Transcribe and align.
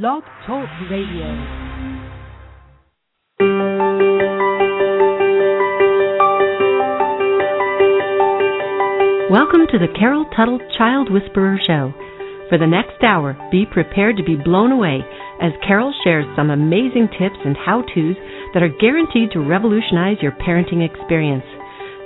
Blog 0.00 0.22
Talk 0.46 0.66
Radio. 0.90 1.28
Welcome 9.28 9.66
to 9.68 9.76
the 9.76 9.92
Carol 10.00 10.24
Tuttle 10.34 10.60
Child 10.78 11.12
Whisperer 11.12 11.58
Show. 11.66 11.92
For 12.48 12.56
the 12.56 12.66
next 12.66 13.04
hour, 13.04 13.36
be 13.52 13.66
prepared 13.70 14.16
to 14.16 14.24
be 14.24 14.34
blown 14.34 14.72
away 14.72 15.00
as 15.42 15.52
Carol 15.68 15.92
shares 16.02 16.24
some 16.36 16.48
amazing 16.48 17.08
tips 17.18 17.36
and 17.44 17.54
how 17.54 17.82
to's 17.82 18.16
that 18.54 18.62
are 18.62 18.72
guaranteed 18.80 19.32
to 19.32 19.40
revolutionize 19.46 20.16
your 20.22 20.32
parenting 20.32 20.80
experience. 20.80 21.44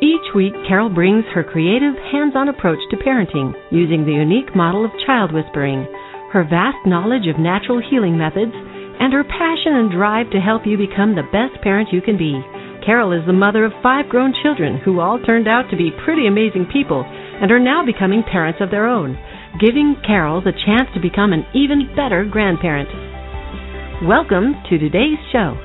Each 0.02 0.34
week, 0.34 0.54
Carol 0.66 0.90
brings 0.90 1.24
her 1.32 1.44
creative, 1.44 1.94
hands 2.10 2.34
on 2.34 2.48
approach 2.48 2.80
to 2.90 2.96
parenting 2.96 3.54
using 3.70 4.04
the 4.04 4.12
unique 4.12 4.56
model 4.56 4.84
of 4.84 4.90
child 5.06 5.32
whispering, 5.32 5.86
her 6.36 6.44
vast 6.44 6.84
knowledge 6.84 7.24
of 7.32 7.40
natural 7.40 7.80
healing 7.80 8.12
methods, 8.12 8.52
and 8.52 9.08
her 9.08 9.24
passion 9.24 9.72
and 9.72 9.90
drive 9.90 10.28
to 10.28 10.36
help 10.36 10.68
you 10.68 10.76
become 10.76 11.16
the 11.16 11.24
best 11.32 11.56
parent 11.64 11.88
you 11.90 12.02
can 12.04 12.20
be. 12.20 12.36
Carol 12.84 13.16
is 13.16 13.24
the 13.24 13.32
mother 13.32 13.64
of 13.64 13.72
five 13.82 14.04
grown 14.12 14.36
children 14.44 14.76
who 14.84 15.00
all 15.00 15.18
turned 15.24 15.48
out 15.48 15.64
to 15.70 15.80
be 15.80 15.88
pretty 16.04 16.26
amazing 16.28 16.68
people 16.70 17.08
and 17.08 17.50
are 17.50 17.58
now 17.58 17.80
becoming 17.80 18.22
parents 18.22 18.60
of 18.60 18.70
their 18.70 18.84
own, 18.84 19.16
giving 19.64 19.96
Carol 20.06 20.44
the 20.44 20.52
chance 20.52 20.92
to 20.92 21.00
become 21.00 21.32
an 21.32 21.46
even 21.56 21.88
better 21.96 22.22
grandparent. 22.28 22.92
Welcome 24.04 24.60
to 24.68 24.76
today's 24.76 25.16
show. 25.32 25.56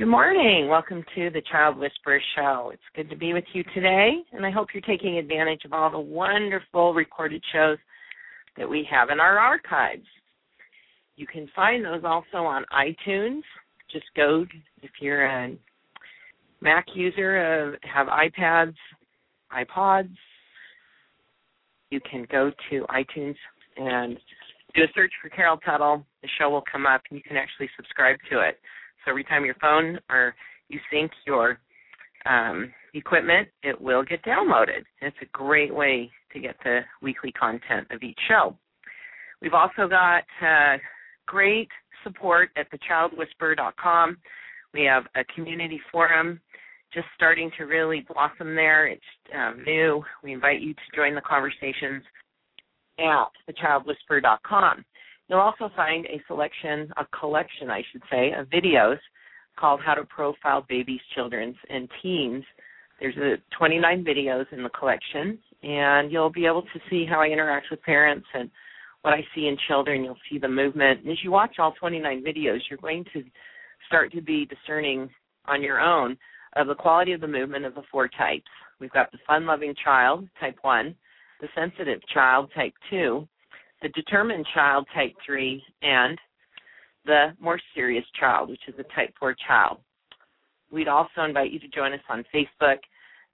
Good 0.00 0.08
morning. 0.08 0.66
Welcome 0.66 1.04
to 1.14 1.28
the 1.28 1.42
Child 1.52 1.76
Whisperer 1.76 2.22
Show. 2.34 2.70
It's 2.72 2.82
good 2.96 3.10
to 3.10 3.16
be 3.16 3.34
with 3.34 3.44
you 3.52 3.62
today, 3.74 4.12
and 4.32 4.46
I 4.46 4.50
hope 4.50 4.68
you're 4.72 4.80
taking 4.80 5.18
advantage 5.18 5.66
of 5.66 5.74
all 5.74 5.90
the 5.90 6.00
wonderful 6.00 6.94
recorded 6.94 7.44
shows 7.52 7.76
that 8.56 8.66
we 8.66 8.88
have 8.90 9.10
in 9.10 9.20
our 9.20 9.38
archives. 9.38 10.06
You 11.16 11.26
can 11.26 11.50
find 11.54 11.84
those 11.84 12.00
also 12.02 12.38
on 12.38 12.64
iTunes. 12.72 13.42
Just 13.92 14.06
go, 14.16 14.46
if 14.80 14.90
you're 15.02 15.26
a 15.26 15.54
Mac 16.62 16.86
user, 16.94 17.76
uh, 17.76 17.86
have 17.86 18.06
iPads, 18.06 18.76
iPods, 19.52 20.16
you 21.90 22.00
can 22.10 22.26
go 22.32 22.50
to 22.70 22.86
iTunes 22.88 23.36
and 23.76 24.16
do 24.74 24.82
a 24.82 24.86
search 24.94 25.12
for 25.20 25.28
Carol 25.28 25.58
Tuttle. 25.58 26.06
The 26.22 26.28
show 26.38 26.48
will 26.48 26.64
come 26.72 26.86
up, 26.86 27.02
and 27.10 27.18
you 27.18 27.22
can 27.22 27.36
actually 27.36 27.68
subscribe 27.76 28.16
to 28.30 28.40
it. 28.40 28.58
So 29.04 29.10
every 29.10 29.24
time 29.24 29.44
your 29.44 29.56
phone 29.60 29.98
or 30.08 30.34
you 30.68 30.78
sync 30.92 31.10
your 31.26 31.58
um, 32.26 32.72
equipment, 32.94 33.48
it 33.62 33.80
will 33.80 34.02
get 34.02 34.22
downloaded. 34.24 34.84
It's 35.00 35.16
a 35.22 35.26
great 35.32 35.74
way 35.74 36.10
to 36.32 36.40
get 36.40 36.56
the 36.64 36.80
weekly 37.02 37.32
content 37.32 37.86
of 37.90 38.02
each 38.02 38.18
show. 38.28 38.56
We've 39.42 39.54
also 39.54 39.88
got 39.88 40.24
uh, 40.42 40.76
great 41.26 41.68
support 42.04 42.50
at 42.56 42.66
thechildwhisperer.com. 42.70 44.16
We 44.72 44.84
have 44.84 45.04
a 45.16 45.24
community 45.34 45.80
forum 45.90 46.40
just 46.92 47.06
starting 47.14 47.50
to 47.56 47.64
really 47.64 48.04
blossom 48.12 48.54
there. 48.54 48.86
It's 48.86 49.02
um, 49.34 49.62
new. 49.64 50.02
We 50.22 50.32
invite 50.32 50.60
you 50.60 50.74
to 50.74 50.96
join 50.96 51.14
the 51.14 51.20
conversations 51.20 52.02
at 52.98 53.28
thechildwhisperer.com. 53.48 54.84
You'll 55.30 55.38
also 55.38 55.70
find 55.76 56.06
a 56.06 56.20
selection, 56.26 56.90
a 56.96 57.06
collection, 57.16 57.70
I 57.70 57.84
should 57.92 58.02
say, 58.10 58.32
of 58.32 58.48
videos 58.48 58.98
called 59.56 59.80
How 59.80 59.94
to 59.94 60.04
Profile 60.04 60.66
Babies, 60.68 61.00
Children's, 61.14 61.54
and 61.68 61.88
Teens. 62.02 62.42
There's 62.98 63.16
a 63.16 63.36
29 63.56 64.04
videos 64.04 64.46
in 64.50 64.64
the 64.64 64.70
collection, 64.70 65.38
and 65.62 66.10
you'll 66.10 66.32
be 66.32 66.46
able 66.46 66.62
to 66.62 66.80
see 66.90 67.06
how 67.08 67.20
I 67.20 67.26
interact 67.26 67.66
with 67.70 67.80
parents 67.82 68.26
and 68.34 68.50
what 69.02 69.14
I 69.14 69.24
see 69.32 69.46
in 69.46 69.56
children. 69.68 70.02
You'll 70.02 70.16
see 70.28 70.38
the 70.38 70.48
movement. 70.48 71.02
And 71.02 71.12
as 71.12 71.18
you 71.22 71.30
watch 71.30 71.60
all 71.60 71.74
29 71.78 72.24
videos, 72.24 72.58
you're 72.68 72.78
going 72.82 73.04
to 73.12 73.22
start 73.86 74.10
to 74.12 74.20
be 74.20 74.46
discerning 74.46 75.08
on 75.44 75.62
your 75.62 75.80
own 75.80 76.18
of 76.56 76.66
the 76.66 76.74
quality 76.74 77.12
of 77.12 77.20
the 77.20 77.28
movement 77.28 77.64
of 77.64 77.76
the 77.76 77.82
four 77.92 78.08
types. 78.08 78.50
We've 78.80 78.90
got 78.90 79.12
the 79.12 79.18
fun 79.28 79.46
loving 79.46 79.74
child, 79.84 80.26
type 80.40 80.58
1, 80.62 80.92
the 81.40 81.48
sensitive 81.54 82.00
child, 82.12 82.50
type 82.52 82.74
2, 82.90 83.28
the 83.82 83.88
determined 83.90 84.46
child, 84.54 84.86
type 84.94 85.14
3, 85.24 85.62
and 85.82 86.18
the 87.06 87.28
more 87.40 87.58
serious 87.74 88.04
child, 88.18 88.50
which 88.50 88.60
is 88.68 88.74
a 88.78 88.94
type 88.94 89.14
4 89.18 89.34
child. 89.46 89.78
We'd 90.70 90.88
also 90.88 91.22
invite 91.26 91.50
you 91.50 91.58
to 91.60 91.68
join 91.68 91.92
us 91.92 92.00
on 92.08 92.24
Facebook, 92.34 92.78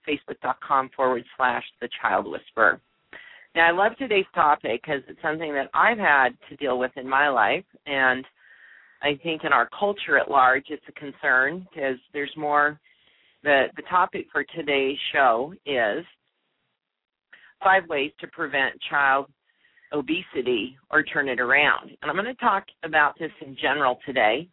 facebook.com 0.09 0.91
forward 0.97 1.25
slash 1.37 1.65
the 1.81 1.89
child 2.01 2.31
whisperer. 2.31 2.81
Now, 3.55 3.69
I 3.69 3.73
love 3.73 3.97
today's 3.99 4.27
topic 4.35 4.83
because 4.83 5.03
it's 5.09 5.21
something 5.23 5.53
that 5.55 5.71
I've 5.75 5.99
had 5.99 6.31
to 6.49 6.57
deal 6.57 6.79
with 6.79 6.93
in 6.97 7.09
my 7.09 7.29
life, 7.29 7.65
and 7.87 8.25
I 9.03 9.19
think 9.23 9.45
in 9.45 9.53
our 9.53 9.69
culture 9.79 10.19
at 10.19 10.31
large, 10.31 10.67
it's 10.69 10.85
a 10.89 10.93
concern 10.93 11.67
because 11.73 11.97
there's 12.13 12.33
more. 12.37 12.79
The, 13.43 13.67
the 13.77 13.83
topic 13.83 14.27
for 14.33 14.45
today's 14.45 14.99
show 15.13 15.55
is 15.65 16.05
five 17.63 17.89
ways 17.89 18.11
to 18.21 18.27
prevent 18.29 18.75
child 18.91 19.27
obesity 19.93 20.77
or 20.91 21.03
turn 21.03 21.29
it 21.29 21.41
around. 21.41 21.91
And 22.03 22.11
I'm 22.11 22.17
going 22.17 22.27
to 22.27 22.35
talk 22.35 22.65
about 22.85 23.19
this 23.19 23.31
in 23.45 23.57
general 23.61 23.99
today, 24.05 24.49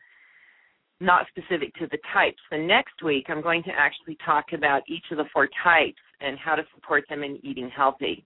not 0.99 1.25
specific 1.27 1.73
to 1.75 1.87
the 1.87 1.97
types. 2.13 2.37
The 2.51 2.57
next 2.57 3.03
week, 3.03 3.25
I'm 3.29 3.41
going 3.41 3.63
to 3.63 3.71
actually 3.77 4.17
talk 4.25 4.45
about 4.53 4.83
each 4.87 5.05
of 5.11 5.17
the 5.17 5.25
four 5.33 5.49
types 5.63 6.01
and 6.21 6.37
how 6.37 6.55
to 6.55 6.63
support 6.75 7.03
them 7.09 7.23
in 7.23 7.39
eating 7.43 7.69
healthy. 7.75 8.25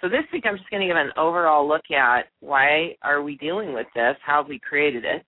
So 0.00 0.08
this 0.08 0.24
week, 0.32 0.44
I'm 0.46 0.56
just 0.56 0.70
going 0.70 0.80
to 0.80 0.86
give 0.86 0.96
an 0.96 1.10
overall 1.16 1.66
look 1.66 1.90
at 1.90 2.26
why 2.40 2.94
are 3.02 3.20
we 3.22 3.36
dealing 3.36 3.74
with 3.74 3.88
this, 3.94 4.16
how 4.24 4.42
have 4.42 4.48
we 4.48 4.60
created 4.60 5.04
it, 5.04 5.24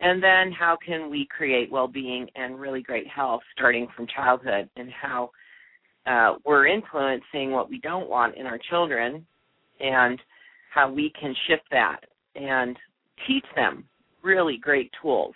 and 0.00 0.22
then 0.22 0.50
how 0.50 0.78
can 0.84 1.10
we 1.10 1.28
create 1.36 1.70
well-being 1.70 2.26
and 2.34 2.58
really 2.58 2.82
great 2.82 3.06
health 3.06 3.42
starting 3.52 3.86
from 3.94 4.06
childhood, 4.06 4.70
and 4.76 4.90
how 4.90 5.30
uh, 6.06 6.36
we're 6.46 6.66
influencing 6.66 7.50
what 7.50 7.68
we 7.68 7.80
don't 7.80 8.08
want 8.08 8.34
in 8.36 8.46
our 8.46 8.58
children, 8.70 9.26
and 9.80 10.18
how 10.78 10.90
we 10.90 11.12
can 11.20 11.34
shift 11.48 11.64
that 11.72 12.00
and 12.36 12.76
teach 13.26 13.44
them 13.56 13.84
really 14.22 14.58
great 14.58 14.90
tools 15.02 15.34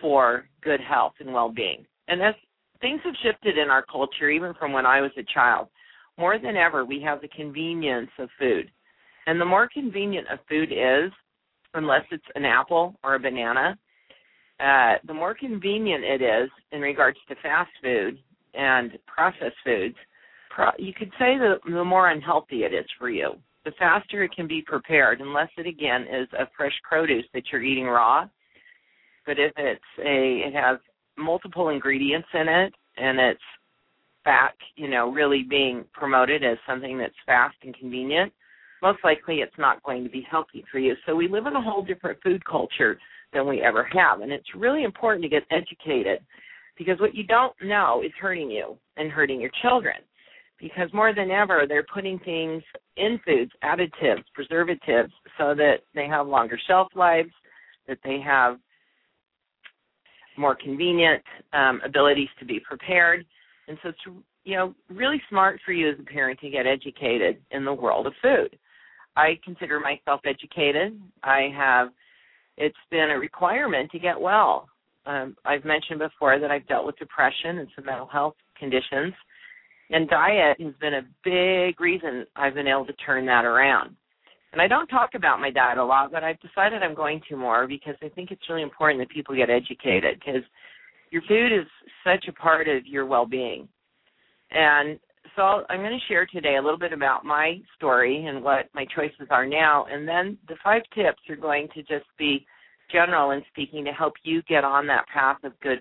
for 0.00 0.46
good 0.62 0.80
health 0.80 1.12
and 1.20 1.32
well-being. 1.32 1.84
And 2.08 2.22
as 2.22 2.34
things 2.80 3.00
have 3.04 3.14
shifted 3.22 3.58
in 3.58 3.68
our 3.68 3.84
culture, 3.84 4.30
even 4.30 4.54
from 4.54 4.72
when 4.72 4.86
I 4.86 5.02
was 5.02 5.10
a 5.18 5.34
child, 5.34 5.68
more 6.16 6.38
than 6.38 6.56
ever, 6.56 6.84
we 6.84 7.02
have 7.02 7.20
the 7.20 7.28
convenience 7.28 8.10
of 8.18 8.28
food. 8.38 8.70
And 9.26 9.38
the 9.38 9.44
more 9.44 9.68
convenient 9.68 10.28
a 10.30 10.38
food 10.48 10.72
is, 10.72 11.12
unless 11.74 12.04
it's 12.10 12.24
an 12.34 12.44
apple 12.44 12.94
or 13.02 13.16
a 13.16 13.20
banana, 13.20 13.76
uh, 14.60 14.94
the 15.06 15.14
more 15.14 15.34
convenient 15.34 16.04
it 16.04 16.22
is 16.22 16.48
in 16.72 16.80
regards 16.80 17.18
to 17.28 17.34
fast 17.42 17.70
food 17.82 18.18
and 18.54 18.92
processed 19.06 19.56
foods, 19.64 19.96
pro- 20.50 20.78
you 20.78 20.94
could 20.94 21.10
say 21.18 21.36
that 21.36 21.58
the 21.66 21.84
more 21.84 22.10
unhealthy 22.10 22.62
it 22.62 22.72
is 22.72 22.86
for 22.98 23.10
you 23.10 23.34
the 23.64 23.72
faster 23.78 24.22
it 24.22 24.34
can 24.34 24.46
be 24.46 24.62
prepared, 24.62 25.20
unless 25.20 25.48
it 25.56 25.66
again 25.66 26.02
is 26.02 26.28
a 26.38 26.46
fresh 26.56 26.74
produce 26.88 27.24
that 27.32 27.44
you're 27.50 27.62
eating 27.62 27.86
raw. 27.86 28.26
But 29.26 29.38
if 29.38 29.52
it's 29.56 29.80
a, 29.98 30.42
it 30.46 30.54
has 30.54 30.78
multiple 31.16 31.70
ingredients 31.70 32.28
in 32.34 32.48
it, 32.48 32.74
and 32.96 33.18
it's 33.18 33.40
fat, 34.22 34.54
you 34.76 34.88
know, 34.88 35.10
really 35.10 35.42
being 35.42 35.84
promoted 35.92 36.44
as 36.44 36.58
something 36.66 36.98
that's 36.98 37.14
fast 37.26 37.56
and 37.62 37.76
convenient, 37.76 38.32
most 38.82 38.98
likely 39.02 39.36
it's 39.36 39.56
not 39.58 39.82
going 39.82 40.04
to 40.04 40.10
be 40.10 40.26
healthy 40.30 40.64
for 40.70 40.78
you. 40.78 40.94
So 41.06 41.14
we 41.14 41.28
live 41.28 41.46
in 41.46 41.56
a 41.56 41.62
whole 41.62 41.82
different 41.82 42.22
food 42.22 42.44
culture 42.44 42.98
than 43.32 43.48
we 43.48 43.62
ever 43.62 43.88
have, 43.92 44.20
and 44.20 44.30
it's 44.30 44.54
really 44.54 44.84
important 44.84 45.22
to 45.22 45.28
get 45.28 45.42
educated 45.50 46.20
because 46.76 47.00
what 47.00 47.14
you 47.14 47.24
don't 47.24 47.54
know 47.62 48.02
is 48.04 48.12
hurting 48.20 48.50
you 48.50 48.76
and 48.96 49.10
hurting 49.10 49.40
your 49.40 49.50
children 49.62 49.96
because 50.64 50.88
more 50.94 51.14
than 51.14 51.30
ever 51.30 51.66
they're 51.68 51.84
putting 51.92 52.18
things 52.20 52.62
in 52.96 53.20
foods, 53.22 53.50
additives, 53.62 54.24
preservatives, 54.32 55.12
so 55.36 55.54
that 55.54 55.80
they 55.94 56.06
have 56.06 56.26
longer 56.26 56.58
shelf 56.66 56.88
lives, 56.94 57.28
that 57.86 57.98
they 58.02 58.18
have 58.24 58.56
more 60.38 60.56
convenient 60.56 61.22
um, 61.52 61.82
abilities 61.84 62.30
to 62.38 62.46
be 62.46 62.58
prepared, 62.66 63.26
and 63.68 63.76
so 63.82 63.90
it's 63.90 63.98
you 64.44 64.56
know 64.56 64.74
really 64.88 65.20
smart 65.28 65.60
for 65.66 65.72
you 65.72 65.90
as 65.90 65.96
a 66.00 66.02
parent 66.02 66.40
to 66.40 66.48
get 66.48 66.66
educated 66.66 67.36
in 67.50 67.66
the 67.66 67.74
world 67.74 68.06
of 68.06 68.14
food. 68.22 68.58
I 69.16 69.38
consider 69.44 69.78
myself 69.78 70.22
educated. 70.24 70.98
I 71.22 71.50
have 71.54 71.88
it's 72.56 72.74
been 72.90 73.10
a 73.10 73.18
requirement 73.18 73.90
to 73.90 73.98
get 73.98 74.18
well. 74.18 74.66
Um, 75.04 75.36
I've 75.44 75.66
mentioned 75.66 75.98
before 75.98 76.38
that 76.38 76.50
I've 76.50 76.66
dealt 76.68 76.86
with 76.86 76.96
depression 76.96 77.58
and 77.58 77.68
some 77.76 77.84
mental 77.84 78.06
health 78.06 78.36
conditions 78.58 79.12
and 79.90 80.08
diet 80.08 80.60
has 80.60 80.74
been 80.80 80.94
a 80.94 81.06
big 81.24 81.80
reason 81.80 82.26
I've 82.36 82.54
been 82.54 82.68
able 82.68 82.86
to 82.86 82.92
turn 82.94 83.26
that 83.26 83.44
around. 83.44 83.96
And 84.52 84.62
I 84.62 84.68
don't 84.68 84.86
talk 84.86 85.10
about 85.14 85.40
my 85.40 85.50
diet 85.50 85.78
a 85.78 85.84
lot, 85.84 86.12
but 86.12 86.22
I've 86.22 86.40
decided 86.40 86.82
I'm 86.82 86.94
going 86.94 87.20
to 87.28 87.36
more 87.36 87.66
because 87.66 87.96
I 88.02 88.08
think 88.08 88.30
it's 88.30 88.48
really 88.48 88.62
important 88.62 89.00
that 89.00 89.10
people 89.10 89.34
get 89.34 89.50
educated 89.50 90.20
because 90.20 90.42
your 91.10 91.22
food 91.28 91.52
is 91.52 91.66
such 92.04 92.26
a 92.28 92.32
part 92.32 92.68
of 92.68 92.86
your 92.86 93.04
well-being. 93.04 93.68
And 94.52 94.98
so 95.36 95.64
I'm 95.68 95.80
going 95.80 95.98
to 95.98 96.06
share 96.06 96.26
today 96.26 96.56
a 96.56 96.62
little 96.62 96.78
bit 96.78 96.92
about 96.92 97.24
my 97.24 97.60
story 97.76 98.26
and 98.26 98.44
what 98.44 98.66
my 98.74 98.86
choices 98.94 99.26
are 99.30 99.46
now, 99.46 99.86
and 99.90 100.06
then 100.06 100.38
the 100.48 100.54
five 100.62 100.82
tips 100.94 101.20
are 101.28 101.36
going 101.36 101.68
to 101.74 101.82
just 101.82 102.06
be 102.18 102.46
general 102.92 103.30
and 103.30 103.42
speaking 103.50 103.84
to 103.84 103.92
help 103.92 104.14
you 104.22 104.42
get 104.42 104.64
on 104.64 104.86
that 104.86 105.06
path 105.12 105.38
of 105.42 105.58
good, 105.60 105.80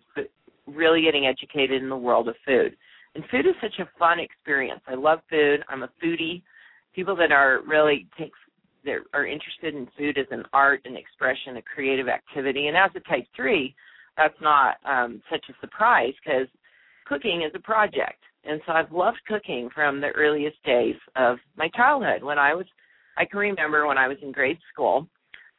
really 0.66 1.02
getting 1.02 1.28
educated 1.28 1.82
in 1.82 1.90
the 1.90 1.96
world 1.96 2.28
of 2.28 2.36
food. 2.46 2.76
And 3.16 3.24
food 3.30 3.46
is 3.46 3.56
such 3.62 3.80
a 3.80 3.90
fun 3.98 4.20
experience. 4.20 4.82
I 4.88 4.96
love 4.96 5.20
food. 5.30 5.64
I'm 5.70 5.84
a 5.84 5.90
foodie. 6.04 6.42
People 6.96 7.16
that 7.16 7.32
are 7.32 7.60
really 7.68 8.08
take 8.18 8.32
that 8.86 8.98
are 9.14 9.26
interested 9.26 9.76
in 9.76 9.88
food 9.98 10.18
as 10.18 10.26
an 10.32 10.44
art 10.52 10.82
and 10.84 10.98
expression, 10.98 11.56
a 11.56 11.62
creative 11.62 12.10
activity. 12.10 12.68
And 12.68 12.76
as 12.76 12.92
a 12.96 13.00
type 13.10 13.26
three, 13.34 13.74
that's 14.18 14.36
not 14.42 14.76
um, 14.86 15.22
such 15.32 15.46
a 15.50 15.54
surprise 15.62 16.14
because 16.24 16.48
cooking 17.06 17.44
is 17.44 17.52
a 17.56 17.60
project. 17.60 18.22
And 18.44 18.60
so 18.66 18.74
I've 18.74 18.92
loved 18.92 19.20
cooking 19.26 19.70
from 19.74 20.02
the 20.02 20.10
earliest 20.10 20.62
days 20.66 20.96
of 21.16 21.38
my 21.56 21.70
childhood. 21.70 22.24
When 22.24 22.38
I 22.38 22.54
was, 22.54 22.66
I 23.18 23.24
can 23.24 23.40
remember 23.40 23.88
when 23.88 23.98
I 23.98 24.10
was 24.10 24.18
in 24.22 24.34
grade 24.34 24.60
school, 24.74 25.08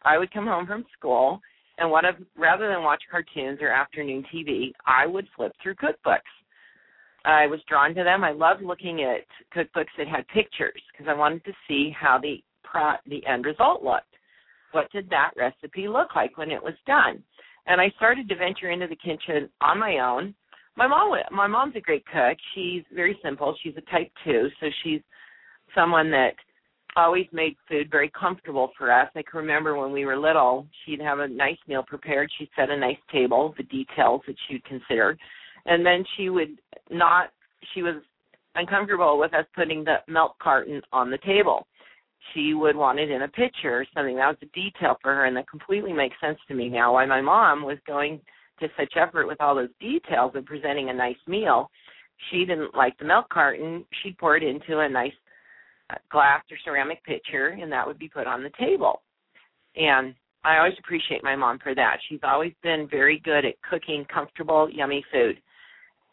I 0.03 0.19
would 0.19 0.31
come 0.31 0.47
home 0.47 0.67
from 0.67 0.85
school 0.99 1.41
and 1.79 1.91
one 1.91 2.05
of 2.05 2.17
rather 2.37 2.69
than 2.69 2.83
watch 2.83 3.03
cartoons 3.11 3.59
or 3.61 3.69
afternoon 3.69 4.25
TV, 4.33 4.73
I 4.87 5.07
would 5.07 5.27
flip 5.37 5.53
through 5.63 5.75
cookbooks. 5.75 6.21
I 7.25 7.47
was 7.47 7.61
drawn 7.69 7.95
to 7.95 8.05
them. 8.05 8.23
I 8.23 8.33
loved 8.33 8.63
looking 8.63 9.03
at 9.03 9.25
cookbooks 9.57 9.87
that 9.97 10.09
had 10.09 10.27
pictures 10.29 10.81
because 10.93 11.09
I 11.09 11.15
wanted 11.15 11.45
to 11.45 11.53
see 11.67 11.95
how 11.99 12.19
the 12.19 12.43
pro- 12.63 12.97
the 13.07 13.27
end 13.27 13.47
result 13.47 13.83
looked. 13.83 14.07
What 14.73 14.91
did 14.93 15.09
that 15.11 15.31
recipe 15.37 15.89
look 15.89 16.15
like 16.17 16.37
when 16.37 16.51
it 16.51 16.63
was 16.63 16.75
done? 16.87 17.23
And 17.67 17.81
I 17.81 17.91
started 17.97 18.29
to 18.29 18.37
venture 18.37 18.71
into 18.71 18.87
the 18.87 18.97
kitchen 18.97 19.49
on 19.61 19.79
my 19.79 19.99
own. 19.99 20.35
My 20.77 20.87
mom, 20.87 21.17
my 21.31 21.47
mom's 21.47 21.77
a 21.77 21.81
great 21.81 22.05
cook. 22.07 22.37
She's 22.55 22.83
very 22.93 23.19
simple. 23.23 23.57
She's 23.63 23.77
a 23.77 23.91
type 23.93 24.11
two, 24.25 24.49
so 24.61 24.67
she's 24.83 25.01
someone 25.75 26.11
that 26.11 26.35
always 26.97 27.27
made 27.33 27.57
food 27.69 27.91
very 27.91 28.11
comfortable 28.11 28.71
for 28.77 28.93
us. 28.93 29.09
I 29.17 29.23
can 29.23 29.41
remember 29.41 29.77
when 29.77 29.93
we 29.93 30.05
were 30.05 30.17
little, 30.17 30.67
she'd 30.85 31.01
have 31.01 31.21
a 31.21 31.29
nice 31.29 31.57
meal 31.67 31.85
prepared. 31.87 32.31
She'd 32.39 32.51
set 32.57 32.71
a 32.71 32.77
nice 32.77 32.99
table, 33.11 33.55
the 33.57 33.65
details 33.65 34.23
that 34.27 34.37
she'd 34.47 34.65
consider, 34.65 35.17
and 35.67 35.85
then 35.85 36.05
she 36.17 36.29
would 36.29 36.59
not. 36.91 37.31
She 37.75 37.83
was 37.83 38.03
uncomfortable 38.55 39.19
with 39.19 39.35
us 39.35 39.47
putting 39.55 39.85
the 39.85 39.97
milk 40.09 40.37
carton 40.41 40.81
on 40.93 41.11
the 41.11 41.19
table. 41.19 41.67
She 42.33 42.55
would 42.55 42.77
want 42.77 42.99
it 42.99 43.11
in 43.11 43.23
a 43.23 43.29
pitcher 43.29 43.81
or 43.81 43.87
something. 43.95 44.17
That 44.17 44.29
was 44.29 44.37
a 44.43 44.47
detail 44.47 44.97
for 45.03 45.15
her, 45.15 45.27
and 45.27 45.37
that 45.37 45.49
completely 45.49 45.93
makes 45.93 46.17
sense 46.21 46.39
to 46.49 46.55
me 46.55 46.69
now. 46.69 46.95
Why 46.95 47.07
my 47.07 47.21
mom 47.21 47.63
was 47.63 47.79
going 47.87 48.21
to 48.61 48.69
such 48.79 48.95
effort 48.97 49.27
with 49.27 49.41
all 49.41 49.55
those 49.55 49.69
details 49.81 50.33
and 50.35 50.47
presenting 50.47 50.89
a 50.89 50.95
nice 50.95 51.17
meal. 51.27 51.71
She 52.31 52.45
didn't 52.45 52.75
like 52.75 52.97
the 52.99 53.05
milk 53.05 53.29
carton. 53.29 53.85
She'd 54.03 54.17
pour 54.19 54.37
it 54.37 54.43
into 54.43 54.79
a 54.79 54.89
nice 54.89 55.13
uh, 55.91 55.97
glass 56.11 56.43
or 56.51 56.57
ceramic 56.65 57.05
pitcher, 57.05 57.49
and 57.61 57.71
that 57.73 57.87
would 57.87 57.99
be 57.99 58.09
put 58.09 58.27
on 58.27 58.43
the 58.43 58.51
table. 58.59 59.03
And 59.77 60.15
I 60.45 60.59
always 60.59 60.79
appreciate 60.79 61.25
my 61.25 61.35
mom 61.35 61.59
for 61.59 61.75
that. 61.75 61.97
She's 62.09 62.21
always 62.23 62.53
been 62.63 62.87
very 62.89 63.21
good 63.25 63.45
at 63.45 63.61
cooking 63.69 64.07
comfortable, 64.13 64.69
yummy 64.71 65.05
food 65.13 65.41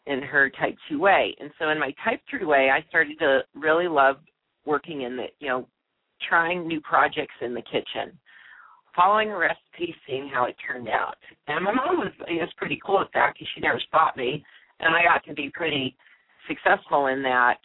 in 0.06 0.22
her 0.22 0.50
type 0.50 0.76
2 0.88 0.98
way. 0.98 1.34
And 1.38 1.50
so 1.58 1.70
in 1.70 1.78
my 1.78 1.94
type 2.04 2.20
3 2.30 2.44
way, 2.44 2.70
I 2.70 2.86
started 2.88 3.18
to 3.20 3.40
really 3.54 3.88
love 3.88 4.16
working 4.64 5.02
in 5.02 5.16
the, 5.16 5.26
you 5.38 5.48
know, 5.48 5.66
trying 6.28 6.66
new 6.66 6.80
projects 6.80 7.34
in 7.40 7.54
the 7.54 7.62
kitchen, 7.62 8.16
following 8.94 9.30
a 9.30 9.36
recipe, 9.36 9.94
seeing 10.06 10.30
how 10.32 10.44
it 10.44 10.56
turned 10.66 10.88
out. 10.88 11.16
And 11.48 11.64
my 11.64 11.72
mom 11.72 11.98
was, 11.98 12.12
was 12.18 12.52
pretty 12.56 12.80
cool 12.84 13.00
at 13.00 13.08
that 13.14 13.32
because 13.34 13.48
she 13.54 13.60
never 13.60 13.80
stopped 13.88 14.16
me, 14.16 14.44
and 14.80 14.94
I 14.94 15.02
got 15.02 15.24
to 15.26 15.34
be 15.34 15.50
pretty 15.52 15.96
successful 16.48 17.06
in 17.06 17.22
that 17.22 17.58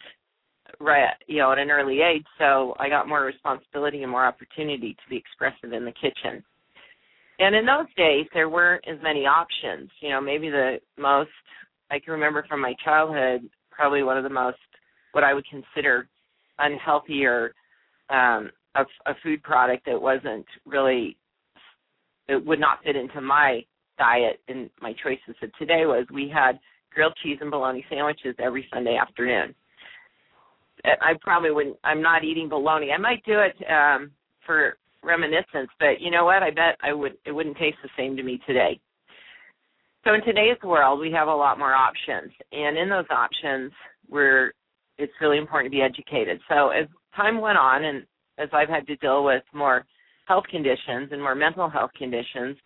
right 0.80 1.14
you 1.26 1.38
know 1.38 1.50
at 1.50 1.58
an 1.58 1.70
early 1.70 2.00
age 2.00 2.24
so 2.38 2.74
i 2.78 2.88
got 2.88 3.08
more 3.08 3.24
responsibility 3.24 4.02
and 4.02 4.10
more 4.10 4.26
opportunity 4.26 4.94
to 4.94 5.10
be 5.10 5.16
expressive 5.16 5.72
in 5.72 5.84
the 5.84 5.92
kitchen 5.92 6.42
and 7.38 7.54
in 7.54 7.64
those 7.64 7.86
days 7.96 8.26
there 8.34 8.48
weren't 8.48 8.84
as 8.86 8.98
many 9.02 9.20
options 9.26 9.90
you 10.00 10.10
know 10.10 10.20
maybe 10.20 10.50
the 10.50 10.78
most 10.98 11.30
i 11.90 11.98
can 11.98 12.12
remember 12.12 12.44
from 12.48 12.60
my 12.60 12.74
childhood 12.84 13.48
probably 13.70 14.02
one 14.02 14.16
of 14.16 14.24
the 14.24 14.30
most 14.30 14.58
what 15.12 15.24
i 15.24 15.34
would 15.34 15.46
consider 15.48 16.08
unhealthy 16.58 17.24
or 17.24 17.52
um 18.10 18.50
a, 18.74 18.84
a 19.06 19.14
food 19.22 19.42
product 19.42 19.86
that 19.86 20.00
wasn't 20.00 20.46
really 20.66 21.16
it 22.28 22.44
would 22.44 22.60
not 22.60 22.82
fit 22.84 22.96
into 22.96 23.20
my 23.20 23.64
diet 23.98 24.40
and 24.48 24.70
my 24.80 24.94
choices 25.02 25.34
of 25.42 25.52
today 25.58 25.86
was 25.86 26.06
we 26.12 26.30
had 26.32 26.58
grilled 26.92 27.14
cheese 27.22 27.38
and 27.40 27.50
bologna 27.50 27.84
sandwiches 27.88 28.34
every 28.38 28.66
sunday 28.72 28.96
afternoon 28.96 29.54
I 30.84 31.14
probably 31.20 31.50
wouldn't. 31.50 31.76
I'm 31.84 32.02
not 32.02 32.24
eating 32.24 32.48
bologna. 32.48 32.92
I 32.92 32.98
might 32.98 33.24
do 33.24 33.40
it 33.40 33.56
um, 33.70 34.10
for 34.44 34.78
reminiscence, 35.02 35.70
but 35.78 36.00
you 36.00 36.10
know 36.10 36.24
what? 36.24 36.42
I 36.42 36.50
bet 36.50 36.76
I 36.82 36.92
would. 36.92 37.16
It 37.24 37.32
wouldn't 37.32 37.56
taste 37.56 37.78
the 37.82 37.88
same 37.96 38.16
to 38.16 38.22
me 38.22 38.40
today. 38.46 38.80
So 40.08 40.14
in 40.14 40.24
today's 40.24 40.56
world, 40.64 41.00
we 41.00 41.12
have 41.12 41.28
a 41.28 41.34
lot 41.34 41.58
more 41.58 41.74
options, 41.74 42.32
and 42.50 42.78
in 42.78 42.88
those 42.88 43.04
options, 43.10 43.70
we're 44.08 44.54
it's 44.96 45.12
really 45.20 45.36
important 45.36 45.70
to 45.70 45.76
be 45.76 45.82
educated. 45.82 46.40
So 46.48 46.70
as 46.70 46.86
time 47.14 47.42
went 47.42 47.58
on, 47.58 47.84
and 47.84 48.06
as 48.38 48.48
I've 48.54 48.70
had 48.70 48.86
to 48.86 48.96
deal 48.96 49.22
with 49.22 49.42
more 49.52 49.84
health 50.26 50.44
conditions 50.50 51.10
and 51.12 51.20
more 51.20 51.34
mental 51.34 51.68
health 51.68 51.90
conditions, 51.98 52.56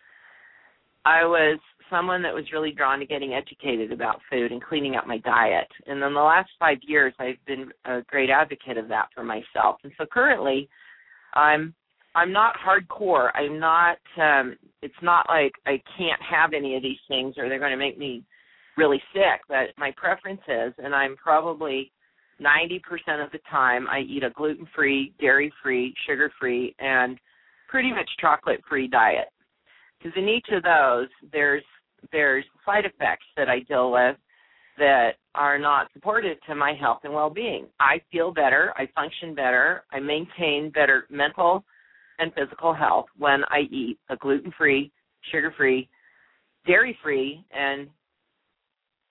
I 1.03 1.25
was 1.25 1.59
someone 1.89 2.23
that 2.23 2.33
was 2.33 2.45
really 2.53 2.71
drawn 2.71 2.99
to 2.99 3.05
getting 3.05 3.33
educated 3.33 3.91
about 3.91 4.21
food 4.31 4.53
and 4.53 4.63
cleaning 4.63 4.95
up 4.95 5.05
my 5.05 5.17
diet. 5.17 5.67
And 5.85 6.01
in 6.01 6.13
the 6.13 6.21
last 6.21 6.49
five 6.57 6.77
years, 6.81 7.13
I've 7.19 7.43
been 7.45 7.71
a 7.83 8.03
great 8.07 8.29
advocate 8.29 8.77
of 8.77 8.87
that 8.87 9.09
for 9.13 9.25
myself. 9.25 9.81
And 9.83 9.91
so 9.97 10.05
currently, 10.05 10.69
I'm 11.33 11.73
I'm 12.15 12.31
not 12.31 12.55
hardcore. 12.57 13.29
I'm 13.35 13.59
not. 13.59 13.97
um 14.21 14.57
It's 14.81 14.93
not 15.01 15.25
like 15.29 15.53
I 15.65 15.81
can't 15.97 16.21
have 16.21 16.53
any 16.53 16.75
of 16.75 16.83
these 16.83 16.99
things 17.07 17.35
or 17.37 17.49
they're 17.49 17.59
going 17.59 17.71
to 17.71 17.77
make 17.77 17.97
me 17.97 18.23
really 18.77 19.01
sick. 19.13 19.41
But 19.47 19.69
my 19.77 19.91
preference 19.95 20.41
is, 20.47 20.73
and 20.77 20.93
I'm 20.93 21.15
probably 21.15 21.91
90% 22.41 22.79
of 23.23 23.31
the 23.31 23.39
time, 23.49 23.87
I 23.87 23.99
eat 23.99 24.23
a 24.23 24.31
gluten-free, 24.31 25.13
dairy-free, 25.19 25.93
sugar-free, 26.07 26.75
and 26.79 27.17
pretty 27.69 27.91
much 27.91 28.09
chocolate-free 28.19 28.87
diet 28.87 29.27
because 30.03 30.17
in 30.17 30.27
each 30.27 30.47
of 30.51 30.63
those 30.63 31.07
there's 31.31 31.63
there's 32.11 32.43
side 32.65 32.85
effects 32.85 33.25
that 33.37 33.49
I 33.49 33.59
deal 33.61 33.91
with 33.91 34.17
that 34.77 35.11
are 35.35 35.57
not 35.57 35.87
supportive 35.93 36.37
to 36.47 36.55
my 36.55 36.73
health 36.73 37.01
and 37.03 37.13
well-being. 37.13 37.67
I 37.79 38.01
feel 38.11 38.33
better, 38.33 38.73
I 38.75 38.87
function 38.93 39.33
better, 39.33 39.83
I 39.91 39.99
maintain 39.99 40.71
better 40.71 41.05
mental 41.09 41.63
and 42.23 42.33
physical 42.33 42.73
health 42.73 43.05
when 43.17 43.43
I 43.49 43.61
eat 43.71 43.99
a 44.09 44.15
gluten-free, 44.15 44.91
sugar-free, 45.31 45.87
dairy-free 46.65 47.45
and 47.51 47.87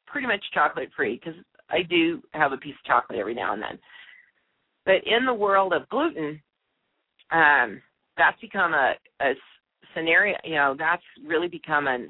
pretty 0.07 0.27
much 0.27 0.43
chocolate-free 0.53 1.21
because 1.23 1.41
I 1.71 1.83
do 1.89 2.23
have 2.33 2.53
a 2.53 2.57
piece 2.57 2.75
of 2.75 2.85
chocolate 2.87 3.19
every 3.19 3.35
now 3.35 3.53
and 3.53 3.63
then. 3.63 3.79
But 4.85 5.07
in 5.07 5.25
the 5.27 5.35
world 5.35 5.73
of 5.73 5.89
gluten, 5.89 6.43
um, 7.31 7.81
that's 8.17 8.41
become 8.41 8.75
a, 8.75 8.95
a 9.21 9.33
scenario, 9.95 10.37
you 10.45 10.55
know, 10.55 10.75
that's 10.79 11.03
really 11.25 11.49
become 11.49 11.87
a 11.87 12.07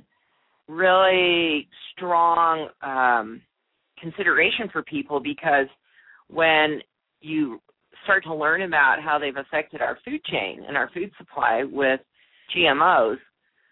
really 0.68 1.68
strong 1.92 2.68
um, 2.82 3.42
consideration 4.00 4.68
for 4.72 4.82
people 4.82 5.20
because 5.20 5.66
when 6.28 6.80
you 7.20 7.60
start 8.04 8.24
to 8.24 8.34
learn 8.34 8.62
about 8.62 8.96
how 9.02 9.18
they've 9.18 9.36
affected 9.36 9.80
our 9.80 9.98
food 10.04 10.22
chain 10.24 10.64
and 10.66 10.76
our 10.76 10.90
food 10.92 11.10
supply 11.18 11.64
with 11.70 12.00
GMOs, 12.56 13.18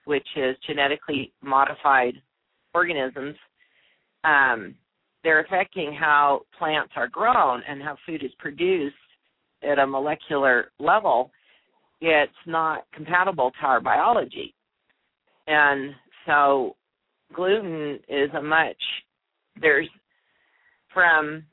which 0.05 0.27
is 0.37 0.57
genetically 0.67 1.33
modified 1.43 2.15
organisms, 2.75 3.37
um, 4.25 4.75
they're 5.23 5.41
affecting 5.41 5.93
how 5.93 6.43
plants 6.59 6.93
are 6.97 7.09
grown 7.09 7.63
and 7.69 7.83
how 7.83 7.97
food 8.07 8.23
is 8.25 8.31
produced 8.39 8.95
at 9.63 9.79
a 9.79 9.87
molecular 9.87 10.71
level 10.79 11.31
it's 12.01 12.33
not 12.47 12.85
compatible 12.93 13.51
to 13.61 13.67
our 13.67 13.81
biology. 13.81 14.55
And 15.47 15.95
so 16.27 16.77
gluten 17.35 17.99
is 18.09 18.31
a 18.37 18.43
much 18.43 18.77
there's 19.61 19.89
from 20.93 21.45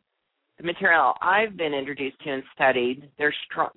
the 0.58 0.64
material 0.64 1.14
I've 1.22 1.56
been 1.56 1.74
introduced 1.74 2.20
to 2.24 2.32
and 2.32 2.44
studied, 2.56 3.10
there's 3.18 3.36
strong 3.50 3.70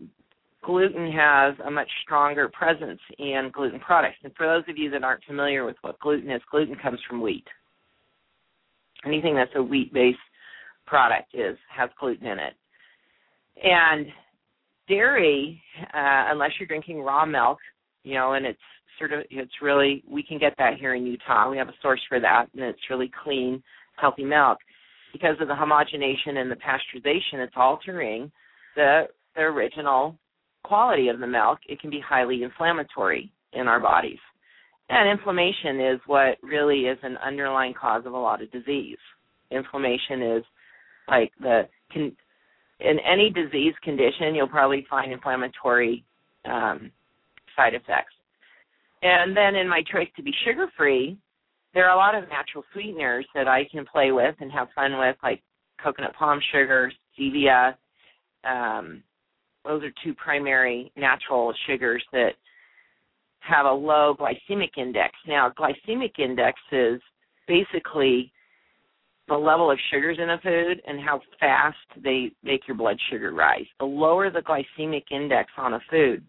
gluten 0.63 1.11
has 1.13 1.55
a 1.67 1.71
much 1.71 1.89
stronger 2.03 2.49
presence 2.49 3.01
in 3.19 3.51
gluten 3.53 3.81
products. 3.81 4.19
And 4.25 4.33
for 4.37 4.47
those 4.47 4.65
of 4.69 4.77
you 4.77 4.91
that 4.91 5.03
aren't 5.03 5.25
familiar 5.25 5.65
with 5.65 5.77
what 5.81 5.99
gluten 6.01 6.31
is, 6.31 6.43
gluten 6.51 6.77
comes 6.77 6.99
from 7.09 7.23
wheat. 7.23 7.47
Anything 9.07 9.35
that's 9.35 9.53
a 9.55 9.63
wheat 9.63 9.93
based 9.93 10.19
product 10.87 11.35
is 11.35 11.57
has 11.75 11.89
gluten 11.99 12.27
in 12.27 12.39
it. 12.39 12.55
And 13.63 14.07
dairy, 14.89 15.63
uh, 15.95 16.29
unless 16.31 16.51
you're 16.59 16.67
drinking 16.67 17.03
raw 17.03 17.25
milk, 17.25 17.59
you 18.03 18.15
know, 18.15 18.35
and 18.35 18.45
it's 18.45 18.59
sort 18.99 19.13
of 19.13 19.21
it's 19.31 19.53
really 19.63 20.03
we 20.09 20.23
can 20.23 20.39
get 20.39 20.55
that 20.59 20.75
here 20.79 20.95
in 20.95 21.07
Utah. 21.07 21.51
We 21.51 21.57
have 21.57 21.69
a 21.69 21.75
source 21.81 22.01
for 22.09 22.21
that, 22.21 22.47
and 22.53 22.63
it's 22.63 22.91
really 22.91 23.11
clean, 23.25 23.63
healthy 23.97 24.25
milk. 24.25 24.59
Because 25.13 25.37
of 25.41 25.49
the 25.49 25.55
homogenation 25.55 26.37
and 26.39 26.51
the 26.51 26.57
pasteurization, 26.57 27.45
it's 27.45 27.55
altering 27.57 28.31
the 28.77 29.05
the 29.37 29.43
original 29.43 30.17
quality 30.65 31.09
of 31.09 31.21
the 31.21 31.27
milk. 31.27 31.59
It 31.69 31.81
can 31.81 31.91
be 31.91 32.01
highly 32.01 32.43
inflammatory 32.43 33.33
in 33.53 33.69
our 33.69 33.81
bodies. 33.81 34.19
And 34.89 35.09
inflammation 35.09 35.81
is 35.81 36.01
what 36.07 36.37
really 36.43 36.81
is 36.81 36.99
an 37.03 37.17
underlying 37.25 37.75
cause 37.81 38.05
of 38.07 38.13
a 38.13 38.19
lot 38.19 38.43
of 38.43 38.51
disease. 38.51 38.99
Inflammation 39.51 40.23
is 40.37 40.45
like 41.09 41.33
the 41.41 41.69
can 41.93 42.17
in 42.81 42.99
any 43.01 43.31
disease 43.31 43.75
condition, 43.83 44.35
you'll 44.35 44.49
probably 44.49 44.87
find 44.89 45.13
inflammatory 45.13 46.03
um, 46.47 46.91
side 47.55 47.75
effects. 47.75 48.15
And 49.03 49.37
then 49.37 49.55
in 49.55 49.69
my 49.69 49.83
choice 49.91 50.09
to 50.17 50.23
be 50.23 50.33
sugar 50.47 50.67
free, 50.77 51.19
there 51.75 51.89
are 51.89 51.95
a 51.95 51.99
lot 51.99 52.15
of 52.15 52.29
natural 52.29 52.65
sweeteners 52.73 53.27
that 53.35 53.49
I 53.49 53.65
can 53.71 53.85
play 53.87 54.13
with 54.13 54.35
and 54.41 54.51
have 54.53 54.69
fun 54.75 54.99
with, 54.99 55.17
like 55.23 55.43
coconut 55.83 56.15
palm 56.15 56.41
sugar, 56.53 56.93
stevia. 57.19 57.75
Um, 58.45 59.03
those 59.65 59.83
are 59.83 59.93
two 60.03 60.15
primary 60.15 60.91
natural 60.97 61.53
sugars 61.67 62.05
that 62.13 62.33
have 63.41 63.67
a 63.67 63.73
low 63.73 64.15
glycemic 64.19 64.77
index. 64.77 65.15
Now, 65.27 65.51
glycemic 65.59 66.19
index 66.19 66.59
is 66.73 67.01
basically 67.47 68.33
the 69.29 69.37
level 69.37 69.71
of 69.71 69.79
sugars 69.91 70.19
in 70.21 70.31
a 70.31 70.39
food 70.39 70.83
and 70.87 71.01
how 71.01 71.21
fast 71.39 71.77
they 72.03 72.33
make 72.43 72.67
your 72.67 72.77
blood 72.77 72.99
sugar 73.11 73.33
rise. 73.33 73.67
The 73.79 73.87
lower 73.87 74.31
the 74.31 74.41
glycemic 74.41 75.05
index 75.11 75.51
on 75.57 75.75
a 75.75 75.81
food, 75.89 76.25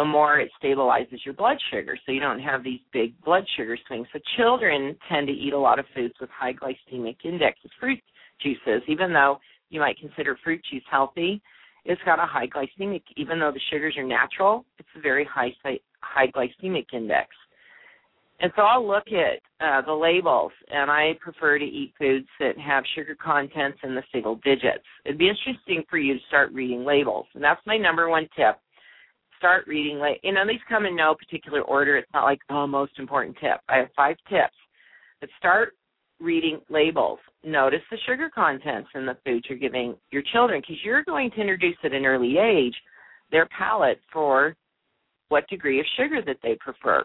the 0.00 0.04
more 0.04 0.40
it 0.40 0.50
stabilizes 0.62 1.18
your 1.26 1.34
blood 1.34 1.58
sugar 1.70 1.94
so 2.06 2.10
you 2.10 2.20
don't 2.20 2.40
have 2.40 2.64
these 2.64 2.80
big 2.90 3.12
blood 3.22 3.44
sugar 3.54 3.76
swings. 3.86 4.06
So 4.14 4.18
children 4.38 4.96
tend 5.10 5.26
to 5.26 5.32
eat 5.34 5.52
a 5.52 5.58
lot 5.58 5.78
of 5.78 5.84
foods 5.94 6.14
with 6.18 6.30
high 6.30 6.54
glycemic 6.54 7.16
indexes. 7.22 7.70
Fruit 7.78 8.00
juices, 8.42 8.82
even 8.88 9.12
though 9.12 9.40
you 9.68 9.78
might 9.78 9.98
consider 9.98 10.38
fruit 10.42 10.62
juice 10.70 10.82
healthy, 10.90 11.42
it's 11.84 12.00
got 12.06 12.18
a 12.18 12.24
high 12.24 12.46
glycemic 12.46 13.02
even 13.18 13.38
though 13.38 13.52
the 13.52 13.60
sugars 13.70 13.94
are 13.98 14.06
natural, 14.06 14.64
it's 14.78 14.88
a 14.96 15.00
very 15.02 15.26
high 15.26 15.52
high 16.00 16.28
glycemic 16.28 16.86
index. 16.94 17.28
And 18.40 18.50
so 18.56 18.62
I'll 18.62 18.88
look 18.88 19.04
at 19.08 19.42
uh, 19.62 19.84
the 19.84 19.92
labels, 19.92 20.52
and 20.72 20.90
I 20.90 21.12
prefer 21.20 21.58
to 21.58 21.64
eat 21.64 21.92
foods 21.98 22.26
that 22.38 22.58
have 22.58 22.84
sugar 22.96 23.14
contents 23.22 23.80
in 23.82 23.94
the 23.94 24.02
single 24.14 24.36
digits. 24.36 24.86
It'd 25.04 25.18
be 25.18 25.28
interesting 25.28 25.84
for 25.90 25.98
you 25.98 26.14
to 26.14 26.20
start 26.28 26.50
reading 26.52 26.86
labels, 26.86 27.26
and 27.34 27.44
that's 27.44 27.60
my 27.66 27.76
number 27.76 28.08
one 28.08 28.26
tip. 28.34 28.58
Start 29.40 29.66
reading, 29.66 29.98
la- 29.98 30.20
you 30.22 30.32
know, 30.32 30.46
these 30.46 30.60
come 30.68 30.84
in 30.84 30.94
no 30.94 31.14
particular 31.14 31.62
order. 31.62 31.96
It's 31.96 32.12
not 32.12 32.24
like 32.24 32.40
oh, 32.50 32.66
most 32.66 32.98
important 32.98 33.36
tip. 33.40 33.58
I 33.70 33.78
have 33.78 33.88
five 33.96 34.16
tips, 34.28 34.54
but 35.18 35.30
start 35.38 35.72
reading 36.20 36.60
labels. 36.68 37.18
Notice 37.42 37.80
the 37.90 37.96
sugar 38.06 38.30
contents 38.34 38.90
in 38.94 39.06
the 39.06 39.16
foods 39.24 39.46
you're 39.48 39.58
giving 39.58 39.96
your 40.10 40.22
children, 40.30 40.60
because 40.60 40.76
you're 40.84 41.04
going 41.04 41.30
to 41.30 41.40
introduce 41.40 41.76
at 41.82 41.94
an 41.94 42.04
early 42.04 42.36
age 42.36 42.74
their 43.30 43.48
palate 43.56 43.98
for 44.12 44.54
what 45.30 45.48
degree 45.48 45.80
of 45.80 45.86
sugar 45.96 46.20
that 46.26 46.36
they 46.42 46.56
prefer. 46.60 47.02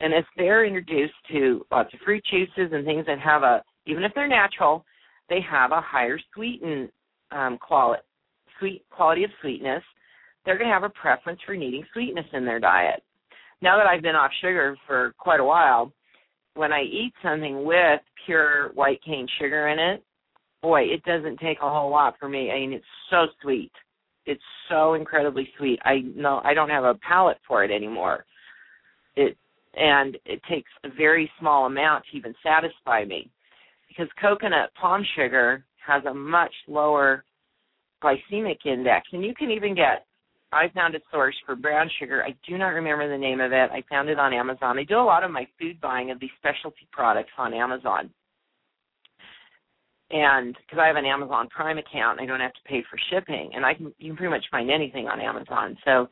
And 0.00 0.12
if 0.12 0.26
they're 0.36 0.66
introduced 0.66 1.14
to 1.32 1.64
lots 1.70 1.94
of 1.94 2.00
fruit 2.04 2.22
juices 2.30 2.72
and 2.72 2.84
things 2.84 3.06
that 3.06 3.20
have 3.20 3.42
a, 3.42 3.62
even 3.86 4.04
if 4.04 4.12
they're 4.14 4.28
natural, 4.28 4.84
they 5.30 5.40
have 5.50 5.72
a 5.72 5.80
higher 5.80 6.18
sweeten 6.34 6.90
um, 7.30 7.56
quality, 7.56 8.02
sweet 8.58 8.84
quality 8.90 9.24
of 9.24 9.30
sweetness. 9.40 9.82
They're 10.44 10.58
going 10.58 10.68
to 10.68 10.74
have 10.74 10.84
a 10.84 10.90
preference 10.90 11.40
for 11.44 11.56
needing 11.56 11.84
sweetness 11.92 12.26
in 12.32 12.44
their 12.44 12.60
diet. 12.60 13.02
Now 13.62 13.76
that 13.76 13.86
I've 13.86 14.02
been 14.02 14.16
off 14.16 14.30
sugar 14.40 14.76
for 14.86 15.14
quite 15.18 15.40
a 15.40 15.44
while, 15.44 15.92
when 16.54 16.72
I 16.72 16.82
eat 16.82 17.12
something 17.22 17.64
with 17.64 18.00
pure 18.26 18.70
white 18.74 19.00
cane 19.04 19.26
sugar 19.38 19.68
in 19.68 19.78
it, 19.78 20.02
boy, 20.62 20.82
it 20.82 21.02
doesn't 21.04 21.38
take 21.40 21.58
a 21.58 21.68
whole 21.68 21.90
lot 21.90 22.14
for 22.18 22.28
me. 22.28 22.50
I 22.50 22.60
mean, 22.60 22.72
it's 22.72 22.84
so 23.10 23.26
sweet. 23.42 23.72
It's 24.26 24.42
so 24.68 24.94
incredibly 24.94 25.48
sweet. 25.58 25.78
I 25.84 26.00
know 26.14 26.40
I 26.44 26.54
don't 26.54 26.68
have 26.68 26.84
a 26.84 26.94
palate 27.06 27.38
for 27.46 27.64
it 27.64 27.70
anymore. 27.70 28.24
It 29.16 29.36
and 29.74 30.16
it 30.24 30.40
takes 30.50 30.70
a 30.84 30.88
very 30.96 31.30
small 31.38 31.66
amount 31.66 32.04
to 32.10 32.18
even 32.18 32.34
satisfy 32.42 33.04
me 33.04 33.30
because 33.88 34.08
coconut 34.20 34.70
palm 34.80 35.04
sugar 35.16 35.64
has 35.86 36.04
a 36.04 36.14
much 36.14 36.52
lower 36.66 37.24
glycemic 38.02 38.66
index 38.66 39.06
and 39.12 39.24
you 39.24 39.34
can 39.34 39.50
even 39.50 39.74
get 39.74 40.06
I 40.52 40.68
found 40.74 40.94
a 40.94 41.00
source 41.12 41.36
for 41.46 41.54
brown 41.54 41.88
sugar. 41.98 42.24
I 42.24 42.34
do 42.48 42.58
not 42.58 42.68
remember 42.68 43.08
the 43.08 43.18
name 43.18 43.40
of 43.40 43.52
it. 43.52 43.70
I 43.70 43.82
found 43.88 44.08
it 44.08 44.18
on 44.18 44.32
Amazon. 44.32 44.78
I 44.78 44.84
do 44.84 44.96
a 44.96 45.02
lot 45.02 45.22
of 45.22 45.30
my 45.30 45.46
food 45.58 45.80
buying 45.80 46.10
of 46.10 46.18
these 46.18 46.30
specialty 46.38 46.88
products 46.90 47.30
on 47.38 47.54
Amazon. 47.54 48.10
And 50.10 50.56
because 50.56 50.80
I 50.82 50.88
have 50.88 50.96
an 50.96 51.06
Amazon 51.06 51.48
Prime 51.48 51.78
account, 51.78 52.20
I 52.20 52.26
don't 52.26 52.40
have 52.40 52.54
to 52.54 52.60
pay 52.68 52.82
for 52.90 52.98
shipping, 53.10 53.52
and 53.54 53.64
I 53.64 53.74
can 53.74 53.92
you 53.98 54.08
can 54.08 54.16
pretty 54.16 54.30
much 54.30 54.44
find 54.50 54.68
anything 54.68 55.06
on 55.06 55.20
Amazon. 55.20 55.76
So 55.84 56.08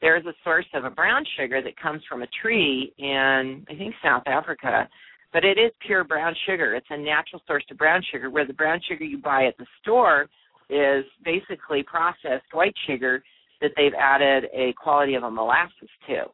there 0.00 0.16
is 0.16 0.24
a 0.24 0.32
source 0.42 0.64
of 0.72 0.84
a 0.86 0.90
brown 0.90 1.22
sugar 1.38 1.60
that 1.62 1.76
comes 1.76 2.02
from 2.08 2.22
a 2.22 2.26
tree 2.40 2.94
in 2.96 3.66
I 3.68 3.74
think 3.76 3.94
South 4.02 4.22
Africa, 4.24 4.88
but 5.34 5.44
it 5.44 5.58
is 5.58 5.70
pure 5.86 6.02
brown 6.02 6.34
sugar. 6.46 6.74
It's 6.74 6.86
a 6.88 6.96
natural 6.96 7.42
source 7.46 7.64
of 7.70 7.76
brown 7.76 8.02
sugar 8.10 8.30
where 8.30 8.46
the 8.46 8.54
brown 8.54 8.80
sugar 8.88 9.04
you 9.04 9.18
buy 9.18 9.44
at 9.44 9.58
the 9.58 9.66
store 9.82 10.30
is 10.70 11.04
basically 11.22 11.82
processed 11.82 12.46
white 12.52 12.74
sugar 12.86 13.22
that 13.62 13.72
they've 13.76 13.94
added 13.98 14.46
a 14.52 14.74
quality 14.74 15.14
of 15.14 15.22
a 15.22 15.30
molasses 15.30 15.88
to. 16.08 16.24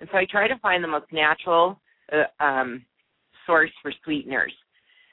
And 0.00 0.08
so 0.12 0.18
I 0.18 0.26
try 0.30 0.48
to 0.48 0.58
find 0.58 0.84
the 0.84 0.88
most 0.88 1.06
natural 1.12 1.80
uh, 2.12 2.44
um, 2.44 2.84
source 3.46 3.70
for 3.80 3.92
sweeteners. 4.04 4.52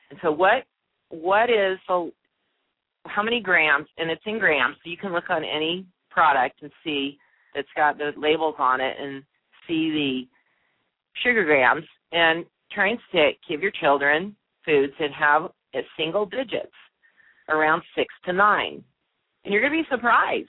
And 0.10 0.20
so 0.22 0.32
what 0.32 0.65
what 1.10 1.50
is 1.50 1.77
so 1.88 2.12
how 3.06 3.24
many 3.24 3.41
grams 3.41 3.88
and 3.98 4.10
it's 4.10 4.22
in 4.25 4.39
grams 4.39 4.75
so 4.84 4.89
you 4.89 4.98
can 4.98 5.13
look 5.13 5.30
on 5.30 5.44
any 5.44 5.86
product 6.10 6.62
and 6.62 6.72
see 6.84 7.18
that's 7.53 7.68
got 7.75 7.98
the 7.98 8.12
labels 8.18 8.56
on 8.60 8.80
it 8.80 8.96
and 9.00 9.24
see 9.68 9.89
the 9.91 10.22
sugar 11.24 11.44
grams 11.44 11.84
and 12.12 12.46
try 12.72 12.89
and 12.89 13.00
stick 13.10 13.38
give 13.50 13.62
your 13.62 13.72
children 13.72 14.36
foods 14.65 14.94
that 15.00 15.12
have 15.12 15.51
a 15.75 15.82
single 15.98 16.25
digits 16.25 16.72
around 17.50 17.82
six 17.96 18.13
to 18.25 18.32
nine 18.32 18.84
and 19.44 19.53
you're 19.53 19.62
going 19.62 19.74
to 19.74 19.84
be 19.84 19.96
surprised 19.96 20.48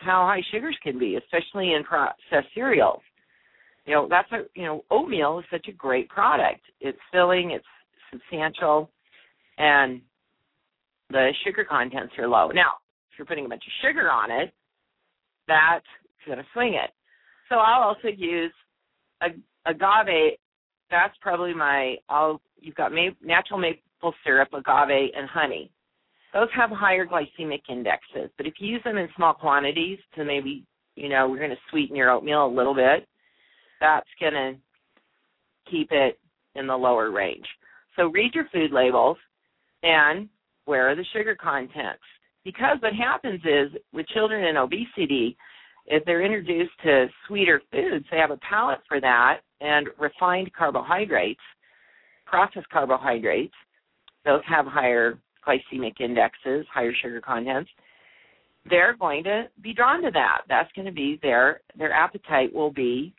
how 0.00 0.26
high 0.26 0.42
sugars 0.50 0.76
can 0.82 0.98
be 0.98 1.16
especially 1.16 1.72
in 1.74 1.84
processed 1.84 2.52
cereals 2.54 3.02
you 3.86 3.94
know 3.94 4.06
that's 4.08 4.30
a 4.32 4.44
you 4.54 4.64
know 4.64 4.84
oatmeal 4.90 5.38
is 5.38 5.44
such 5.50 5.66
a 5.68 5.72
great 5.72 6.08
product 6.08 6.60
it's 6.80 6.98
filling 7.12 7.50
it's 7.52 7.64
substantial 8.12 8.90
and 9.58 10.00
the 11.10 11.30
sugar 11.44 11.64
contents 11.64 12.12
are 12.18 12.28
low 12.28 12.48
now 12.48 12.72
if 13.10 13.18
you're 13.18 13.26
putting 13.26 13.46
a 13.46 13.48
bunch 13.48 13.62
of 13.66 13.72
sugar 13.86 14.10
on 14.10 14.30
it 14.30 14.52
that 15.48 15.80
going 16.28 16.38
to 16.38 16.44
swing 16.52 16.74
it. 16.74 16.90
So 17.48 17.56
I'll 17.56 17.82
also 17.82 18.08
use 18.08 18.52
agave. 19.66 20.38
That's 20.90 21.14
probably 21.20 21.54
my. 21.54 21.96
I'll. 22.08 22.40
You've 22.60 22.76
got 22.76 22.92
ma- 22.92 23.16
natural 23.22 23.58
maple 23.58 24.14
syrup, 24.24 24.48
agave, 24.52 25.10
and 25.16 25.28
honey. 25.28 25.70
Those 26.38 26.48
have 26.54 26.70
higher 26.70 27.04
glycemic 27.04 27.62
indexes, 27.68 28.30
but 28.36 28.46
if 28.46 28.54
you 28.60 28.68
use 28.68 28.82
them 28.84 28.96
in 28.96 29.08
small 29.16 29.34
quantities 29.34 29.98
to 30.14 30.24
maybe, 30.24 30.64
you 30.94 31.08
know, 31.08 31.28
we're 31.28 31.38
going 31.38 31.50
to 31.50 31.56
sweeten 31.68 31.96
your 31.96 32.10
oatmeal 32.10 32.46
a 32.46 32.56
little 32.56 32.76
bit, 32.76 33.08
that's 33.80 34.06
going 34.20 34.34
to 34.34 34.54
keep 35.68 35.88
it 35.90 36.16
in 36.54 36.68
the 36.68 36.76
lower 36.76 37.10
range. 37.10 37.44
So 37.96 38.04
read 38.06 38.36
your 38.36 38.44
food 38.52 38.70
labels 38.70 39.16
and 39.82 40.28
where 40.66 40.88
are 40.88 40.94
the 40.94 41.04
sugar 41.12 41.34
contents? 41.34 42.04
Because 42.44 42.76
what 42.82 42.92
happens 42.92 43.40
is 43.44 43.76
with 43.92 44.06
children 44.06 44.44
in 44.44 44.56
obesity, 44.56 45.36
if 45.86 46.04
they're 46.04 46.24
introduced 46.24 46.70
to 46.84 47.06
sweeter 47.26 47.60
foods, 47.72 48.04
they 48.12 48.18
have 48.18 48.30
a 48.30 48.38
palate 48.48 48.82
for 48.86 49.00
that 49.00 49.40
and 49.60 49.88
refined 49.98 50.52
carbohydrates, 50.52 51.40
processed 52.26 52.68
carbohydrates, 52.68 53.54
those 54.24 54.42
have 54.46 54.66
higher 54.66 55.18
glycemic 55.48 56.00
indexes, 56.00 56.66
higher 56.72 56.92
sugar 57.02 57.20
contents. 57.20 57.70
They're 58.68 58.96
going 58.96 59.24
to 59.24 59.48
be 59.62 59.72
drawn 59.72 60.02
to 60.02 60.10
that. 60.12 60.42
That's 60.48 60.70
going 60.74 60.86
to 60.86 60.92
be 60.92 61.18
their 61.22 61.60
their 61.76 61.92
appetite 61.92 62.52
will 62.52 62.72
be, 62.72 63.14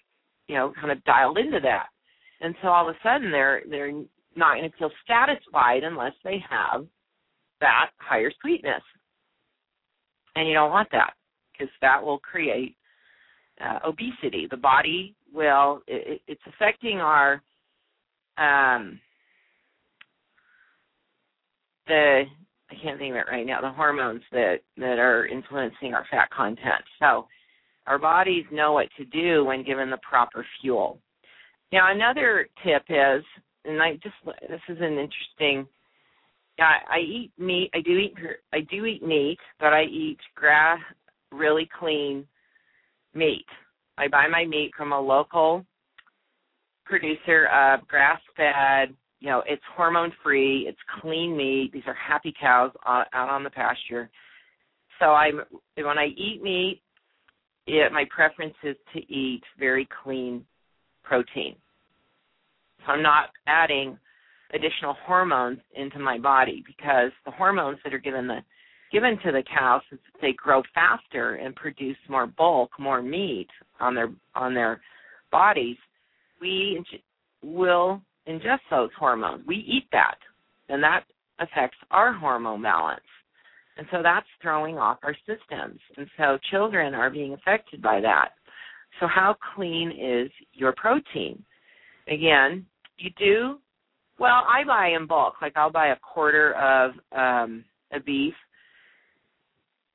you 0.48 0.55
know, 0.55 0.74
kind 0.79 0.91
of 0.91 1.03
dialed 1.05 1.38
into 1.38 1.59
that. 1.62 1.88
And 2.41 2.55
so 2.62 2.69
all 2.69 2.88
of 2.88 2.95
a 2.95 3.00
sudden 3.03 3.31
they're 3.31 3.62
they're 3.69 3.91
not 4.36 4.57
going 4.57 4.69
to 4.69 4.77
feel 4.77 4.91
satisfied 5.07 5.83
unless 5.83 6.13
they 6.24 6.43
have 6.50 6.86
that 7.62 7.89
higher 7.98 8.31
sweetness. 8.41 8.83
And 10.36 10.48
you 10.48 10.53
don't 10.53 10.71
want 10.71 10.89
that 10.91 11.13
because 11.51 11.74
that 11.81 12.01
will 12.01 12.19
create 12.19 12.75
uh, 13.59 13.79
obesity. 13.86 14.48
The 14.50 14.57
body 14.57 15.15
will 15.33 15.81
it, 15.88 16.21
it's 16.27 16.41
affecting 16.48 17.00
our 17.00 17.41
um, 18.38 19.00
the 21.89 22.24
I 22.72 22.75
can't 22.81 23.00
think 23.00 23.12
of 23.12 23.17
it 23.17 23.25
right 23.29 23.46
now 23.46 23.60
the 23.62 23.72
hormones 23.72 24.22
that 24.31 24.60
that 24.77 25.00
are 25.00 25.27
influencing 25.27 25.93
our 25.93 26.05
fat 26.10 26.29
content. 26.29 26.84
So 27.00 27.27
our 27.88 28.00
bodies 28.00 28.46
know 28.51 28.74
what 28.74 28.88
to 28.98 29.05
do 29.05 29.43
when 29.43 29.65
given 29.65 29.89
the 29.89 30.00
proper 30.08 30.46
fuel. 30.62 31.00
Now 31.74 31.91
another 31.91 32.48
tip 32.63 32.84
is, 32.89 33.24
and 33.65 33.81
I 33.81 33.93
just 33.96 34.15
this 34.48 34.62
is 34.69 34.77
an 34.79 34.98
interesting 34.98 35.67
I, 36.60 36.98
I 36.98 37.00
eat 37.00 37.31
meat. 37.38 37.69
I 37.74 37.81
do 37.81 37.98
eat. 37.98 38.13
I 38.53 38.60
do 38.62 38.86
eat 38.86 39.03
meat, 39.03 39.39
but 39.60 39.74
I 39.74 39.84
eat 39.84 40.17
grass, 40.36 40.79
really 41.31 41.69
clean 41.79 42.25
meat. 43.13 43.46
I 43.98 44.08
buy 44.08 44.27
my 44.27 44.46
meat 44.46 44.72
from 44.77 44.91
a 44.91 45.00
local 45.00 45.65
producer 46.86 47.48
of 47.48 47.88
grass 47.88 48.19
fed. 48.36 48.96
You 49.19 49.29
know, 49.29 49.43
it's 49.45 49.61
hormone 49.75 50.11
free. 50.23 50.65
It's 50.67 50.79
clean 51.01 51.35
meat. 51.35 51.71
These 51.73 51.83
are 51.88 51.95
happy 51.95 52.33
cows 52.39 52.71
uh, 52.85 53.03
out 53.13 53.29
on 53.29 53.43
the 53.43 53.49
pasture. 53.49 54.09
So 54.99 55.07
I'm 55.07 55.41
when 55.75 55.97
I 55.97 56.07
eat 56.07 56.41
meat, 56.41 56.81
it, 57.67 57.91
my 57.91 58.05
preference 58.13 58.55
is 58.63 58.75
to 58.93 58.99
eat 59.11 59.41
very 59.57 59.88
clean 60.03 60.45
protein. 61.03 61.55
So 62.85 62.93
I'm 62.93 63.03
not 63.03 63.29
adding 63.47 63.97
additional 64.53 64.95
hormones 65.05 65.59
into 65.75 65.99
my 65.99 66.17
body 66.17 66.63
because 66.65 67.11
the 67.25 67.31
hormones 67.31 67.77
that 67.83 67.93
are 67.93 67.99
given 67.99 68.27
the 68.27 68.39
given 68.91 69.19
to 69.23 69.31
the 69.31 69.43
cows 69.43 69.81
is 69.91 69.99
that 70.11 70.21
they 70.21 70.33
grow 70.33 70.63
faster 70.73 71.35
and 71.35 71.55
produce 71.55 71.97
more 72.09 72.25
bulk, 72.25 72.71
more 72.79 73.01
meat 73.01 73.47
on 73.79 73.93
their 73.93 74.09
on 74.35 74.53
their 74.53 74.81
bodies. 75.31 75.77
We 76.41 76.83
will 77.43 78.01
ingest 78.29 78.59
those 78.69 78.89
hormones. 78.98 79.45
We 79.48 79.55
eat 79.55 79.88
that, 79.91 80.17
and 80.69 80.81
that 80.83 81.03
affects 81.39 81.77
our 81.91 82.13
hormone 82.13 82.62
balance. 82.62 83.01
And 83.77 83.88
so 83.91 84.01
that's 84.03 84.27
throwing 84.41 84.77
off 84.77 84.98
our 85.03 85.15
systems. 85.25 85.79
And 85.98 86.07
so 86.17 86.38
children 86.51 86.93
are 86.93 87.09
being 87.09 87.33
affected 87.33 87.81
by 87.81 88.01
that. 88.01 88.29
So, 89.00 89.07
how 89.07 89.36
clean 89.55 89.91
is 89.91 90.31
your 90.53 90.74
protein? 90.75 91.43
Again, 92.07 92.65
you 92.98 93.12
do, 93.17 93.59
well, 94.19 94.43
I 94.48 94.65
buy 94.65 94.89
in 95.00 95.07
bulk. 95.07 95.36
Like, 95.41 95.53
I'll 95.55 95.71
buy 95.71 95.89
a 95.89 95.95
quarter 95.98 96.53
of 96.55 96.91
um, 97.15 97.63
a 97.93 98.00
beef 98.00 98.33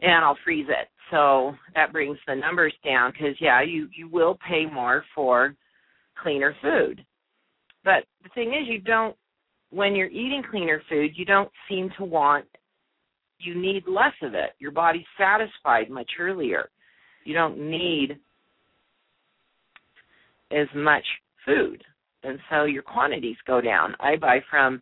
and 0.00 0.24
I'll 0.24 0.38
freeze 0.44 0.66
it. 0.68 0.88
So 1.10 1.54
that 1.74 1.92
brings 1.92 2.16
the 2.26 2.34
numbers 2.34 2.72
down 2.84 3.12
because, 3.12 3.36
yeah, 3.40 3.62
you, 3.62 3.88
you 3.94 4.08
will 4.08 4.38
pay 4.48 4.64
more 4.72 5.04
for 5.14 5.54
cleaner 6.22 6.54
food. 6.62 7.04
But 7.84 8.04
the 8.22 8.30
thing 8.34 8.48
is, 8.48 8.68
you 8.68 8.80
don't, 8.80 9.14
when 9.70 9.94
you're 9.94 10.08
eating 10.08 10.42
cleaner 10.50 10.80
food, 10.88 11.12
you 11.14 11.24
don't 11.24 11.50
seem 11.68 11.90
to 11.98 12.04
want 12.04 12.46
you 13.38 13.60
need 13.60 13.84
less 13.86 14.14
of 14.22 14.34
it. 14.34 14.52
Your 14.58 14.70
body's 14.70 15.04
satisfied 15.18 15.90
much 15.90 16.10
earlier. 16.18 16.70
You 17.24 17.34
don't 17.34 17.58
need 17.58 18.18
as 20.50 20.68
much 20.74 21.04
food. 21.44 21.82
And 22.22 22.38
so 22.50 22.64
your 22.64 22.82
quantities 22.82 23.36
go 23.46 23.60
down. 23.60 23.94
I 24.00 24.16
buy 24.16 24.40
from 24.50 24.80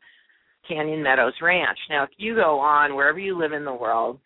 Canyon 0.68 1.02
Meadows 1.02 1.34
Ranch. 1.42 1.78
Now, 1.90 2.04
if 2.04 2.10
you 2.18 2.34
go 2.34 2.60
on 2.60 2.94
wherever 2.94 3.18
you 3.18 3.36
live 3.36 3.52
in 3.52 3.64
the 3.64 3.74
world, 3.74 4.18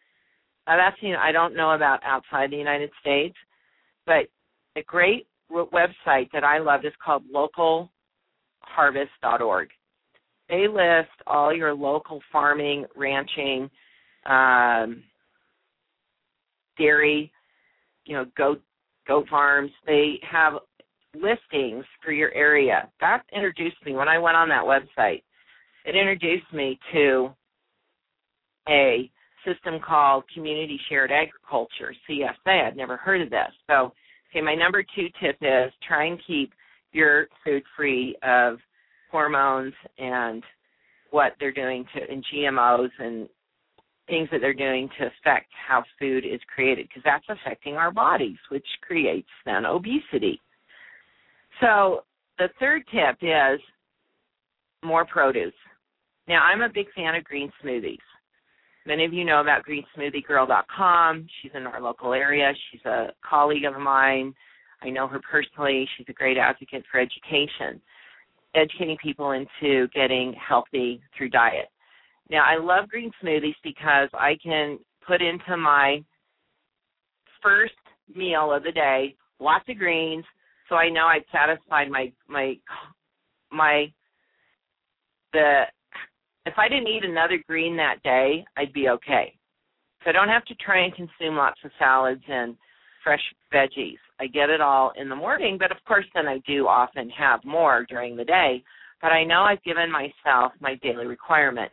that's 0.66 0.96
you 1.00 1.14
I 1.16 1.32
don't 1.32 1.56
know 1.56 1.72
about 1.72 2.00
outside 2.04 2.50
the 2.50 2.56
United 2.56 2.90
States, 3.00 3.36
but 4.04 4.26
a 4.76 4.82
great 4.82 5.26
website 5.50 6.30
that 6.32 6.44
I 6.44 6.58
love 6.58 6.80
is 6.84 6.92
called 7.02 7.22
localharvest.org. 8.78 9.68
They 10.48 10.68
list 10.68 11.10
all 11.26 11.54
your 11.54 11.74
local 11.74 12.20
farming, 12.30 12.86
ranching, 12.96 13.68
um, 14.26 15.02
dairy, 16.78 17.32
you 18.04 18.14
know, 18.14 18.26
goat 18.36 18.62
goat 19.08 19.26
farms. 19.28 19.70
They 19.86 20.20
have 20.30 20.54
listings 21.14 21.84
for 22.04 22.12
your 22.12 22.32
area. 22.32 22.88
That 23.00 23.22
introduced 23.32 23.76
me 23.84 23.94
when 23.94 24.08
I 24.08 24.18
went 24.18 24.36
on 24.36 24.48
that 24.50 24.64
website. 24.64 25.22
It 25.84 25.96
introduced 25.96 26.52
me 26.52 26.78
to 26.92 27.30
a 28.68 29.10
system 29.44 29.80
called 29.84 30.24
Community 30.34 30.78
Shared 30.88 31.12
Agriculture, 31.12 31.94
CSA. 32.08 32.66
I'd 32.66 32.76
never 32.76 32.96
heard 32.96 33.22
of 33.22 33.30
this. 33.30 33.48
So, 33.68 33.92
okay, 34.30 34.40
my 34.42 34.54
number 34.54 34.84
two 34.94 35.06
tip 35.20 35.36
is 35.40 35.72
try 35.86 36.06
and 36.06 36.20
keep 36.26 36.52
your 36.96 37.28
food 37.44 37.62
free 37.76 38.16
of 38.22 38.58
hormones 39.10 39.74
and 39.98 40.42
what 41.10 41.32
they're 41.38 41.52
doing 41.52 41.84
to 41.94 42.12
in 42.12 42.22
GMOs 42.32 42.90
and 42.98 43.28
things 44.08 44.28
that 44.30 44.40
they're 44.40 44.54
doing 44.54 44.88
to 44.98 45.06
affect 45.06 45.50
how 45.68 45.84
food 45.98 46.24
is 46.24 46.40
created 46.52 46.88
because 46.88 47.02
that's 47.04 47.24
affecting 47.28 47.74
our 47.74 47.90
bodies, 47.90 48.38
which 48.50 48.66
creates 48.86 49.28
then 49.44 49.66
obesity. 49.66 50.40
So 51.60 52.04
the 52.38 52.48
third 52.60 52.82
tip 52.92 53.18
is 53.22 53.60
more 54.82 55.04
produce. 55.04 55.52
Now 56.28 56.42
I'm 56.42 56.62
a 56.62 56.68
big 56.68 56.86
fan 56.94 57.14
of 57.14 57.24
green 57.24 57.52
smoothies. 57.62 57.98
Many 58.86 59.04
of 59.04 59.12
you 59.12 59.24
know 59.24 59.40
about 59.40 59.62
greensmoothiegirl.com. 59.66 61.26
She's 61.42 61.50
in 61.54 61.66
our 61.66 61.80
local 61.80 62.12
area. 62.12 62.52
She's 62.70 62.84
a 62.84 63.08
colleague 63.28 63.64
of 63.64 63.80
mine. 63.80 64.32
I 64.82 64.90
know 64.90 65.06
her 65.08 65.20
personally. 65.20 65.88
She's 65.96 66.06
a 66.08 66.12
great 66.12 66.38
advocate 66.38 66.84
for 66.90 67.00
education, 67.00 67.80
educating 68.54 68.96
people 69.02 69.32
into 69.32 69.88
getting 69.88 70.34
healthy 70.34 71.00
through 71.16 71.30
diet. 71.30 71.68
Now, 72.30 72.44
I 72.44 72.58
love 72.58 72.88
green 72.88 73.10
smoothies 73.22 73.54
because 73.62 74.08
I 74.12 74.36
can 74.42 74.78
put 75.06 75.22
into 75.22 75.56
my 75.56 76.02
first 77.42 77.74
meal 78.14 78.52
of 78.52 78.64
the 78.64 78.72
day 78.72 79.16
lots 79.38 79.64
of 79.68 79.78
greens, 79.78 80.24
so 80.68 80.76
I 80.76 80.88
know 80.88 81.06
I've 81.06 81.22
satisfied 81.32 81.90
my 81.90 82.12
my 82.28 82.56
my 83.50 83.92
the 85.32 85.62
if 86.44 86.54
I 86.56 86.68
didn't 86.68 86.88
eat 86.88 87.04
another 87.04 87.38
green 87.46 87.76
that 87.76 88.02
day, 88.02 88.44
I'd 88.56 88.72
be 88.72 88.88
okay. 88.88 89.36
So 90.04 90.10
I 90.10 90.12
don't 90.12 90.28
have 90.28 90.44
to 90.46 90.54
try 90.54 90.84
and 90.84 90.94
consume 90.94 91.36
lots 91.36 91.58
of 91.64 91.70
salads 91.78 92.22
and 92.28 92.56
fresh 93.02 93.22
veggies. 93.52 93.98
I 94.20 94.26
get 94.26 94.50
it 94.50 94.60
all 94.60 94.92
in 94.98 95.08
the 95.08 95.16
morning, 95.16 95.56
but 95.58 95.70
of 95.70 95.78
course 95.86 96.06
then 96.14 96.26
I 96.26 96.38
do 96.46 96.66
often 96.66 97.10
have 97.10 97.44
more 97.44 97.86
during 97.88 98.16
the 98.16 98.24
day. 98.24 98.62
But 99.02 99.08
I 99.12 99.24
know 99.24 99.42
I've 99.42 99.62
given 99.62 99.90
myself 99.90 100.52
my 100.60 100.76
daily 100.82 101.06
requirement. 101.06 101.70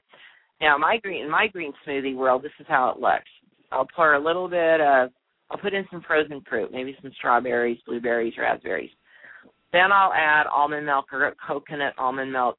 Now 0.59 0.77
my 0.77 0.97
green 0.97 1.23
in 1.23 1.31
my 1.31 1.47
green 1.47 1.73
smoothie 1.87 2.15
world, 2.15 2.43
this 2.43 2.51
is 2.59 2.65
how 2.67 2.89
it 2.89 2.99
looks. 2.99 3.29
I'll 3.71 3.87
pour 3.95 4.13
a 4.13 4.23
little 4.23 4.47
bit 4.47 4.81
of 4.81 5.09
I'll 5.49 5.57
put 5.57 5.73
in 5.73 5.85
some 5.91 6.01
frozen 6.05 6.41
fruit, 6.49 6.71
maybe 6.71 6.97
some 7.01 7.11
strawberries, 7.17 7.79
blueberries, 7.85 8.33
raspberries. 8.37 8.89
Then 9.71 9.91
I'll 9.91 10.13
add 10.13 10.47
almond 10.47 10.85
milk 10.85 11.05
or 11.11 11.33
coconut 11.45 11.93
almond 11.97 12.31
milk 12.31 12.57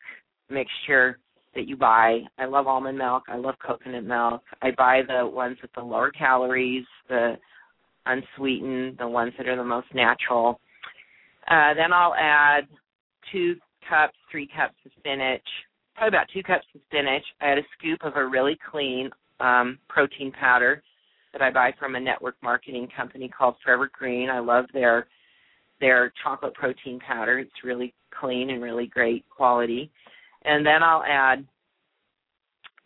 mixture 0.51 1.18
that 1.55 1.68
you 1.68 1.77
buy. 1.77 2.20
I 2.38 2.44
love 2.47 2.66
almond 2.66 2.99
milk. 2.99 3.25
I 3.29 3.37
love 3.37 3.55
coconut 3.64 4.05
milk. 4.05 4.42
I 4.62 4.70
buy 4.77 5.03
the 5.07 5.27
ones 5.27 5.57
with 5.62 5.73
the 5.75 5.81
lower 5.81 6.11
calories, 6.11 6.85
the 7.09 7.35
unsweetened, 8.07 8.99
the 8.99 9.09
ones 9.09 9.33
that 9.38 9.49
are 9.49 9.57
the 9.57 9.64
most 9.64 9.88
natural. 9.95 10.61
Uh, 11.51 11.75
then 11.75 11.93
I'll 11.93 12.14
add 12.14 12.67
two 13.33 13.57
cups, 13.88 14.17
three 14.31 14.49
cups 14.57 14.75
of 14.85 14.93
spinach, 14.99 15.43
probably 15.95 16.17
about 16.17 16.29
two 16.33 16.43
cups 16.43 16.67
of 16.75 16.81
spinach. 16.87 17.25
I 17.40 17.49
add 17.49 17.59
a 17.59 17.62
scoop 17.79 18.01
of 18.03 18.17
a 18.17 18.27
really 18.27 18.59
clean 18.71 19.11
um, 19.40 19.79
protein 19.88 20.33
powder 20.33 20.83
that 21.33 21.43
I 21.43 21.51
buy 21.51 21.73
from 21.79 21.97
a 21.97 22.01
network 22.01 22.37
marketing 22.43 22.88
company 22.97 23.29
called 23.29 23.57
Forever 23.64 23.90
Green. 23.93 24.31
I 24.31 24.38
love 24.38 24.67
their 24.73 25.07
their 25.81 26.12
chocolate 26.23 26.55
protein 26.55 27.01
powder. 27.01 27.40
It's 27.40 27.64
really 27.64 27.93
clean 28.19 28.51
and 28.51 28.62
really 28.62 28.87
great 28.87 29.25
quality. 29.29 29.90
And 30.45 30.64
then 30.64 30.83
I'll 30.83 31.03
add 31.03 31.45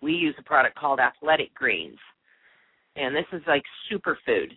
we 0.00 0.12
use 0.12 0.34
a 0.38 0.42
product 0.42 0.78
called 0.78 1.00
Athletic 1.00 1.54
Greens. 1.54 1.98
And 2.96 3.14
this 3.14 3.26
is 3.32 3.42
like 3.46 3.62
superfood. 3.92 4.52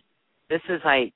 This 0.52 0.60
is 0.68 0.82
like 0.84 1.14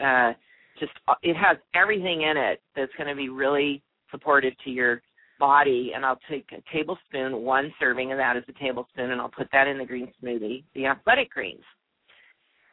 uh 0.00 0.32
just 0.80 0.90
it 1.22 1.36
has 1.36 1.56
everything 1.76 2.22
in 2.22 2.36
it 2.36 2.60
that's 2.74 2.90
going 2.98 3.08
to 3.08 3.14
be 3.14 3.28
really 3.28 3.80
supportive 4.10 4.52
to 4.64 4.70
your 4.70 5.00
body 5.38 5.92
and 5.94 6.04
I'll 6.04 6.18
take 6.28 6.46
a 6.50 6.60
tablespoon, 6.76 7.42
one 7.42 7.72
serving 7.78 8.10
of 8.10 8.18
that 8.18 8.36
is 8.36 8.42
a 8.48 8.52
tablespoon, 8.58 9.12
and 9.12 9.20
I'll 9.20 9.28
put 9.28 9.48
that 9.52 9.68
in 9.68 9.78
the 9.78 9.84
green 9.84 10.10
smoothie, 10.20 10.64
the 10.74 10.86
athletic 10.86 11.30
greens. 11.30 11.62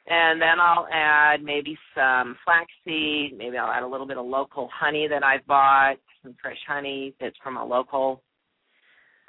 And 0.07 0.41
then 0.41 0.59
I'll 0.59 0.87
add 0.91 1.43
maybe 1.43 1.77
some 1.95 2.35
flaxseed, 2.43 3.37
maybe 3.37 3.57
I'll 3.57 3.71
add 3.71 3.83
a 3.83 3.87
little 3.87 4.07
bit 4.07 4.17
of 4.17 4.25
local 4.25 4.67
honey 4.73 5.07
that 5.07 5.23
I've 5.23 5.45
bought, 5.45 5.97
some 6.23 6.35
fresh 6.41 6.57
honey 6.67 7.13
that's 7.21 7.37
from 7.43 7.57
a 7.57 7.65
local 7.65 8.23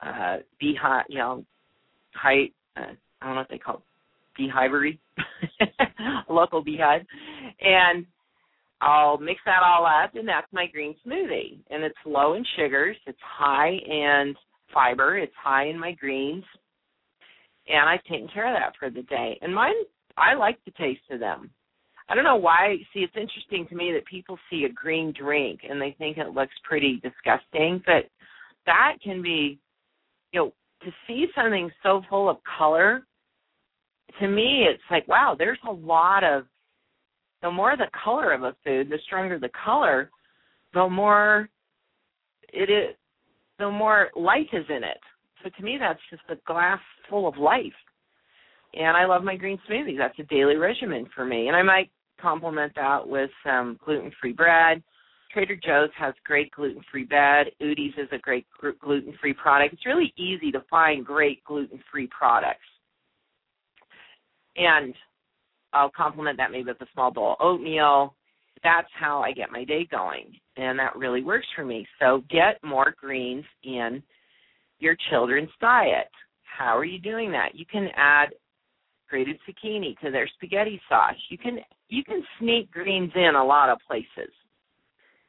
uh 0.03 0.39
beehive, 0.59 1.05
you 1.11 1.19
know, 1.19 1.45
height, 2.15 2.55
uh, 2.79 2.95
I 3.21 3.27
don't 3.27 3.35
know 3.35 3.41
what 3.43 3.51
they 3.51 3.59
call 3.59 3.83
beehivery, 4.39 4.99
local 6.29 6.63
beehive. 6.63 7.03
And 7.61 8.07
I'll 8.81 9.19
mix 9.19 9.41
that 9.47 9.63
all 9.65 9.87
up, 9.87 10.15
and 10.15 10.27
that's 10.27 10.53
my 10.53 10.67
green 10.67 10.95
smoothie. 11.07 11.61
And 11.71 11.85
it's 11.85 11.95
low 12.05 12.35
in 12.35 12.45
sugars, 12.57 12.97
it's 13.07 13.19
high 13.23 13.71
in 13.71 14.35
fiber, 14.75 15.19
it's 15.19 15.35
high 15.43 15.67
in 15.69 15.79
my 15.79 15.93
greens, 15.93 16.45
and 17.69 17.89
I've 17.89 18.03
taken 18.05 18.29
care 18.33 18.49
of 18.49 18.59
that 18.61 18.75
for 18.79 18.91
the 18.91 19.03
day. 19.03 19.39
And 19.41 19.55
mine, 19.55 19.75
I 20.17 20.35
like 20.35 20.59
the 20.65 20.73
taste 20.73 21.03
of 21.11 21.21
them. 21.21 21.51
I 22.09 22.15
don't 22.15 22.25
know 22.25 22.37
why. 22.37 22.77
See, 22.93 23.01
it's 23.01 23.17
interesting 23.17 23.67
to 23.69 23.77
me 23.77 23.93
that 23.93 24.05
people 24.07 24.39
see 24.51 24.65
a 24.65 24.73
green 24.73 25.15
drink 25.19 25.61
and 25.69 25.81
they 25.81 25.95
think 25.99 26.19
it 26.19 26.35
looks 26.35 26.53
pretty 26.65 27.01
disgusting, 27.03 27.83
but 27.87 28.11
that 28.67 28.97
can 29.03 29.23
be, 29.23 29.59
you 30.33 30.41
know, 30.41 30.53
to 30.85 30.91
see 31.07 31.27
something 31.35 31.71
so 31.83 32.03
full 32.11 32.29
of 32.29 32.39
color, 32.59 33.07
to 34.21 34.29
me, 34.29 34.67
it's 34.69 34.83
like, 34.91 35.07
wow, 35.09 35.35
there's 35.39 35.59
a 35.69 35.73
lot 35.73 36.25
of, 36.25 36.45
the 37.43 37.51
more 37.51 37.77
the 37.77 37.91
color 38.05 38.33
of 38.33 38.43
a 38.43 38.55
food, 38.65 38.89
the 38.89 38.99
stronger 39.05 39.39
the 39.39 39.51
color, 39.65 40.11
the 40.75 40.89
more 40.89 41.49
it 42.53 42.71
is, 42.71 42.95
the 43.59 43.71
more 43.71 44.11
life 44.17 44.49
is 44.53 44.65
in 44.69 44.85
it. 44.85 45.01
So 45.43 45.51
to 45.57 45.63
me, 45.63 45.77
that's 45.79 46.01
just 46.11 46.23
a 46.29 46.37
glass 46.47 46.81
full 47.09 47.27
of 47.27 47.37
life. 47.37 47.73
And 48.75 48.97
I 48.97 49.05
love 49.05 49.23
my 49.23 49.37
green 49.37 49.59
smoothies. 49.69 49.99
That's 49.99 50.19
a 50.19 50.25
daily 50.25 50.57
regimen 50.57 51.07
for 51.15 51.25
me. 51.25 51.49
And 51.49 51.57
I 51.57 51.63
might 51.63 51.91
complement 52.21 52.73
that 52.77 53.07
with 53.07 53.31
some 53.45 53.79
gluten-free 53.85 54.33
bread. 54.33 54.83
Trader 55.33 55.57
Joe's 55.57 55.91
has 55.99 56.15
great 56.25 56.51
gluten-free 56.53 57.05
bread. 57.05 57.49
Udi's 57.61 57.95
is 57.99 58.09
a 58.13 58.19
great 58.19 58.47
gluten-free 58.81 59.35
product. 59.35 59.75
It's 59.75 59.87
really 59.87 60.13
easy 60.17 60.53
to 60.53 60.63
find 60.71 61.05
great 61.05 61.43
gluten-free 61.45 62.09
products. 62.17 62.61
And 64.57 64.95
I'll 65.73 65.91
complement 65.91 66.37
that 66.37 66.51
maybe 66.51 66.69
with 66.69 66.81
a 66.81 66.87
small 66.93 67.11
bowl 67.11 67.37
of 67.39 67.47
oatmeal. 67.47 68.15
That's 68.63 68.89
how 68.99 69.21
I 69.21 69.33
get 69.33 69.51
my 69.51 69.65
day 69.65 69.87
going. 69.91 70.35
And 70.57 70.79
that 70.79 70.97
really 70.97 71.23
works 71.23 71.47
for 71.57 71.65
me. 71.65 71.87
So 71.99 72.23
get 72.31 72.63
more 72.63 72.95
greens 73.01 73.45
in 73.65 74.03
your 74.79 74.97
children's 75.11 75.51
diet. 75.61 76.11
How 76.43 76.77
are 76.77 76.85
you 76.85 76.99
doing 76.99 77.33
that? 77.33 77.55
You 77.55 77.65
can 77.65 77.89
add 77.97 78.31
grated 79.09 79.39
zucchini 79.49 79.99
to 80.01 80.11
their 80.11 80.29
spaghetti 80.35 80.81
sauce. 80.89 81.17
You 81.29 81.39
can 81.39 81.59
you 81.89 82.03
can 82.05 82.23
sneak 82.39 82.71
greens 82.71 83.13
in 83.15 83.35
a 83.35 83.45
lot 83.45 83.69
of 83.69 83.79
places, 83.87 84.33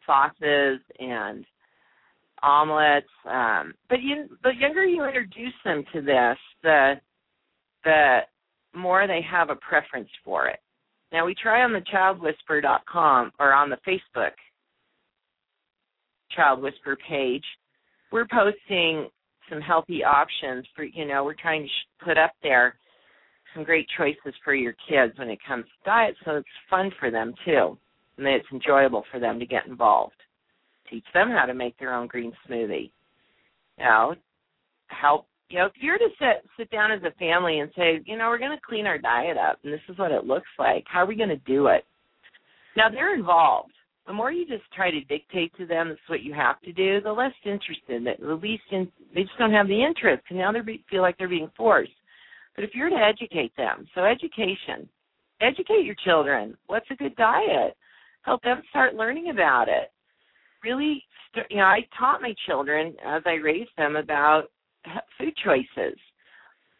sauces 0.05 0.79
and 0.99 1.45
omelets. 2.41 3.07
Um, 3.29 3.73
but 3.89 4.01
you, 4.01 4.29
the 4.43 4.51
younger 4.57 4.85
you 4.85 5.03
introduce 5.05 5.53
them 5.65 5.83
to 5.93 6.01
this, 6.01 6.37
the 6.63 6.93
the 7.83 8.19
more 8.75 9.07
they 9.07 9.21
have 9.29 9.49
a 9.49 9.55
preference 9.55 10.09
for 10.23 10.47
it. 10.47 10.59
Now 11.11 11.25
we 11.25 11.35
try 11.35 11.63
on 11.63 11.73
the 11.73 11.81
childwhisperer.com 11.93 13.31
or 13.39 13.53
on 13.53 13.69
the 13.69 13.77
Facebook 13.87 14.31
Child 16.35 16.61
Whisper 16.61 16.97
page. 17.07 17.43
We're 18.11 18.27
posting 18.27 19.09
some 19.49 19.61
healthy 19.61 20.03
options 20.03 20.65
for 20.75 20.83
you 20.83 21.05
know 21.05 21.23
we're 21.23 21.35
trying 21.35 21.63
to 21.63 22.05
put 22.05 22.17
up 22.17 22.31
there 22.41 22.75
some 23.53 23.63
great 23.63 23.87
choices 23.97 24.33
for 24.43 24.55
your 24.55 24.75
kids 24.89 25.17
when 25.17 25.29
it 25.29 25.39
comes 25.47 25.65
to 25.65 25.89
diet 25.89 26.15
so 26.25 26.37
it's 26.37 26.47
fun 26.69 26.91
for 26.99 27.11
them 27.11 27.33
too 27.45 27.77
and 28.17 28.27
it's 28.27 28.45
enjoyable 28.51 29.03
for 29.11 29.19
them 29.19 29.39
to 29.39 29.45
get 29.45 29.67
involved 29.67 30.15
teach 30.89 31.05
them 31.13 31.29
how 31.29 31.45
to 31.45 31.53
make 31.53 31.77
their 31.77 31.93
own 31.93 32.07
green 32.07 32.31
smoothie 32.47 32.89
know 33.77 34.15
help 34.87 35.27
you 35.53 35.59
know 35.59 35.67
if 35.67 35.73
you're 35.79 35.99
to 35.99 36.09
sit 36.17 36.49
sit 36.57 36.69
down 36.71 36.91
as 36.91 37.01
a 37.03 37.11
family 37.17 37.59
and 37.59 37.71
say 37.77 38.01
you 38.05 38.17
know 38.17 38.27
we're 38.29 38.39
going 38.39 38.51
to 38.51 38.67
clean 38.67 38.87
our 38.87 38.97
diet 38.97 39.37
up 39.37 39.59
and 39.63 39.71
this 39.71 39.79
is 39.87 39.97
what 39.97 40.11
it 40.11 40.25
looks 40.25 40.49
like 40.57 40.83
how 40.87 40.99
are 40.99 41.05
we 41.05 41.15
going 41.15 41.29
to 41.29 41.37
do 41.37 41.67
it 41.67 41.85
now 42.75 42.89
they're 42.89 43.15
involved 43.15 43.71
the 44.07 44.13
more 44.13 44.31
you 44.31 44.45
just 44.45 44.63
try 44.75 44.91
to 44.91 44.99
dictate 45.01 45.55
to 45.57 45.65
them 45.65 45.89
this 45.89 45.95
is 45.95 46.09
what 46.09 46.23
you 46.23 46.33
have 46.33 46.59
to 46.61 46.73
do, 46.73 46.99
the 46.99 47.11
less 47.11 47.31
interested, 47.45 48.05
the 48.19 48.33
least 48.33 48.63
in, 48.71 48.91
they 49.15 49.21
just 49.21 49.37
don't 49.39 49.53
have 49.53 49.67
the 49.67 49.81
interest, 49.81 50.23
and 50.29 50.39
now 50.39 50.51
they 50.51 50.59
feel 50.89 51.01
like 51.01 51.17
they're 51.17 51.29
being 51.29 51.51
forced. 51.55 51.91
But 52.55 52.65
if 52.65 52.71
you're 52.73 52.89
to 52.89 52.95
educate 52.95 53.55
them, 53.55 53.87
so 53.95 54.03
education, 54.03 54.89
educate 55.41 55.85
your 55.85 55.95
children. 56.03 56.57
What's 56.67 56.89
a 56.91 56.95
good 56.95 57.15
diet? 57.15 57.77
Help 58.23 58.41
them 58.43 58.61
start 58.69 58.95
learning 58.95 59.29
about 59.29 59.69
it. 59.69 59.91
Really, 60.63 61.03
you 61.49 61.57
know, 61.57 61.63
I 61.63 61.87
taught 61.97 62.21
my 62.21 62.35
children 62.45 62.95
as 63.05 63.21
I 63.25 63.35
raised 63.35 63.71
them 63.77 63.95
about 63.95 64.47
food 65.17 65.33
choices. 65.43 65.97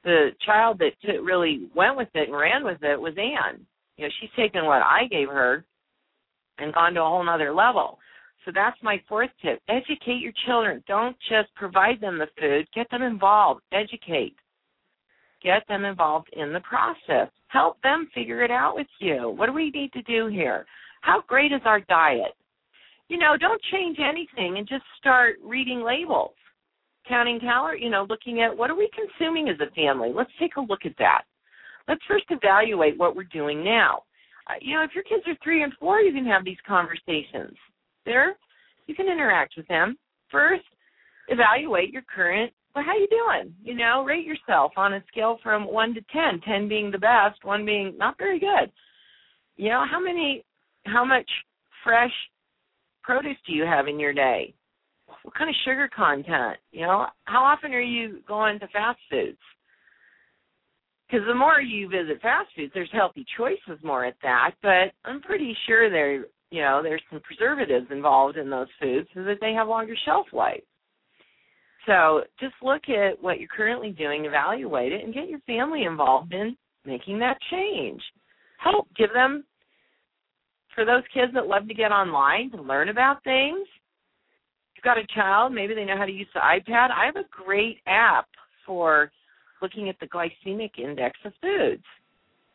The 0.04 0.30
child 0.46 0.80
that 0.80 0.92
really 1.22 1.70
went 1.76 1.96
with 1.96 2.10
it 2.14 2.28
and 2.30 2.38
ran 2.38 2.64
with 2.64 2.84
it 2.84 3.00
was 3.00 3.14
Anne. 3.18 3.66
You 3.98 4.06
know, 4.06 4.12
she's 4.20 4.30
taken 4.36 4.66
what 4.66 4.82
I 4.82 5.08
gave 5.10 5.30
her 5.30 5.64
and 6.58 6.74
gone 6.74 6.94
to 6.94 7.02
a 7.02 7.06
whole 7.06 7.24
nother 7.24 7.54
level. 7.54 8.00
So 8.46 8.52
that's 8.54 8.78
my 8.84 9.02
fourth 9.08 9.30
tip. 9.42 9.62
Educate 9.70 10.20
your 10.20 10.34
children. 10.46 10.84
Don't 10.88 11.16
just 11.30 11.54
provide 11.56 12.02
them 12.02 12.18
the 12.18 12.28
food, 12.40 12.68
get 12.76 12.90
them 12.92 13.02
involved. 13.02 13.62
Educate. 13.72 14.36
Get 15.42 15.64
them 15.68 15.86
involved 15.86 16.30
in 16.34 16.54
the 16.54 16.62
process. 16.62 17.30
Help 17.48 17.82
them 17.82 18.10
figure 18.14 18.44
it 18.44 18.52
out 18.52 18.76
with 18.76 18.88
you. 19.00 19.30
What 19.30 19.48
do 19.48 19.54
we 19.54 19.72
need 19.72 19.92
to 19.94 20.02
do 20.04 20.28
here? 20.28 20.66
How 21.02 21.22
great 21.28 21.52
is 21.52 21.62
our 21.66 21.82
diet? 21.82 22.34
You 23.10 23.18
know, 23.18 23.36
don't 23.40 23.62
change 23.72 23.98
anything 24.00 24.58
and 24.58 24.68
just 24.68 24.84
start 25.00 25.36
reading 25.44 25.82
labels, 25.82 26.34
counting 27.08 27.40
calories, 27.40 27.82
you 27.84 27.90
know, 27.90 28.06
looking 28.10 28.42
at 28.42 28.56
what 28.56 28.70
are 28.70 28.76
we 28.76 28.90
consuming 28.94 29.50
as 29.50 29.56
a 29.60 29.74
family. 29.74 30.12
Let's 30.16 30.32
take 30.40 30.56
a 30.58 30.62
look 30.62 30.86
at 30.86 30.98
that. 31.00 31.24
Let's 31.88 32.02
first 32.08 32.26
evaluate 32.30 32.98
what 32.98 33.16
we're 33.16 33.24
doing 33.24 33.64
now 33.64 34.04
uh, 34.48 34.54
you 34.62 34.76
know, 34.76 34.84
if 34.84 34.92
your 34.94 35.04
kids 35.04 35.24
are 35.28 35.38
three 35.44 35.64
and 35.64 35.74
four, 35.80 36.00
you 36.00 36.14
can 36.14 36.26
have 36.26 36.44
these 36.44 36.58
conversations. 36.68 37.56
There, 38.06 38.36
you 38.88 38.96
can 38.96 39.08
interact 39.08 39.54
with 39.56 39.68
them. 39.68 39.98
First, 40.32 40.66
evaluate 41.30 41.92
your 41.92 42.04
current. 42.14 42.52
Well, 42.76 42.84
how 42.84 42.98
you 42.98 43.08
doing? 43.08 43.54
You 43.64 43.76
know, 43.76 44.04
rate 44.04 44.26
yourself 44.26 44.74
on 44.76 44.94
a 44.94 45.04
scale 45.08 45.38
from 45.44 45.72
one 45.72 45.94
to 45.94 46.02
ten. 46.12 46.42
Ten 46.42 46.68
being 46.68 46.92
the 46.92 46.98
best, 46.98 47.44
one 47.44 47.66
being 47.66 47.96
not 47.98 48.18
very 48.18 48.40
good. 48.40 48.72
You 49.56 49.70
know, 49.70 49.86
how 49.90 50.00
many, 50.00 50.44
how 50.86 51.06
much 51.06 51.30
fresh 51.84 52.12
produce 53.04 53.38
do 53.46 53.54
you 53.54 53.64
have 53.64 53.88
in 53.88 54.00
your 54.00 54.14
day? 54.14 54.54
What 55.24 55.36
kind 55.36 55.50
of 55.50 55.56
sugar 55.66 55.90
content? 55.96 56.58
You 56.72 56.82
know, 56.82 57.08
how 57.26 57.44
often 57.44 57.74
are 57.74 57.80
you 57.80 58.20
going 58.28 58.60
to 58.60 58.68
fast 58.68 59.00
foods? 59.10 59.38
because 61.14 61.28
the 61.28 61.36
more 61.36 61.62
you 61.62 61.88
visit 61.88 62.22
fast 62.22 62.50
foods, 62.56 62.72
there's 62.74 62.90
healthy 62.92 63.24
choices 63.38 63.84
more 63.84 64.04
at 64.04 64.16
that. 64.24 64.52
But 64.64 64.94
I'm 65.06 65.22
pretty 65.22 65.56
sure 65.68 65.90
there, 65.90 66.26
you 66.50 66.62
know, 66.62 66.82
there's 66.82 67.04
some 67.12 67.22
preservatives 67.22 67.86
involved 67.92 68.38
in 68.38 68.50
those 68.50 68.68
foods 68.82 69.08
so 69.14 69.24
that 69.24 69.38
they 69.40 69.54
have 69.54 69.68
longer 69.68 69.96
shelf 70.06 70.26
life. 70.34 70.64
So 71.86 72.22
just 72.40 72.56
look 72.64 72.84
at 72.90 73.22
what 73.22 73.40
you're 73.40 73.50
currently 73.56 73.92
doing, 73.92 74.26
evaluate 74.26 74.92
it, 74.92 75.04
and 75.04 75.14
get 75.14 75.30
your 75.30 75.42
family 75.42 75.84
involved 75.84 76.34
in 76.34 76.58
making 76.84 77.20
that 77.20 77.38
change. 77.52 78.02
Help 78.58 78.88
give 78.98 79.14
them 79.14 79.44
for 80.74 80.86
those 80.86 81.04
kids 81.14 81.32
that 81.36 81.46
love 81.46 81.68
to 81.68 81.76
get 81.76 81.92
online 81.92 82.50
to 82.52 82.62
learn 82.62 82.90
about 82.90 83.24
things. 83.24 83.68
Got 84.84 84.98
a 84.98 85.08
child, 85.16 85.54
maybe 85.54 85.74
they 85.74 85.86
know 85.86 85.98
how 85.98 86.06
to 86.06 86.12
use 86.12 86.28
the 86.34 86.42
iPad. 86.42 86.92
I 86.92 87.06
have 87.06 87.16
a 87.16 87.24
great 87.32 87.78
app 87.88 88.28
for 88.66 89.12
looking 89.62 89.88
at 89.88 89.96
the 90.00 90.08
glycemic 90.08 90.78
index 90.78 91.18
of 91.24 91.32
foods. 91.42 91.84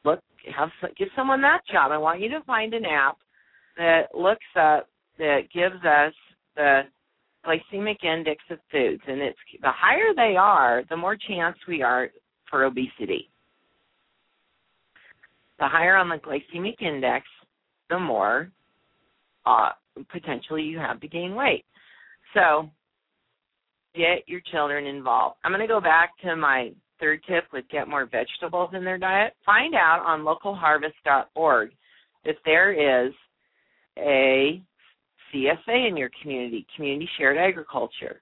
Look, 0.04 0.20
have 0.54 0.68
give 0.98 1.08
someone 1.16 1.40
that 1.42 1.60
job. 1.72 1.90
I 1.90 1.98
want 1.98 2.20
you 2.20 2.28
to 2.30 2.40
find 2.46 2.74
an 2.74 2.84
app 2.84 3.16
that 3.78 4.14
looks 4.14 4.44
up 4.60 4.88
that 5.18 5.48
gives 5.54 5.82
us 5.84 6.12
the 6.54 6.82
glycemic 7.46 8.04
index 8.04 8.42
of 8.50 8.58
foods, 8.70 9.02
and 9.06 9.20
it's 9.20 9.38
the 9.62 9.70
higher 9.70 10.12
they 10.14 10.36
are, 10.36 10.82
the 10.90 10.96
more 10.96 11.16
chance 11.16 11.56
we 11.66 11.82
are 11.82 12.08
for 12.50 12.64
obesity. 12.64 13.30
The 15.58 15.66
higher 15.66 15.96
on 15.96 16.08
the 16.08 16.16
glycemic 16.16 16.82
index, 16.82 17.26
the 17.88 17.98
more 17.98 18.50
uh, 19.46 19.70
potentially 20.12 20.62
you 20.62 20.78
have 20.78 21.00
to 21.00 21.08
gain 21.08 21.34
weight. 21.34 21.64
So, 22.34 22.70
get 23.94 24.26
your 24.26 24.40
children 24.52 24.86
involved. 24.86 25.36
I'm 25.44 25.52
going 25.52 25.60
to 25.60 25.66
go 25.66 25.80
back 25.80 26.10
to 26.22 26.36
my 26.36 26.72
third 27.00 27.20
tip 27.28 27.44
would 27.52 27.68
get 27.70 27.88
more 27.88 28.06
vegetables 28.06 28.70
in 28.74 28.84
their 28.84 28.98
diet. 28.98 29.34
Find 29.46 29.74
out 29.74 30.02
on 30.04 30.20
localharvest.org 30.20 31.70
if 32.24 32.36
there 32.44 33.06
is 33.06 33.12
a 33.96 34.62
CSA 35.32 35.88
in 35.88 35.96
your 35.96 36.10
community, 36.20 36.66
community 36.74 37.08
shared 37.18 37.36
agriculture. 37.36 38.20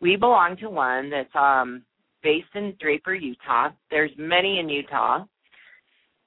We 0.00 0.16
belong 0.16 0.56
to 0.58 0.70
one 0.70 1.10
that's 1.10 1.34
um, 1.34 1.82
based 2.22 2.48
in 2.54 2.74
Draper, 2.80 3.14
Utah. 3.14 3.70
There's 3.90 4.10
many 4.18 4.58
in 4.58 4.68
Utah, 4.68 5.24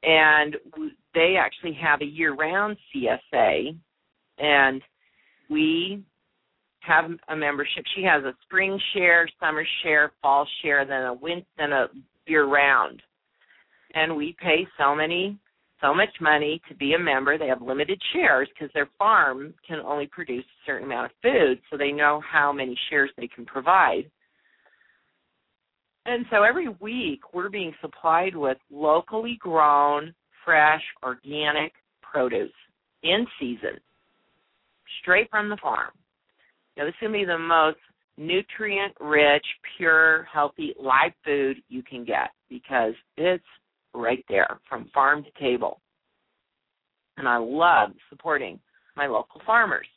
and 0.03 0.55
they 1.13 1.35
actually 1.39 1.77
have 1.81 2.01
a 2.01 2.05
year-round 2.05 2.77
CSA, 2.95 3.77
and 4.37 4.81
we 5.49 6.03
have 6.87 7.11
a 7.29 7.35
membership. 7.35 7.83
She 7.95 8.03
has 8.03 8.23
a 8.23 8.33
spring 8.43 8.79
share, 8.93 9.27
summer 9.39 9.63
share, 9.83 10.11
fall 10.21 10.47
share, 10.61 10.85
then 10.85 11.03
a 11.03 11.13
winter, 11.13 11.45
then 11.57 11.71
a 11.71 11.87
year 12.25 12.45
round. 12.45 13.01
And 13.93 14.15
we 14.15 14.35
pay 14.41 14.67
so 14.77 14.95
many, 14.95 15.37
so 15.81 15.93
much 15.93 16.09
money 16.19 16.61
to 16.69 16.75
be 16.75 16.93
a 16.93 16.99
member. 16.99 17.37
They 17.37 17.47
have 17.47 17.61
limited 17.61 18.01
shares 18.13 18.49
because 18.53 18.73
their 18.73 18.89
farm 18.97 19.53
can 19.67 19.79
only 19.79 20.07
produce 20.07 20.43
a 20.43 20.65
certain 20.65 20.85
amount 20.85 21.11
of 21.11 21.17
food, 21.21 21.59
so 21.69 21.77
they 21.77 21.91
know 21.91 22.21
how 22.29 22.51
many 22.51 22.77
shares 22.89 23.09
they 23.17 23.27
can 23.27 23.45
provide. 23.45 24.09
And 26.05 26.25
so 26.31 26.43
every 26.43 26.69
week 26.79 27.19
we're 27.33 27.49
being 27.49 27.73
supplied 27.81 28.35
with 28.35 28.57
locally 28.71 29.37
grown, 29.41 30.13
fresh, 30.45 30.81
organic 31.03 31.73
produce 32.01 32.53
in 33.03 33.27
season, 33.39 33.77
straight 35.01 35.29
from 35.29 35.49
the 35.49 35.57
farm. 35.57 35.91
Now, 36.77 36.85
this 36.85 36.93
is 36.93 36.99
going 37.01 37.13
to 37.13 37.19
be 37.19 37.25
the 37.25 37.39
most 37.39 37.79
nutrient 38.17 38.93
rich, 38.99 39.45
pure, 39.77 40.27
healthy, 40.31 40.75
live 40.79 41.11
food 41.25 41.57
you 41.69 41.81
can 41.81 42.05
get 42.05 42.29
because 42.49 42.93
it's 43.17 43.43
right 43.95 44.23
there 44.29 44.59
from 44.69 44.89
farm 44.93 45.23
to 45.23 45.43
table. 45.43 45.81
And 47.17 47.27
I 47.27 47.37
love 47.37 47.89
supporting 48.09 48.59
my 48.95 49.07
local 49.07 49.41
farmers. 49.45 49.87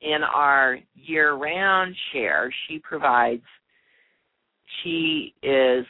In 0.00 0.20
our 0.22 0.78
year 0.94 1.34
round 1.34 1.94
share, 2.12 2.52
she 2.66 2.78
provides, 2.78 3.42
she 4.82 5.34
is 5.42 5.84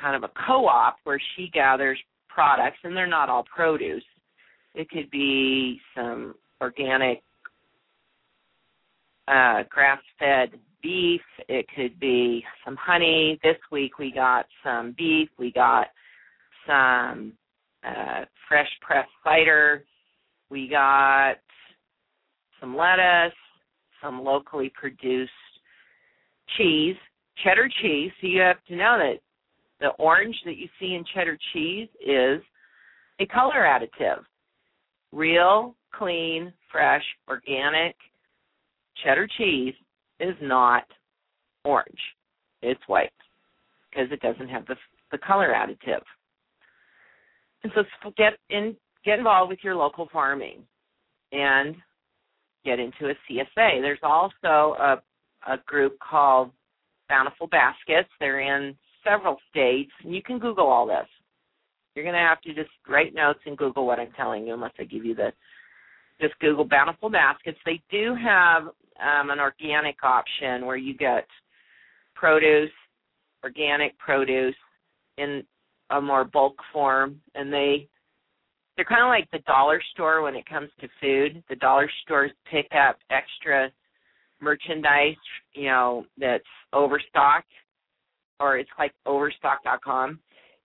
kind 0.00 0.14
of 0.14 0.22
a 0.22 0.32
co 0.46 0.68
op 0.68 0.98
where 1.02 1.20
she 1.34 1.50
gathers 1.52 1.98
products, 2.28 2.76
and 2.84 2.96
they're 2.96 3.08
not 3.08 3.28
all 3.28 3.44
produce. 3.44 4.04
It 4.74 4.88
could 4.90 5.10
be 5.10 5.80
some 5.96 6.34
organic 6.60 7.22
uh, 9.28 9.62
grass 9.68 10.00
fed 10.18 10.58
beef. 10.82 11.20
It 11.48 11.66
could 11.74 11.98
be 12.00 12.44
some 12.64 12.76
honey. 12.80 13.38
This 13.42 13.56
week 13.70 13.98
we 13.98 14.12
got 14.12 14.46
some 14.64 14.94
beef. 14.96 15.28
We 15.38 15.52
got 15.52 15.88
some 16.66 17.32
uh, 17.86 18.24
fresh 18.48 18.68
pressed 18.80 19.10
cider. 19.24 19.84
We 20.50 20.68
got 20.68 21.36
some 22.60 22.76
lettuce, 22.76 23.36
some 24.02 24.22
locally 24.24 24.72
produced 24.74 25.30
cheese, 26.56 26.96
cheddar 27.44 27.68
cheese. 27.82 28.10
So 28.20 28.26
you 28.26 28.40
have 28.40 28.64
to 28.68 28.76
know 28.76 28.98
that 28.98 29.20
the 29.80 29.88
orange 30.02 30.36
that 30.44 30.56
you 30.56 30.68
see 30.80 30.94
in 30.94 31.04
cheddar 31.14 31.38
cheese 31.52 31.88
is 32.00 32.40
a 33.20 33.26
color 33.26 33.66
additive. 33.66 34.22
Real, 35.12 35.74
clean, 35.92 36.52
fresh, 36.70 37.04
organic 37.28 37.94
cheddar 39.04 39.28
cheese 39.38 39.74
is 40.20 40.34
not 40.40 40.84
orange. 41.64 41.98
It's 42.62 42.80
white 42.86 43.12
because 43.90 44.10
it 44.10 44.20
doesn't 44.20 44.48
have 44.48 44.66
the 44.66 44.76
the 45.10 45.18
color 45.18 45.54
additive. 45.54 46.02
And 47.62 47.72
so 47.74 47.82
get 48.16 48.34
in 48.50 48.76
get 49.04 49.18
involved 49.18 49.50
with 49.50 49.60
your 49.62 49.74
local 49.74 50.08
farming 50.12 50.62
and 51.32 51.76
get 52.64 52.78
into 52.78 53.08
a 53.08 53.14
CSA. 53.30 53.80
There's 53.80 53.98
also 54.02 54.76
a 54.78 54.96
a 55.46 55.58
group 55.66 55.98
called 55.98 56.50
Bountiful 57.08 57.46
Baskets. 57.46 58.08
They're 58.18 58.40
in 58.40 58.76
several 59.08 59.36
states, 59.50 59.92
and 60.04 60.14
you 60.14 60.22
can 60.22 60.38
Google 60.38 60.66
all 60.66 60.86
this. 60.86 61.06
You're 61.94 62.04
going 62.04 62.14
to 62.14 62.20
have 62.20 62.40
to 62.42 62.54
just 62.54 62.70
write 62.88 63.14
notes 63.14 63.40
and 63.46 63.56
Google 63.56 63.86
what 63.86 63.98
I'm 63.98 64.12
telling 64.16 64.46
you, 64.46 64.54
unless 64.54 64.72
I 64.78 64.84
give 64.84 65.04
you 65.04 65.14
the. 65.14 65.32
Just 66.20 66.38
Google 66.40 66.64
Bountiful 66.64 67.10
Baskets. 67.10 67.58
They 67.64 67.80
do 67.92 68.16
have 68.20 68.64
um, 69.00 69.30
an 69.30 69.38
organic 69.38 69.96
option 70.02 70.66
where 70.66 70.76
you 70.76 70.94
get 70.94 71.26
produce, 72.14 72.70
organic 73.44 73.96
produce, 73.98 74.54
in 75.18 75.42
a 75.90 76.00
more 76.00 76.24
bulk 76.24 76.56
form, 76.72 77.20
and 77.34 77.52
they 77.52 77.88
they're 78.76 78.84
kind 78.84 79.02
of 79.02 79.08
like 79.08 79.28
the 79.32 79.44
dollar 79.50 79.82
store 79.92 80.22
when 80.22 80.36
it 80.36 80.48
comes 80.48 80.70
to 80.80 80.88
food. 81.00 81.42
The 81.48 81.56
dollar 81.56 81.90
stores 82.04 82.30
pick 82.48 82.68
up 82.72 82.96
extra 83.10 83.70
merchandise, 84.40 85.16
you 85.52 85.66
know, 85.66 86.06
that's 86.16 86.44
overstocked 86.72 87.50
or 88.40 88.58
it's 88.58 88.70
like 88.78 88.92
overstock.com. 89.06 90.20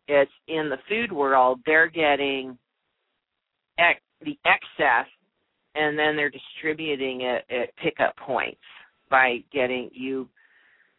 It's 0.08 0.32
in 0.48 0.70
the 0.70 0.78
food 0.88 1.12
world, 1.12 1.62
they're 1.66 1.90
getting 1.90 2.58
ex- 3.80 4.02
the 4.22 4.38
excess 4.46 5.08
and 5.76 5.98
then 5.98 6.16
they're 6.16 6.30
distributing 6.30 7.22
it 7.22 7.46
at 7.50 7.76
pickup 7.78 8.16
points 8.18 8.62
by 9.10 9.38
getting 9.52 9.90
you 9.94 10.28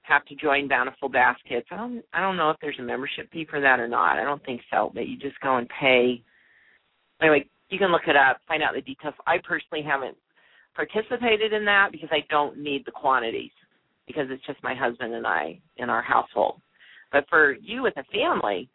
have 0.02 0.24
to 0.26 0.34
join 0.34 0.68
Bountiful 0.68 1.08
Baskets. 1.08 1.66
I 1.70 1.76
don't 1.76 2.04
I 2.12 2.20
don't 2.20 2.36
know 2.36 2.50
if 2.50 2.56
there's 2.60 2.78
a 2.78 2.82
membership 2.82 3.30
fee 3.32 3.46
for 3.48 3.60
that 3.60 3.80
or 3.80 3.88
not. 3.88 4.18
I 4.18 4.24
don't 4.24 4.44
think 4.44 4.60
so, 4.70 4.90
but 4.94 5.08
you 5.08 5.16
just 5.16 5.40
go 5.40 5.56
and 5.56 5.68
pay. 5.80 6.22
Anyway, 7.20 7.46
you 7.70 7.78
can 7.78 7.90
look 7.90 8.06
it 8.06 8.16
up, 8.16 8.38
find 8.46 8.62
out 8.62 8.74
the 8.74 8.82
details. 8.82 9.14
I 9.26 9.38
personally 9.38 9.84
haven't 9.84 10.16
participated 10.74 11.52
in 11.52 11.64
that 11.64 11.88
because 11.92 12.10
I 12.12 12.24
don't 12.28 12.58
need 12.58 12.84
the 12.84 12.92
quantities 12.92 13.52
because 14.06 14.26
it's 14.30 14.44
just 14.46 14.62
my 14.62 14.74
husband 14.74 15.14
and 15.14 15.26
I 15.26 15.58
in 15.78 15.88
our 15.88 16.02
household. 16.02 16.60
But 17.12 17.24
for 17.30 17.52
you 17.52 17.82
with 17.82 17.96
a 17.96 18.04
family, 18.12 18.68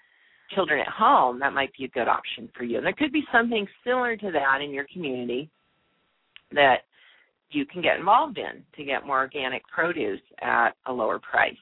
children 0.55 0.79
at 0.79 0.88
home, 0.88 1.39
that 1.39 1.53
might 1.53 1.71
be 1.77 1.85
a 1.85 1.89
good 1.89 2.07
option 2.07 2.49
for 2.57 2.63
you. 2.63 2.77
And 2.77 2.85
there 2.85 2.93
could 2.93 3.12
be 3.12 3.23
something 3.31 3.67
similar 3.83 4.17
to 4.17 4.31
that 4.31 4.62
in 4.63 4.71
your 4.71 4.85
community 4.91 5.51
that 6.51 6.77
you 7.51 7.65
can 7.65 7.81
get 7.81 7.97
involved 7.97 8.38
in 8.38 8.63
to 8.75 8.83
get 8.83 9.05
more 9.05 9.19
organic 9.19 9.67
produce 9.67 10.21
at 10.41 10.71
a 10.85 10.93
lower 10.93 11.19
price. 11.19 11.57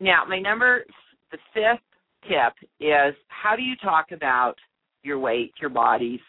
Now, 0.00 0.24
my 0.26 0.38
number, 0.38 0.84
the 1.30 1.38
fifth 1.52 1.84
tip 2.28 2.54
is 2.80 3.14
how 3.28 3.56
do 3.56 3.62
you 3.62 3.76
talk 3.82 4.12
about 4.12 4.54
your 5.02 5.18
weight, 5.18 5.52
your 5.60 5.70
bodies, 5.70 6.20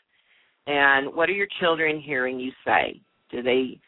and 0.68 1.14
what 1.16 1.30
are 1.30 1.34
your 1.34 1.48
children 1.60 2.00
hearing 2.00 2.40
you 2.40 2.52
say? 2.66 3.00
Do 3.32 3.42
they 3.42 3.80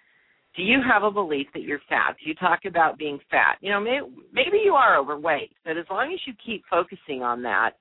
do 0.55 0.61
you 0.61 0.79
have 0.87 1.03
a 1.03 1.11
belief 1.11 1.47
that 1.53 1.63
you're 1.63 1.81
fat? 1.89 2.15
Do 2.21 2.29
you 2.29 2.35
talk 2.35 2.59
about 2.65 2.97
being 2.97 3.19
fat? 3.31 3.57
You 3.61 3.71
know, 3.71 3.79
maybe, 3.79 4.05
maybe 4.31 4.61
you 4.63 4.73
are 4.73 4.99
overweight, 4.99 5.51
but 5.65 5.77
as 5.77 5.85
long 5.89 6.13
as 6.13 6.19
you 6.27 6.33
keep 6.45 6.63
focusing 6.69 7.23
on 7.23 7.41
that, 7.41 7.71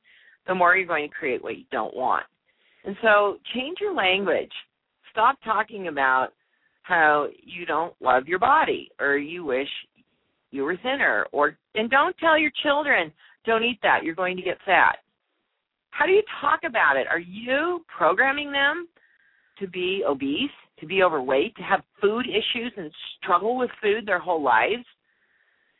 the 0.46 0.54
more 0.54 0.74
you're 0.74 0.86
going 0.86 1.08
to 1.08 1.14
create 1.14 1.42
what 1.42 1.58
you 1.58 1.64
don't 1.70 1.94
want. 1.94 2.24
And 2.84 2.96
so 3.02 3.36
change 3.54 3.76
your 3.80 3.94
language. 3.94 4.50
Stop 5.12 5.38
talking 5.44 5.88
about 5.88 6.28
how 6.82 7.28
you 7.44 7.64
don't 7.64 7.94
love 8.00 8.26
your 8.26 8.40
body 8.40 8.90
or 8.98 9.16
you 9.16 9.44
wish 9.44 9.68
you 10.50 10.64
were 10.64 10.76
thinner 10.82 11.26
or 11.32 11.56
and 11.74 11.88
don't 11.90 12.16
tell 12.18 12.36
your 12.36 12.50
children 12.62 13.12
don't 13.46 13.62
eat 13.62 13.78
that 13.82 14.00
you're 14.02 14.16
going 14.16 14.36
to 14.36 14.42
get 14.42 14.58
fat 14.66 14.96
how 15.90 16.04
do 16.04 16.10
you 16.10 16.22
talk 16.40 16.60
about 16.66 16.96
it 16.96 17.06
are 17.08 17.20
you 17.20 17.84
programming 17.96 18.50
them 18.50 18.88
to 19.60 19.68
be 19.68 20.02
obese 20.06 20.50
to 20.82 20.86
be 20.86 21.02
overweight, 21.04 21.54
to 21.56 21.62
have 21.62 21.80
food 22.00 22.26
issues 22.26 22.72
and 22.76 22.90
struggle 23.22 23.56
with 23.56 23.70
food 23.80 24.04
their 24.04 24.18
whole 24.18 24.42
lives. 24.42 24.84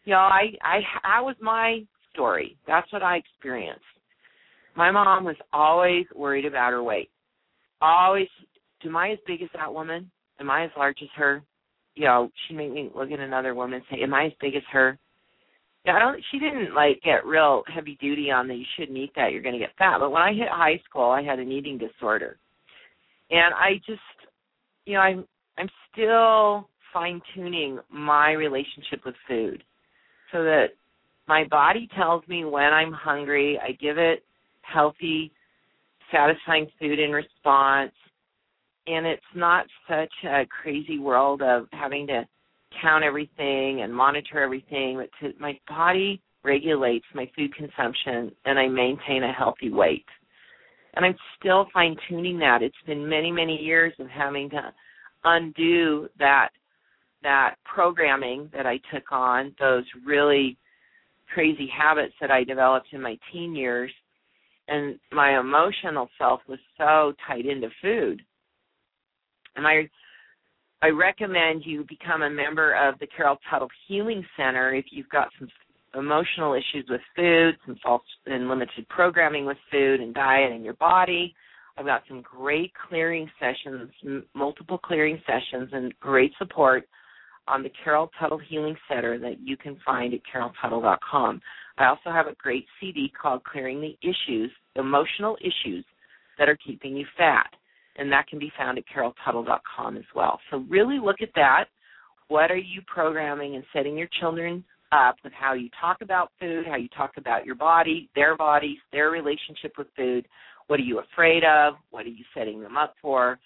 You 0.05 0.13
know, 0.13 0.21
I 0.21 0.53
I 0.63 0.79
that 1.03 1.25
was 1.25 1.37
my 1.43 1.83
story. 2.13 2.57
That's 2.67 2.91
what 2.93 3.03
I 3.03 3.17
experienced. 3.17 3.83
My 4.77 4.91
mom 4.91 5.25
was 5.25 5.37
always 5.53 6.07
worried 6.15 6.47
about 6.47 6.73
her 6.73 6.83
weight. 6.83 7.11
Always, 7.81 8.29
am 8.85 8.97
I 8.97 9.11
as 9.11 9.19
big 9.27 9.43
as 9.43 9.49
that 9.55 9.73
woman? 9.73 10.11
Am 10.41 10.51
I 10.51 10.65
as 10.65 10.71
large 10.77 10.99
as 11.03 11.09
her? 11.17 11.43
You 11.95 12.07
know, 12.07 12.31
she 12.47 12.55
made 12.55 12.73
me 12.73 12.91
look 12.95 13.11
at 13.11 13.21
another 13.21 13.55
woman 13.55 13.75
and 13.75 13.85
say, 13.91 14.03
"Am 14.03 14.15
I 14.15 14.27
as 14.27 14.33
big 14.41 14.55
as 14.55 14.63
her?" 14.73 14.99
Yeah, 15.85 15.97
I 15.97 15.99
don't. 15.99 16.23
She 16.31 16.39
didn't 16.39 16.75
like 16.75 17.03
get 17.03 17.27
real 17.27 17.65
heavy 17.73 17.97
duty 18.01 18.31
on 18.31 18.49
that. 18.49 18.55
You 18.55 18.65
shouldn't 18.77 18.97
eat 18.97 19.13
that. 19.17 19.33
You're 19.33 19.43
to 19.43 19.59
get 19.59 19.77
fat. 19.77 19.99
But 19.99 20.11
when 20.11 20.23
I 20.23 20.33
hit 20.33 20.49
high 20.49 20.81
school, 20.89 21.11
I 21.11 21.23
had 21.23 21.39
an 21.39 21.51
eating 21.51 21.77
disorder, 21.77 22.39
and 23.31 23.55
I 23.55 23.75
just 23.87 24.01
you 24.85 24.95
know, 24.95 25.01
I'm 25.01 25.25
I'm 25.59 25.69
still 25.93 26.69
fine 26.93 27.21
tuning 27.35 27.79
my 27.91 28.33
relationship 28.33 29.05
with 29.05 29.15
food 29.29 29.63
so 30.31 30.43
that 30.45 30.69
my 31.29 31.45
body 31.51 31.89
tells 31.97 32.27
me 32.27 32.45
when 32.45 32.73
I'm 32.73 32.93
hungry. 32.93 33.59
I 33.63 33.73
give 33.73 33.99
it 33.99 34.25
healthy, 34.63 35.33
satisfying 36.11 36.69
food 36.79 36.99
in 36.99 37.11
response. 37.11 37.93
And 38.87 39.07
it's 39.07 39.23
not 39.35 39.67
such 39.89 40.13
a 40.25 40.45
crazy 40.47 40.99
world 40.99 41.43
of 41.43 41.67
having 41.73 42.07
to 42.09 42.27
count 42.81 43.05
everything 43.05 43.83
and 43.83 43.95
monitor 43.95 44.41
everything, 44.41 44.97
but 44.99 45.11
to, 45.21 45.39
my 45.39 45.59
body 45.69 46.21
regulates 46.43 47.07
my 47.15 47.31
food 47.37 47.55
consumption 47.55 48.33
and 48.45 48.59
I 48.59 48.67
maintain 48.67 49.23
a 49.23 49.33
healthy 49.33 49.71
weight 49.71 50.07
and 50.95 51.05
I'm 51.05 51.17
still 51.39 51.67
fine 51.73 51.97
tuning 52.09 52.39
that. 52.41 52.63
It's 52.63 52.75
been 52.87 53.09
many, 53.09 53.31
many 53.33 53.57
years 53.57 53.93
of 53.99 54.09
having 54.09 54.51
to 54.51 54.73
undo 55.25 56.09
that 56.19 56.49
that 57.23 57.55
programming 57.65 58.51
that 58.53 58.67
I 58.67 58.81
took 58.93 59.13
on, 59.13 59.55
those 59.61 59.85
really 60.05 60.59
crazy 61.33 61.71
habits 61.73 62.15
that 62.21 62.33
I 62.33 62.43
developed 62.43 62.89
in 62.91 63.01
my 63.01 63.17
teen 63.33 63.55
years, 63.55 63.93
and 64.67 64.99
my 65.13 65.39
emotional 65.39 66.09
self 66.19 66.41
was 66.49 66.59
so 66.77 67.13
tied 67.27 67.47
into 67.47 67.69
food. 67.81 68.23
And 69.57 69.67
I 69.67 69.89
I 70.83 70.89
recommend 70.89 71.63
you 71.65 71.85
become 71.89 72.23
a 72.23 72.31
member 72.31 72.75
of 72.75 72.99
the 72.99 73.07
Carol 73.07 73.39
Tuttle 73.49 73.69
Healing 73.87 74.25
Center 74.37 74.75
if 74.75 74.87
you've 74.91 75.09
got 75.09 75.29
some 75.39 75.49
emotional 75.95 76.55
issues 76.55 76.87
with 76.89 77.01
food, 77.15 77.55
some 77.67 77.77
false 77.83 78.03
and 78.27 78.49
limited 78.49 78.89
programming 78.89 79.47
with 79.47 79.59
food 79.71 80.01
and 80.01 80.15
diet 80.15 80.51
and 80.51 80.65
your 80.65 80.75
body. 80.75 81.35
I've 81.77 81.87
got 81.87 82.03
some 82.09 82.23
great 82.23 82.73
clearing 82.89 83.31
sessions, 83.39 83.91
m- 84.05 84.25
multiple 84.35 84.79
clearing 84.79 85.21
sessions, 85.27 85.71
and 85.73 85.95
great 86.01 86.33
support 86.39 86.89
on 87.49 87.63
the 87.63 87.71
Carol 87.83 88.11
Tuttle 88.19 88.39
Healing 88.39 88.77
Center 88.89 89.19
that 89.19 89.41
you 89.41 89.57
can 89.57 89.79
find 89.85 90.13
at 90.15 90.21
caroltuttle.com. 90.33 91.41
I 91.79 91.87
also 91.87 92.11
have 92.11 92.27
a 92.27 92.35
great 92.35 92.67
CD 92.79 93.11
called 93.21 93.45
Clearing 93.45 93.81
the 93.81 93.97
Issues, 94.03 94.51
Emotional 94.77 95.37
Issues 95.41 95.85
That 96.39 96.49
Are 96.49 96.59
Keeping 96.65 96.97
You 96.97 97.07
Fat, 97.17 97.49
and 97.97 98.11
that 98.13 98.27
can 98.29 98.39
be 98.39 98.53
found 98.59 98.79
at 98.79 98.85
caroltuttle.com 98.95 99.97
as 99.97 100.05
well. 100.15 100.41
So 100.51 100.65
really 100.69 100.99
look 100.99 101.23
at 101.23 101.31
that 101.37 101.67
What 102.29 102.51
are 102.51 102.57
you 102.57 102.81
programming 102.87 103.57
and 103.57 103.65
setting 103.73 103.99
your 103.99 104.09
children 104.21 104.65
up 104.91 105.17
with 105.23 105.35
how 105.35 105.55
you 105.55 105.69
talk 105.81 105.99
about 106.01 106.31
food, 106.41 106.67
how 106.67 106.77
you 106.77 106.89
talk 106.97 107.13
about 107.19 107.45
your 107.45 107.55
body, 107.55 108.09
their 108.15 108.37
bodies, 108.37 108.79
their 108.93 109.11
relationship 109.11 109.73
with 109.77 109.89
food? 109.97 110.27
What 110.67 110.81
are 110.81 110.85
you 110.85 111.01
afraid 111.01 111.45
of? 111.45 111.75
What 111.91 112.07
are 112.07 112.11
you 112.11 112.25
setting 112.35 112.63
them 112.63 112.77
up 112.79 112.95
for? 113.03 113.39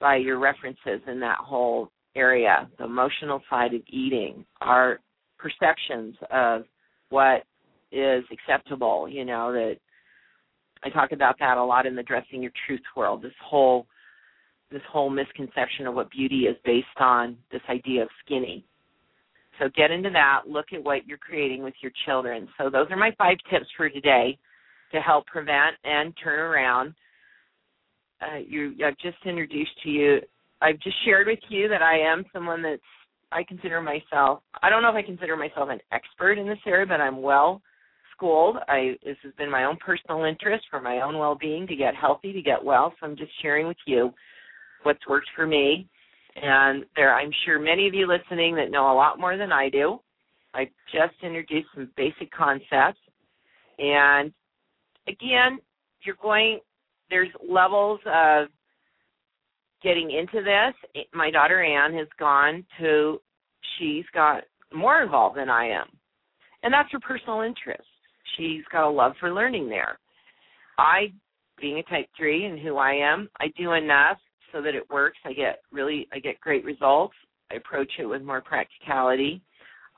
By 0.00 0.16
your 0.16 0.38
references 0.38 1.00
in 1.06 1.20
that 1.20 1.38
whole 1.38 1.90
area, 2.16 2.68
the 2.78 2.84
emotional 2.84 3.40
side 3.48 3.72
of 3.74 3.82
eating, 3.88 4.44
our 4.60 5.00
perceptions 5.38 6.16
of 6.30 6.64
what 7.10 7.44
is 7.92 8.24
acceptable, 8.32 9.08
you 9.08 9.24
know, 9.24 9.52
that 9.52 9.76
I 10.84 10.88
talk 10.88 11.12
about 11.12 11.38
that 11.40 11.58
a 11.58 11.64
lot 11.64 11.86
in 11.86 11.94
the 11.94 12.02
dressing 12.02 12.42
your 12.42 12.52
truth 12.66 12.80
world. 12.96 13.22
This 13.22 13.32
whole 13.44 13.86
this 14.70 14.82
whole 14.90 15.10
misconception 15.10 15.86
of 15.88 15.94
what 15.94 16.10
beauty 16.10 16.42
is 16.42 16.56
based 16.64 16.86
on 17.00 17.36
this 17.50 17.60
idea 17.68 18.02
of 18.02 18.08
skinny. 18.24 18.64
So 19.58 19.68
get 19.76 19.90
into 19.90 20.10
that. 20.10 20.42
Look 20.46 20.66
at 20.72 20.82
what 20.82 21.06
you're 21.08 21.18
creating 21.18 21.64
with 21.64 21.74
your 21.82 21.90
children. 22.06 22.48
So 22.56 22.70
those 22.70 22.86
are 22.90 22.96
my 22.96 23.10
five 23.18 23.36
tips 23.50 23.66
for 23.76 23.90
today 23.90 24.38
to 24.92 25.00
help 25.00 25.26
prevent 25.26 25.74
and 25.84 26.14
turn 26.22 26.38
around. 26.38 26.94
Uh, 28.22 28.38
you, 28.46 28.74
I've 28.86 28.96
just 28.98 29.16
introduced 29.24 29.72
to 29.82 29.90
you. 29.90 30.20
I've 30.62 30.78
just 30.80 30.96
shared 31.04 31.26
with 31.26 31.40
you 31.48 31.68
that 31.68 31.82
I 31.82 31.98
am 31.98 32.24
someone 32.32 32.62
that's. 32.62 32.80
I 33.32 33.44
consider 33.44 33.80
myself. 33.80 34.40
I 34.60 34.68
don't 34.68 34.82
know 34.82 34.88
if 34.88 34.96
I 34.96 35.02
consider 35.02 35.36
myself 35.36 35.68
an 35.70 35.78
expert 35.92 36.36
in 36.36 36.48
this 36.48 36.58
area, 36.66 36.84
but 36.84 37.00
I'm 37.00 37.22
well 37.22 37.62
schooled. 38.20 38.56
I 38.68 38.96
this 39.04 39.16
has 39.22 39.32
been 39.38 39.50
my 39.50 39.64
own 39.64 39.76
personal 39.84 40.24
interest 40.24 40.64
for 40.70 40.80
my 40.80 41.00
own 41.00 41.18
well-being 41.18 41.66
to 41.66 41.76
get 41.76 41.94
healthy, 41.94 42.32
to 42.32 42.42
get 42.42 42.62
well. 42.62 42.92
So 43.00 43.06
I'm 43.06 43.16
just 43.16 43.32
sharing 43.40 43.66
with 43.66 43.76
you 43.86 44.12
what's 44.82 45.06
worked 45.08 45.28
for 45.34 45.46
me. 45.46 45.88
And 46.36 46.84
there, 46.96 47.14
I'm 47.14 47.30
sure 47.44 47.58
many 47.58 47.88
of 47.88 47.94
you 47.94 48.06
listening 48.06 48.54
that 48.56 48.70
know 48.70 48.92
a 48.92 48.94
lot 48.94 49.18
more 49.18 49.36
than 49.36 49.52
I 49.52 49.68
do. 49.68 49.98
I 50.54 50.64
just 50.92 51.14
introduced 51.22 51.68
some 51.74 51.90
basic 51.96 52.30
concepts, 52.32 53.00
and 53.78 54.32
again, 55.08 55.58
you're 56.04 56.16
going. 56.20 56.60
There's 57.08 57.28
levels 57.48 57.98
of 58.06 58.46
getting 59.82 60.10
into 60.12 60.44
this. 60.44 61.04
My 61.12 61.30
daughter 61.30 61.62
Anne 61.62 61.94
has 61.94 62.06
gone 62.18 62.64
to. 62.80 63.20
She's 63.78 64.04
got 64.14 64.42
more 64.72 65.02
involved 65.02 65.36
than 65.36 65.50
I 65.50 65.68
am, 65.68 65.86
and 66.62 66.72
that's 66.72 66.90
her 66.92 67.00
personal 67.00 67.42
interest 67.42 67.89
she's 68.40 68.64
got 68.72 68.88
a 68.88 68.90
love 68.90 69.12
for 69.20 69.32
learning 69.32 69.68
there. 69.68 69.98
I, 70.78 71.12
being 71.60 71.78
a 71.78 71.82
type 71.84 72.06
three 72.16 72.46
and 72.46 72.58
who 72.58 72.76
I 72.76 72.92
am, 72.92 73.28
I 73.38 73.48
do 73.56 73.72
enough 73.72 74.16
so 74.52 74.62
that 74.62 74.74
it 74.74 74.88
works. 74.90 75.18
I 75.24 75.32
get 75.32 75.60
really, 75.70 76.08
I 76.12 76.18
get 76.18 76.40
great 76.40 76.64
results. 76.64 77.14
I 77.52 77.56
approach 77.56 77.90
it 77.98 78.06
with 78.06 78.22
more 78.22 78.40
practicality. 78.40 79.42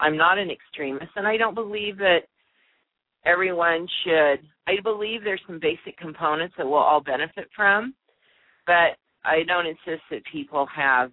I'm 0.01 0.17
not 0.17 0.39
an 0.39 0.51
extremist, 0.51 1.13
and 1.17 1.27
I 1.27 1.37
don't 1.37 1.55
believe 1.55 1.99
that 1.99 2.21
everyone 3.25 3.87
should. 4.05 4.41
I 4.67 4.81
believe 4.83 5.23
there's 5.23 5.41
some 5.47 5.61
basic 5.61 5.97
components 5.99 6.55
that 6.59 6.67
we'll 6.67 6.79
all 6.79 7.01
benefit 7.01 7.49
from, 7.55 7.95
but 8.67 8.97
I 9.25 9.43
don't 9.47 9.67
insist 9.67 10.03
that 10.11 10.23
people 10.33 10.67
have. 10.75 11.13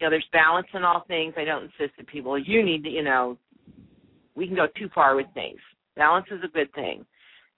You 0.00 0.06
know, 0.06 0.10
there's 0.10 0.26
balance 0.32 0.66
in 0.74 0.84
all 0.84 1.04
things. 1.06 1.34
I 1.36 1.44
don't 1.44 1.64
insist 1.64 1.96
that 1.98 2.08
people. 2.08 2.38
You 2.38 2.64
need 2.64 2.82
to. 2.84 2.90
You 2.90 3.02
know, 3.02 3.36
we 4.34 4.46
can 4.46 4.56
go 4.56 4.66
too 4.76 4.88
far 4.94 5.14
with 5.14 5.26
things. 5.34 5.60
Balance 5.98 6.26
is 6.30 6.40
a 6.44 6.48
good 6.48 6.72
thing. 6.72 7.04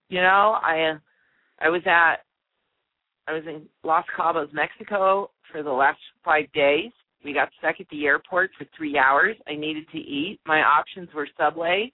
You 0.08 0.20
know, 0.22 0.58
I 0.60 0.94
I 1.60 1.68
was 1.68 1.82
at 1.86 2.24
I 3.28 3.34
was 3.34 3.42
in 3.46 3.66
Los 3.84 4.04
Cabos, 4.18 4.52
Mexico 4.52 5.30
for 5.52 5.62
the 5.62 5.70
last 5.70 6.00
5 6.24 6.50
days. 6.52 6.90
We 7.24 7.34
got 7.34 7.50
stuck 7.58 7.76
at 7.78 7.88
the 7.90 8.06
airport 8.06 8.50
for 8.58 8.66
3 8.76 8.98
hours. 8.98 9.36
I 9.46 9.54
needed 9.54 9.84
to 9.92 9.98
eat. 9.98 10.40
My 10.46 10.62
options 10.62 11.10
were 11.14 11.28
Subway, 11.38 11.92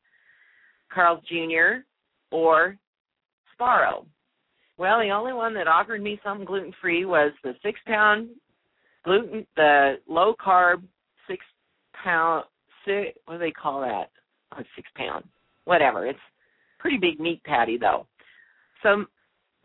Carl's 0.90 1.22
Jr., 1.28 1.82
or 2.30 2.78
Sbarro. 3.52 4.06
Well, 4.78 5.00
the 5.00 5.10
only 5.10 5.32
one 5.32 5.52
that 5.54 5.66
offered 5.66 6.00
me 6.00 6.20
something 6.22 6.46
gluten 6.46 6.72
free 6.80 7.04
was 7.04 7.32
the 7.42 7.54
six 7.62 7.80
pound 7.86 8.28
gluten, 9.04 9.46
the 9.56 9.96
low 10.08 10.34
carb 10.34 10.82
six 11.28 11.44
pound. 12.04 12.44
Six, 12.84 13.18
what 13.24 13.34
do 13.34 13.38
they 13.40 13.50
call 13.50 13.80
that? 13.80 14.10
Oh, 14.52 14.62
six 14.76 14.88
pound. 14.94 15.24
Whatever. 15.64 16.06
It's 16.06 16.18
pretty 16.78 16.98
big 16.98 17.20
meat 17.20 17.42
patty 17.44 17.78
though. 17.78 18.06
So 18.82 19.04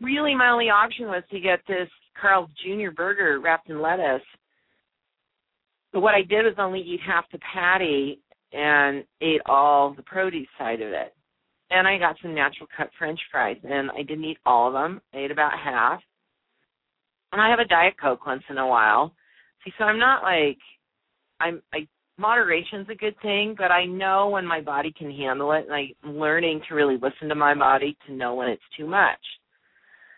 really 0.00 0.34
my 0.34 0.50
only 0.50 0.70
option 0.70 1.06
was 1.06 1.22
to 1.30 1.40
get 1.40 1.60
this 1.66 1.88
Carl's 2.20 2.50
Jr. 2.64 2.90
burger 2.94 3.40
wrapped 3.40 3.70
in 3.70 3.80
lettuce. 3.80 4.22
But 5.92 6.00
what 6.00 6.14
I 6.14 6.22
did 6.22 6.44
was 6.44 6.54
only 6.58 6.80
eat 6.80 7.00
half 7.06 7.24
the 7.32 7.38
patty 7.52 8.20
and 8.52 9.04
ate 9.20 9.40
all 9.46 9.94
the 9.94 10.02
produce 10.02 10.48
side 10.58 10.80
of 10.80 10.88
it. 10.88 11.14
And 11.70 11.88
I 11.88 11.98
got 11.98 12.16
some 12.20 12.34
natural 12.34 12.68
cut 12.76 12.90
french 12.98 13.20
fries 13.30 13.56
and 13.64 13.90
I 13.90 14.02
didn't 14.02 14.24
eat 14.24 14.38
all 14.44 14.68
of 14.68 14.74
them. 14.74 15.00
I 15.14 15.18
ate 15.18 15.30
about 15.30 15.52
half. 15.58 16.00
And 17.32 17.40
I 17.40 17.48
have 17.48 17.60
a 17.60 17.64
diet 17.64 17.94
coke 18.00 18.26
once 18.26 18.42
in 18.50 18.58
a 18.58 18.66
while. 18.66 19.14
See, 19.64 19.72
so 19.78 19.84
I'm 19.84 19.98
not 19.98 20.22
like 20.22 20.58
I'm 21.40 21.62
I 21.72 21.86
moderation's 22.18 22.88
a 22.90 22.94
good 22.94 23.14
thing, 23.22 23.54
but 23.56 23.70
I 23.70 23.84
know 23.84 24.28
when 24.28 24.46
my 24.46 24.60
body 24.60 24.92
can 24.96 25.10
handle 25.10 25.52
it, 25.52 25.66
and 25.68 25.94
I'm 26.04 26.18
learning 26.18 26.62
to 26.68 26.74
really 26.74 26.96
listen 26.96 27.28
to 27.28 27.34
my 27.34 27.54
body 27.54 27.96
to 28.06 28.12
know 28.12 28.34
when 28.34 28.48
it's 28.48 28.62
too 28.76 28.86
much. 28.86 29.18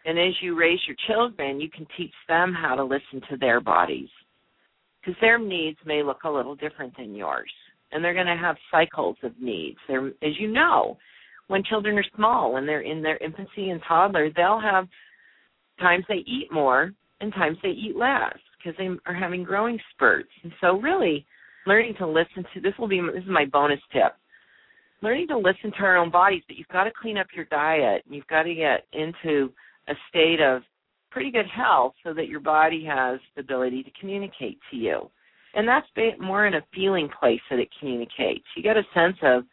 And 0.05 0.19
as 0.19 0.35
you 0.43 0.59
raise 0.59 0.81
your 0.87 0.97
children, 1.07 1.61
you 1.61 1.71
can 1.71 1.87
teach 1.97 2.13
them 2.29 2.53
how 2.53 2.75
to 2.75 2.85
listen 2.85 3.21
to 3.31 3.37
their 3.39 3.61
bodies 3.61 4.09
because 5.01 5.19
their 5.21 5.39
needs 5.39 5.79
may 5.87 6.03
look 6.03 6.25
a 6.25 6.31
little 6.31 6.55
different 6.55 6.97
than 6.97 7.15
yours, 7.15 7.51
and 7.93 8.03
they're 8.03 8.15
going 8.15 8.27
to 8.27 8.37
have 8.37 8.57
cycles 8.71 9.17
of 9.23 9.33
needs. 9.41 9.79
They're, 9.89 10.09
as 10.09 10.39
you 10.39 10.49
know, 10.49 10.99
when 11.49 11.63
children 11.65 11.99
are 11.99 12.05
small, 12.17 12.53
when 12.53 12.67
they're 12.67 12.81
in 12.81 13.03
their 13.03 13.19
infancy 13.19 13.71
and 13.71 13.81
toddler, 13.87 14.31
they'll 14.35 14.61
have 14.61 14.89
times 15.79 16.05
they 16.09 16.25
eat 16.27 16.49
more 16.51 16.93
and 17.21 17.33
times 17.33 17.59
they 17.63 17.71
eat 17.71 17.97
less 17.97 18.37
because 18.59 18.77
they 18.79 18.89
are 19.07 19.15
having 19.15 19.43
growing 19.43 19.79
spurts. 19.93 20.31
And 20.43 20.53
so, 20.61 20.81
really, 20.81 21.27
learning 21.67 21.95
to 21.99 22.07
listen 22.07 22.45
to 22.55 22.61
this 22.61 22.75
will 22.79 22.89
be 22.89 23.01
this 23.01 23.23
is 23.23 23.29
my 23.29 23.45
bonus 23.45 23.81
tip. 23.93 24.15
Learning 25.03 25.27
to 25.29 25.37
listen 25.37 25.71
to 25.73 25.85
our 25.85 25.97
own 25.97 26.11
bodies 26.11 26.43
but 26.47 26.57
you've 26.57 26.69
got 26.69 26.85
to 26.85 26.91
clean 27.01 27.19
up 27.19 27.27
your 27.35 27.45
diet. 27.47 28.03
And 28.07 28.15
you've 28.15 28.27
got 28.27 28.45
to 28.45 28.55
get 28.55 28.87
into 28.93 29.53
a 29.89 29.95
state 30.09 30.41
of 30.41 30.63
pretty 31.11 31.31
good 31.31 31.47
health 31.47 31.95
so 32.03 32.13
that 32.15 32.29
your 32.29 32.41
body 32.41 32.85
has 32.85 33.21
the 33.35 33.43
ability 33.43 33.83
to 33.83 33.91
communicate 34.01 34.59
to 34.71 34.77
you. 34.77 35.11
And 35.55 35.69
that's 35.69 35.87
more 36.19 36.47
in 36.47 36.55
a 36.55 36.65
feeling 36.75 37.09
place 37.21 37.41
that 37.51 37.61
it 37.61 37.69
communicates. 37.79 38.45
You 38.57 38.63
get 38.63 38.77
a 38.77 38.83
sense 38.93 39.17
of 39.23 39.45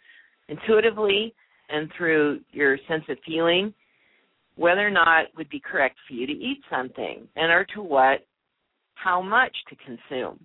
intuitively 0.47 1.34
and 1.69 1.89
through 1.95 2.41
your 2.52 2.78
sense 2.88 3.04
of 3.10 3.17
feeling 3.26 3.74
whether 4.56 4.86
or 4.86 4.91
not 4.91 5.26
it 5.26 5.32
would 5.38 5.50
be 5.50 5.60
correct 5.60 5.97
for 6.08 6.13
you 6.13 6.28
to 6.28 6.34
eat 6.34 6.62
something 6.69 7.28
and 7.36 7.52
or 7.52 7.65
to 7.76 7.82
what 7.82 8.26
how 8.95 9.21
much 9.21 9.56
to 9.69 9.76
consume 9.78 10.39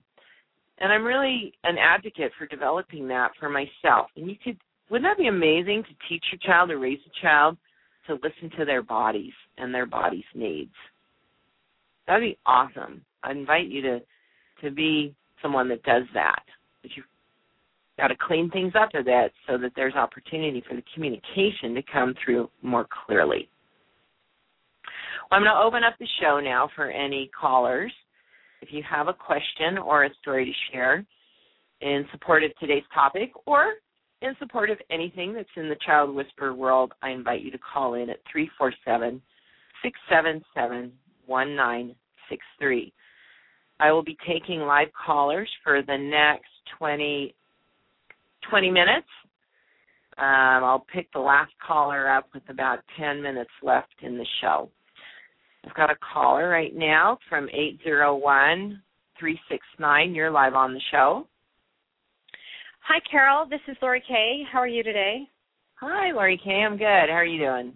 and 0.79 0.93
I'm 0.93 1.05
really 1.05 1.53
an 1.65 1.77
advocate 1.79 2.33
for 2.39 2.47
developing 2.47 3.09
that 3.09 3.31
for 3.39 3.49
myself. 3.49 4.09
And 4.17 4.29
you 4.29 4.37
could, 4.43 4.59
wouldn't 4.91 5.09
that 5.09 5.21
be 5.21 5.29
amazing 5.29 5.85
to 5.85 6.09
teach 6.09 6.25
your 6.31 6.39
child 6.41 6.71
or 6.71 6.79
raise 6.79 6.99
a 7.07 7.23
child 7.23 7.57
to 8.07 8.15
listen 8.15 8.57
to 8.59 8.65
their 8.65 8.83
bodies 8.83 9.33
and 9.59 9.75
their 9.75 9.87
body's 9.87 10.25
needs? 10.35 10.75
That'd 12.07 12.23
be 12.23 12.39
awesome. 12.47 13.05
I 13.23 13.33
invite 13.33 13.67
you 13.67 13.83
to 13.83 14.01
to 14.63 14.71
be 14.71 15.15
someone 15.43 15.69
that 15.69 15.83
does 15.83 16.05
that. 16.15 16.43
But 16.83 16.93
you've 16.97 17.05
got 17.99 18.09
to 18.09 18.15
clean 18.19 18.51
things 18.51 18.73
up 18.79 18.91
a 18.95 19.03
bit 19.03 19.33
so 19.47 19.59
that 19.59 19.73
there's 19.77 19.95
opportunity 19.95 20.63
for 20.67 20.75
the 20.75 20.83
communication 20.95 21.75
to 21.75 21.83
come 21.93 22.15
through 22.25 22.49
more 22.63 22.87
clearly. 23.07 23.49
Well, 25.31 25.39
I'm 25.39 25.45
going 25.45 25.55
to 25.55 25.61
open 25.61 25.85
up 25.85 25.95
the 25.99 26.09
show 26.21 26.41
now 26.41 26.71
for 26.75 26.91
any 26.91 27.31
callers 27.39 27.93
if 28.67 28.73
you 28.73 28.83
have 28.89 29.09
a 29.09 29.13
question 29.13 29.79
or 29.79 30.05
a 30.05 30.11
story 30.21 30.45
to 30.45 30.73
share 30.73 31.05
in 31.81 32.05
support 32.11 32.43
of 32.43 32.51
today's 32.59 32.83
topic 32.93 33.31
or 33.47 33.75
in 34.23 34.35
support 34.39 34.71
of 34.71 34.79
anything 34.91 35.33
that's 35.35 35.49
in 35.57 35.69
the 35.69 35.77
Child 35.85 36.15
Whisperer 36.15 36.55
world, 36.55 36.93
I 37.03 37.11
invite 37.11 37.43
you 37.43 37.51
to 37.53 37.59
call 37.59 37.95
in 37.95 38.11
at 38.11 38.19
347 38.33 39.23
677 39.83 40.93
1963. 41.27 42.93
I 43.79 43.93
will 43.93 44.03
be 44.03 44.17
taking 44.27 44.61
live 44.61 44.89
callers 45.07 45.51
for 45.63 45.83
the 45.83 45.97
next 45.97 46.49
20, 46.79 47.35
20 48.51 48.71
minutes. 48.71 49.07
Um, 50.19 50.65
I'll 50.65 50.87
pick 50.93 51.13
the 51.13 51.21
last 51.21 51.53
caller 51.65 52.11
up 52.11 52.27
with 52.33 52.45
about 52.49 52.79
10 52.99 53.23
minutes 53.23 53.51
left 53.63 53.95
in 54.03 54.17
the 54.17 54.27
show. 54.41 54.71
I've 55.67 55.75
got 55.75 55.91
a 55.91 55.97
caller 56.13 56.49
right 56.49 56.75
now 56.75 57.19
from 57.29 57.49
801 57.49 58.81
369. 59.19 60.15
You're 60.15 60.31
live 60.31 60.55
on 60.55 60.73
the 60.73 60.81
show. 60.91 61.27
Hi, 62.87 63.01
Carol. 63.11 63.47
This 63.51 63.61
is 63.67 63.77
Lori 63.83 64.03
Kay. 64.07 64.45
How 64.51 64.61
are 64.61 64.69
you 64.69 64.83
today? 64.85 65.29
Hi, 65.81 66.13
Lori 66.13 66.41
Kay. 66.43 66.63
I'm 66.65 66.77
good. 66.77 67.09
How 67.11 67.19
are 67.19 67.25
you 67.25 67.41
doing? 67.41 67.73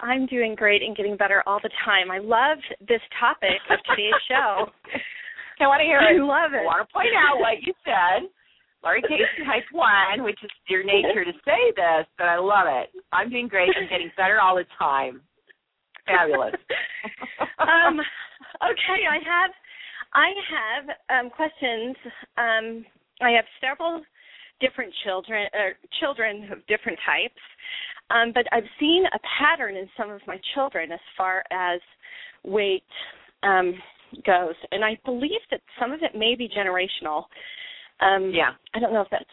I'm 0.00 0.26
doing 0.26 0.56
great 0.56 0.82
and 0.82 0.96
getting 0.96 1.16
better 1.16 1.42
all 1.46 1.60
the 1.62 1.70
time. 1.84 2.10
I 2.10 2.18
love 2.18 2.58
this 2.80 3.00
topic 3.20 3.62
of 3.70 3.78
today's 3.88 4.18
show. 4.28 4.66
I 5.60 5.68
want 5.70 5.80
to 5.80 5.86
hear 5.86 6.02
it. 6.02 6.18
I 6.18 6.20
love 6.20 6.50
it. 6.52 6.66
I 6.66 6.66
want 6.66 6.82
to 6.86 6.92
point 6.92 7.14
out 7.14 7.38
what 7.38 7.62
you 7.62 7.72
said. 7.84 8.26
Lori 8.82 9.00
Casey 9.02 9.46
type 9.46 9.64
one, 9.70 10.24
which 10.24 10.42
is 10.42 10.50
your 10.68 10.84
nature 10.84 11.24
to 11.24 11.32
say 11.44 11.72
this, 11.76 12.04
but 12.18 12.26
I 12.26 12.36
love 12.36 12.66
it. 12.66 12.90
I'm 13.12 13.30
doing 13.30 13.46
great 13.48 13.70
and 13.70 13.88
getting 13.88 14.10
better 14.16 14.40
all 14.40 14.56
the 14.56 14.66
time. 14.78 15.22
Fabulous. 16.06 16.54
um, 17.58 18.00
okay, 18.62 19.00
I 19.08 19.18
have 19.24 19.50
I 20.12 20.30
have 20.50 21.24
um, 21.24 21.30
questions. 21.30 21.96
Um, 22.38 22.84
I 23.20 23.30
have 23.30 23.44
several 23.60 24.02
different 24.60 24.92
children 25.04 25.48
or 25.52 25.72
children 26.00 26.48
of 26.52 26.64
different 26.66 26.98
types. 27.04 27.40
Um, 28.10 28.32
but 28.34 28.46
I've 28.52 28.68
seen 28.78 29.04
a 29.12 29.18
pattern 29.38 29.76
in 29.76 29.88
some 29.96 30.10
of 30.10 30.20
my 30.26 30.38
children 30.54 30.92
as 30.92 31.00
far 31.16 31.42
as 31.50 31.80
weight 32.44 32.84
um, 33.42 33.74
goes, 34.26 34.54
and 34.70 34.84
I 34.84 34.98
believe 35.04 35.40
that 35.50 35.60
some 35.80 35.92
of 35.92 36.00
it 36.02 36.16
may 36.16 36.34
be 36.34 36.48
generational. 36.48 37.24
Um, 38.00 38.30
yeah. 38.34 38.50
I 38.74 38.80
don't 38.80 38.92
know 38.92 39.00
if 39.00 39.08
that's 39.10 39.24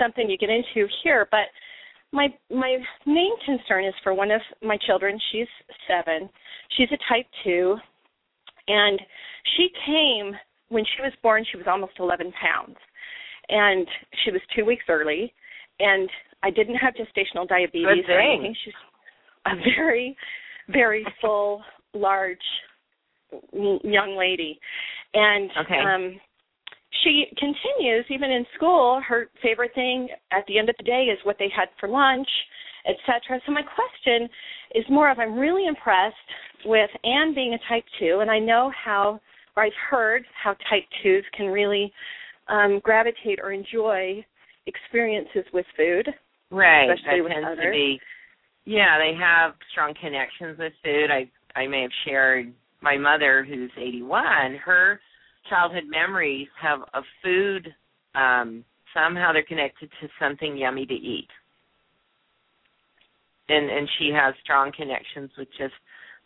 something 0.00 0.28
you 0.28 0.36
get 0.36 0.50
into 0.50 0.88
here, 1.02 1.28
but 1.30 1.46
my 2.12 2.28
my 2.50 2.78
main 3.06 3.32
concern 3.44 3.84
is 3.84 3.94
for 4.02 4.14
one 4.14 4.30
of 4.30 4.40
my 4.62 4.78
children. 4.86 5.18
She's 5.32 5.48
seven. 5.88 6.28
She's 6.76 6.88
a 6.92 6.98
type 7.12 7.26
two, 7.44 7.76
and 8.68 9.00
she 9.56 9.68
came 9.84 10.32
when 10.68 10.84
she 10.84 11.02
was 11.02 11.12
born. 11.22 11.44
She 11.50 11.56
was 11.56 11.66
almost 11.68 11.92
11 11.98 12.32
pounds, 12.32 12.76
and 13.48 13.86
she 14.24 14.30
was 14.30 14.40
two 14.56 14.64
weeks 14.64 14.84
early. 14.88 15.32
And 15.78 16.08
I 16.42 16.50
didn't 16.50 16.76
have 16.76 16.94
gestational 16.94 17.46
diabetes 17.46 18.04
or 18.08 18.18
anything. 18.18 18.54
She's 18.64 18.74
a 19.46 19.54
very, 19.76 20.16
very 20.68 21.04
full, 21.20 21.62
large 21.92 22.38
young 23.52 24.16
lady, 24.18 24.58
and 25.14 25.50
okay. 25.64 25.78
um, 25.78 26.20
she 27.04 27.26
continues 27.38 28.04
even 28.10 28.30
in 28.30 28.44
school. 28.54 29.00
Her 29.06 29.28
favorite 29.42 29.72
thing 29.74 30.08
at 30.32 30.44
the 30.46 30.58
end 30.58 30.68
of 30.68 30.76
the 30.78 30.84
day 30.84 31.04
is 31.04 31.18
what 31.24 31.36
they 31.38 31.48
had 31.54 31.68
for 31.78 31.88
lunch, 31.88 32.28
etc. 32.86 33.40
So 33.46 33.52
my 33.52 33.62
question 33.62 34.28
is 34.74 34.84
more 34.90 35.10
of 35.10 35.18
I'm 35.18 35.38
really 35.38 35.66
impressed 35.66 36.16
with 36.64 36.90
Anne 37.04 37.34
being 37.34 37.54
a 37.54 37.58
type 37.68 37.84
two, 37.98 38.18
and 38.20 38.30
I 38.30 38.38
know 38.38 38.72
how, 38.84 39.20
or 39.56 39.64
I've 39.64 39.72
heard 39.90 40.24
how 40.42 40.52
type 40.70 40.84
twos 41.02 41.24
can 41.36 41.46
really 41.46 41.92
um, 42.48 42.80
gravitate 42.82 43.38
or 43.42 43.52
enjoy 43.52 44.24
experiences 44.66 45.44
with 45.52 45.66
food. 45.76 46.08
Right. 46.50 46.90
Especially 46.90 47.18
that 47.18 47.24
with 47.24 47.32
tends 47.32 47.48
others. 47.52 47.64
to 47.64 47.70
be 47.70 48.00
yeah, 48.66 48.98
they 48.98 49.16
have 49.18 49.52
strong 49.70 49.94
connections 50.00 50.58
with 50.58 50.72
food. 50.84 51.10
I 51.10 51.30
I 51.58 51.66
may 51.66 51.82
have 51.82 51.90
shared 52.04 52.52
my 52.82 52.98
mother 52.98 53.44
who's 53.48 53.70
81, 53.78 54.56
her 54.64 55.00
childhood 55.48 55.84
memories 55.88 56.48
have 56.60 56.80
of 56.94 57.04
food 57.22 57.74
um 58.14 58.64
somehow 58.94 59.32
they're 59.32 59.42
connected 59.42 59.90
to 60.00 60.08
something 60.20 60.56
yummy 60.56 60.86
to 60.86 60.94
eat. 60.94 61.28
And 63.48 63.70
and 63.70 63.88
she 63.98 64.10
has 64.10 64.34
strong 64.42 64.72
connections 64.76 65.30
with 65.38 65.48
just 65.58 65.74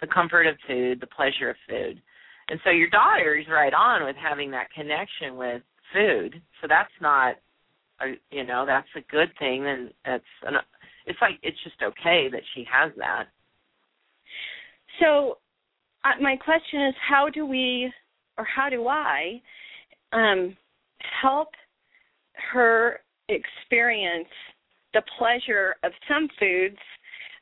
the 0.00 0.06
comfort 0.06 0.46
of 0.46 0.56
food, 0.66 1.00
the 1.00 1.06
pleasure 1.06 1.50
of 1.50 1.56
food. 1.68 2.00
And 2.48 2.58
so 2.64 2.70
your 2.70 2.90
daughter 2.90 3.36
is 3.36 3.46
right 3.48 3.74
on 3.74 4.04
with 4.04 4.16
having 4.16 4.50
that 4.52 4.70
connection 4.74 5.36
with 5.36 5.62
food. 5.92 6.40
So 6.60 6.66
that's 6.68 6.90
not 7.00 7.36
a, 8.00 8.14
you 8.30 8.44
know, 8.44 8.64
that's 8.66 8.88
a 8.96 9.10
good 9.10 9.28
thing 9.38 9.66
and 9.66 9.90
it's 10.04 10.24
an 10.42 10.54
it's 11.06 11.18
like 11.20 11.38
it's 11.42 11.58
just 11.64 11.82
okay 11.82 12.28
that 12.30 12.42
she 12.54 12.64
has 12.70 12.92
that. 12.96 13.26
So, 15.00 15.38
uh, 16.04 16.20
my 16.20 16.36
question 16.36 16.86
is, 16.86 16.94
how 17.08 17.28
do 17.28 17.46
we, 17.46 17.92
or 18.38 18.44
how 18.44 18.68
do 18.68 18.88
I, 18.88 19.40
um, 20.12 20.56
help 21.22 21.48
her 22.52 23.00
experience 23.28 24.28
the 24.92 25.02
pleasure 25.18 25.76
of 25.84 25.92
some 26.08 26.28
foods 26.38 26.78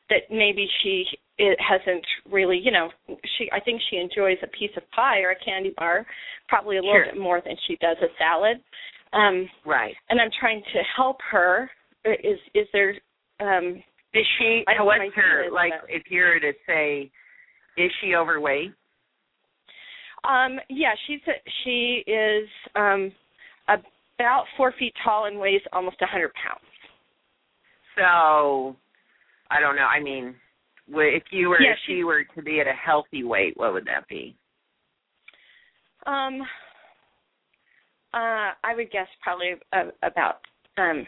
that 0.09 0.23
maybe 0.29 0.67
she 0.81 1.05
it 1.37 1.57
hasn't 1.61 2.05
really, 2.29 2.59
you 2.61 2.69
know, 2.71 2.89
she 3.37 3.49
I 3.51 3.59
think 3.61 3.81
she 3.89 3.97
enjoys 3.97 4.37
a 4.43 4.47
piece 4.47 4.71
of 4.75 4.83
pie 4.91 5.19
or 5.21 5.31
a 5.31 5.45
candy 5.45 5.73
bar 5.77 6.05
probably 6.47 6.77
a 6.77 6.81
little 6.81 6.95
Sure. 6.95 7.05
bit 7.05 7.17
more 7.19 7.41
than 7.41 7.55
she 7.67 7.75
does 7.77 7.97
a 8.01 8.07
salad. 8.17 8.61
Um, 9.13 9.49
Right. 9.65 9.95
and 10.09 10.19
I'm 10.19 10.31
trying 10.39 10.61
to 10.61 10.83
help 10.95 11.21
her. 11.31 11.71
Is 12.05 12.39
is 12.53 12.67
there 12.73 12.95
um, 13.39 13.81
Is 14.13 14.25
she 14.37 14.63
I 14.67 14.81
what's 14.83 15.15
her 15.15 15.49
like 15.51 15.73
if 15.87 16.03
you 16.11 16.21
were 16.21 16.39
to 16.39 16.53
say 16.67 17.09
is 17.77 17.91
she 18.01 18.15
overweight? 18.15 18.73
Um, 20.27 20.59
yeah, 20.69 20.93
she's 21.07 21.21
a, 21.27 21.33
she 21.63 22.03
is 22.07 22.47
um 22.75 23.11
about 23.67 24.45
four 24.57 24.73
feet 24.77 24.93
tall 25.03 25.25
and 25.25 25.39
weighs 25.39 25.61
almost 25.71 25.97
a 26.01 26.05
hundred 26.05 26.31
pounds. 26.33 26.61
So 27.95 28.75
I 29.49 29.59
don't 29.59 29.75
know. 29.75 29.83
I 29.83 29.99
mean, 30.01 30.35
if 30.87 31.23
you 31.31 31.49
were 31.49 31.61
Yeah, 31.61 31.71
if 31.71 31.77
she 31.87 32.03
were 32.03 32.23
to 32.35 32.41
be 32.41 32.59
at 32.59 32.67
a 32.67 32.73
healthy 32.73 33.23
weight, 33.23 33.53
what 33.55 33.73
would 33.73 33.85
that 33.85 34.07
be? 34.07 34.35
Um, 36.05 36.41
uh, 38.13 38.51
I 38.63 38.75
would 38.75 38.91
guess 38.91 39.07
probably 39.21 39.53
uh, 39.73 39.91
about 40.03 40.41
um 40.77 41.05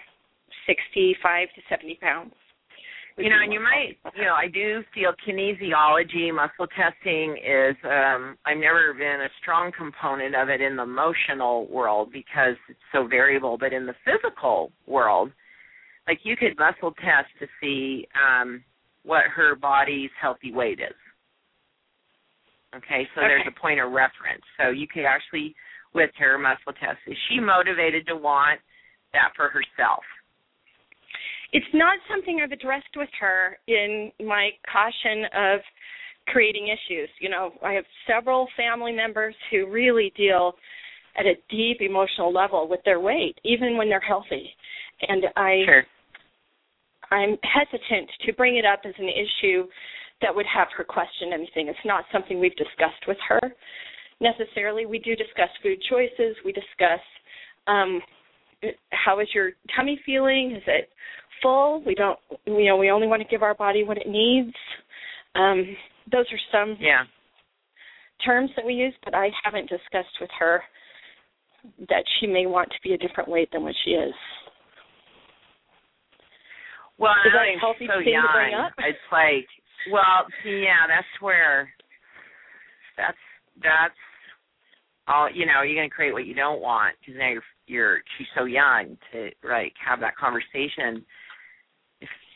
sixty-five 0.68 1.48
to 1.56 1.62
seventy 1.70 1.96
pounds. 2.02 2.34
You 3.22 3.30
know, 3.30 3.42
and 3.44 3.54
you 3.54 3.60
might, 3.60 3.98
you 4.16 4.24
know, 4.24 4.34
I 4.34 4.48
do 4.48 4.84
feel 4.94 5.14
kinesiology, 5.28 6.34
muscle 6.34 6.68
testing 6.76 7.38
is, 7.38 7.76
um, 7.84 8.38
I've 8.46 8.58
never 8.58 8.94
been 8.94 9.22
a 9.22 9.30
strong 9.42 9.72
component 9.78 10.36
of 10.36 10.50
it 10.50 10.62
in 10.62 10.76
the 10.76 10.84
emotional 10.84 11.68
world 11.68 12.12
because 12.12 12.56
it's 12.70 12.80
so 12.92 13.08
variable, 13.08 13.58
but 13.58 13.74
in 13.74 13.86
the 13.86 13.96
physical 14.06 14.72
world, 14.88 15.32
like 16.08 16.20
you 16.24 16.36
could 16.36 16.58
muscle 16.58 16.94
test 16.94 17.30
to 17.40 17.48
see 17.62 18.08
um, 18.16 18.64
what 19.04 19.24
her 19.36 19.56
body's 19.56 20.10
healthy 20.20 20.52
weight 20.52 20.80
is. 20.80 20.96
Okay, 22.76 23.08
so 23.14 23.22
there's 23.22 23.48
a 23.48 23.60
point 23.60 23.80
of 23.80 23.92
reference. 23.92 24.44
So 24.58 24.70
you 24.70 24.88
could 24.88 25.04
actually, 25.04 25.54
with 25.94 26.10
her 26.18 26.38
muscle 26.38 26.74
test, 26.80 27.00
is 27.06 27.18
she 27.30 27.40
motivated 27.40 28.08
to 28.08 28.16
want 28.16 28.60
that 29.14 29.32
for 29.36 29.50
herself? 29.50 30.04
It's 31.54 31.66
not 31.74 31.98
something 32.10 32.40
I've 32.42 32.52
addressed 32.52 32.96
with 32.96 33.10
her 33.20 33.58
in 33.68 34.12
my 34.26 34.52
caution 34.72 35.26
of 35.36 35.60
creating 36.28 36.68
issues. 36.68 37.10
You 37.20 37.30
know, 37.30 37.52
I 37.64 37.74
have 37.74 37.84
several 38.08 38.48
family 38.56 38.92
members 38.94 39.36
who 39.50 39.68
really 39.68 40.14
deal 40.16 40.54
at 41.18 41.26
a 41.26 41.34
deep 41.50 41.82
emotional 41.82 42.32
level 42.32 42.68
with 42.70 42.80
their 42.86 43.00
weight, 43.00 43.38
even 43.44 43.78
when 43.78 43.90
they're 43.90 44.00
healthy. 44.00 44.50
And 45.02 45.26
I 45.36 45.64
Sure. 45.66 45.86
I'm 47.12 47.38
hesitant 47.44 48.10
to 48.26 48.34
bring 48.34 48.56
it 48.56 48.66
up 48.66 48.82
as 48.86 48.94
an 48.98 49.10
issue 49.10 49.68
that 50.22 50.34
would 50.34 50.46
have 50.46 50.70
her 50.78 50.84
question 50.86 51.34
anything. 51.34 51.68
It's 51.68 51.86
not 51.86 52.06
something 52.12 52.40
we've 52.40 52.56
discussed 52.56 53.06
with 53.08 53.18
her 53.28 53.54
necessarily. 54.22 54.86
We 54.86 55.00
do 55.00 55.16
discuss 55.16 55.50
food 55.62 55.82
choices. 55.90 56.38
We 56.46 56.54
discuss 56.54 57.02
um, 57.68 58.02
how 58.92 59.20
is 59.20 59.28
your 59.34 59.52
tummy 59.76 60.00
feeling? 60.06 60.54
Is 60.56 60.64
it 60.68 60.90
full? 61.42 61.82
We 61.86 61.96
don't, 61.96 62.20
you 62.46 62.66
know, 62.66 62.78
we 62.78 62.90
only 62.92 63.08
want 63.08 63.22
to 63.22 63.28
give 63.28 63.44
our 63.44 63.54
body 63.56 63.84
what 63.84 63.98
it 63.98 64.08
needs. 64.08 64.54
Um, 65.36 65.76
those 66.12 66.26
are 66.32 66.40
some 66.52 66.78
Yeah. 66.80 67.04
terms 68.26 68.52
that 68.56 68.66
we 68.66 68.74
use, 68.74 68.94
but 69.04 69.14
I 69.16 69.30
haven't 69.44 69.70
discussed 69.70 70.20
with 70.20 70.30
her 70.40 70.64
that 71.90 72.04
she 72.20 72.28
may 72.28 72.46
want 72.46 72.70
to 72.72 72.78
be 72.84 72.94
a 72.94 72.98
different 72.98 73.30
weight 73.30 73.50
than 73.52 73.64
what 73.64 73.76
she 73.84 73.92
is. 73.92 74.14
Well, 76.98 77.14
Is 77.26 77.34
that 77.34 77.48
a 77.48 77.60
healthy 77.60 77.88
so 77.88 78.00
thing 78.00 78.14
young. 78.14 78.28
to 78.28 78.34
bring 78.34 78.54
up? 78.54 78.74
It's 78.80 78.98
like, 79.12 79.48
well, 79.92 80.28
yeah, 80.46 80.86
that's 80.88 81.08
where 81.20 81.70
that's 82.98 83.18
that's 83.64 83.96
all. 85.08 85.28
You 85.32 85.48
know, 85.48 85.64
you're 85.64 85.76
going 85.76 85.90
to 85.90 85.96
create 85.96 86.14
what 86.14 86.26
you 86.28 86.36
don't 86.36 86.62
want 86.62 86.96
because 87.00 87.16
now 87.18 87.30
you're 87.30 87.44
you're 87.66 87.98
she's 88.18 88.28
so 88.38 88.46
young 88.46 88.98
to 89.12 89.32
like 89.44 89.74
have 89.84 90.00
that 90.02 90.16
conversation. 90.16 91.04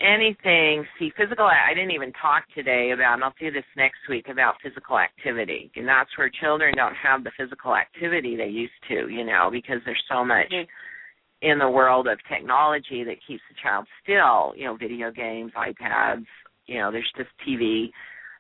Anything, 0.02 0.86
see, 1.00 1.12
physical. 1.16 1.46
I 1.46 1.74
didn't 1.74 1.92
even 1.92 2.12
talk 2.14 2.44
today 2.54 2.92
about, 2.92 3.14
and 3.14 3.24
I'll 3.24 3.34
do 3.40 3.50
this 3.50 3.64
next 3.78 4.00
week 4.10 4.28
about 4.30 4.56
physical 4.62 5.00
activity, 5.00 5.72
and 5.76 5.88
that's 5.88 6.10
where 6.18 6.30
children 6.30 6.76
don't 6.76 6.96
have 6.96 7.24
the 7.24 7.32
physical 7.38 7.74
activity 7.76 8.36
they 8.36 8.48
used 8.48 8.74
to. 8.90 9.08
You 9.08 9.24
know, 9.24 9.50
because 9.50 9.82
there's 9.86 10.04
so 10.10 10.26
much 10.26 10.52
Mhm. 10.52 10.68
in 11.42 11.60
the 11.60 11.70
world 11.70 12.08
of 12.08 12.22
technology 12.24 13.04
that 13.04 13.22
keeps 13.22 13.44
the 13.48 13.56
child 13.56 13.88
still, 14.02 14.54
you 14.58 14.66
know, 14.66 14.76
video 14.76 15.12
games, 15.12 15.54
iPads, 15.54 16.26
you 16.66 16.78
know, 16.80 16.92
there's 16.92 17.12
just 17.16 17.30
TV. 17.40 17.94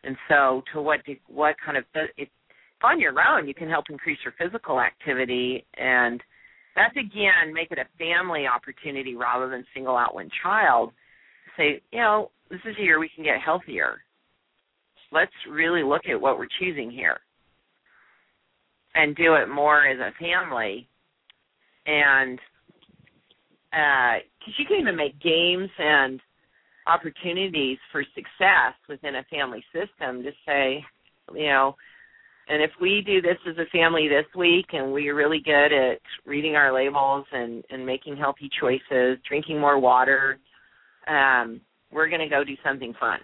And 0.04 0.18
so 0.28 0.64
to 0.74 0.82
what 0.82 1.04
do, 1.06 1.16
what 1.28 1.56
kind 1.60 1.78
of 1.78 1.86
if 2.18 2.30
on 2.84 3.00
your 3.00 3.14
own 3.26 3.48
you 3.48 3.54
can 3.54 3.70
help 3.70 3.90
increase 3.90 4.20
your 4.24 4.34
physical 4.34 4.80
activity 4.80 5.66
and 5.78 6.22
that's 6.76 6.96
again 6.98 7.54
make 7.54 7.72
it 7.72 7.80
a 7.80 7.86
family 7.98 8.46
opportunity 8.46 9.16
rather 9.16 9.50
than 9.50 9.66
single 9.74 9.98
out 9.98 10.14
one 10.14 10.30
child. 10.44 10.92
Say, 11.58 11.82
you 11.92 12.00
know, 12.00 12.32
this 12.50 12.60
is 12.66 12.76
a 12.80 12.84
year 12.84 13.00
we 13.00 13.10
can 13.16 13.24
get 13.24 13.42
healthier. 13.42 14.02
Let's 15.12 15.32
really 15.50 15.84
look 15.84 16.04
at 16.10 16.20
what 16.20 16.38
we're 16.38 16.48
choosing 16.60 16.92
here. 16.92 17.20
and 18.96 19.16
do 19.16 19.36
it 19.36 19.48
more 19.50 19.86
as 19.88 20.00
a 20.00 20.12
family 20.20 20.88
and 21.86 22.40
because 23.72 24.54
uh, 24.54 24.58
you 24.58 24.66
can 24.66 24.80
even 24.80 24.96
make 24.96 25.20
games 25.22 25.70
and 25.78 26.20
opportunities 26.88 27.78
for 27.92 28.04
success 28.16 28.74
within 28.88 29.16
a 29.16 29.24
family 29.26 29.64
system 29.74 30.24
to 30.24 30.32
say 30.46 30.84
you 31.34 31.48
know 31.48 31.76
and 32.48 32.62
if 32.62 32.72
we 32.80 33.02
do 33.06 33.22
this 33.22 33.38
as 33.50 33.58
a 33.58 33.70
family 33.72 34.08
this 34.08 34.26
week 34.36 34.68
and 34.74 34.94
we're 34.94 35.16
really 35.16 35.42
good 35.44 35.74
at 35.74 36.00
reading 36.26 36.56
our 36.56 36.74
labels 36.74 37.26
and 37.32 37.64
and 37.70 37.86
making 37.86 38.16
healthy 38.16 38.50
choices 38.60 39.18
drinking 39.28 39.60
more 39.60 39.80
water 39.80 40.38
um 41.08 41.62
we're 41.92 42.10
going 42.10 42.22
to 42.22 42.28
go 42.28 42.44
do 42.44 42.56
something 42.64 42.94
fun. 43.00 43.20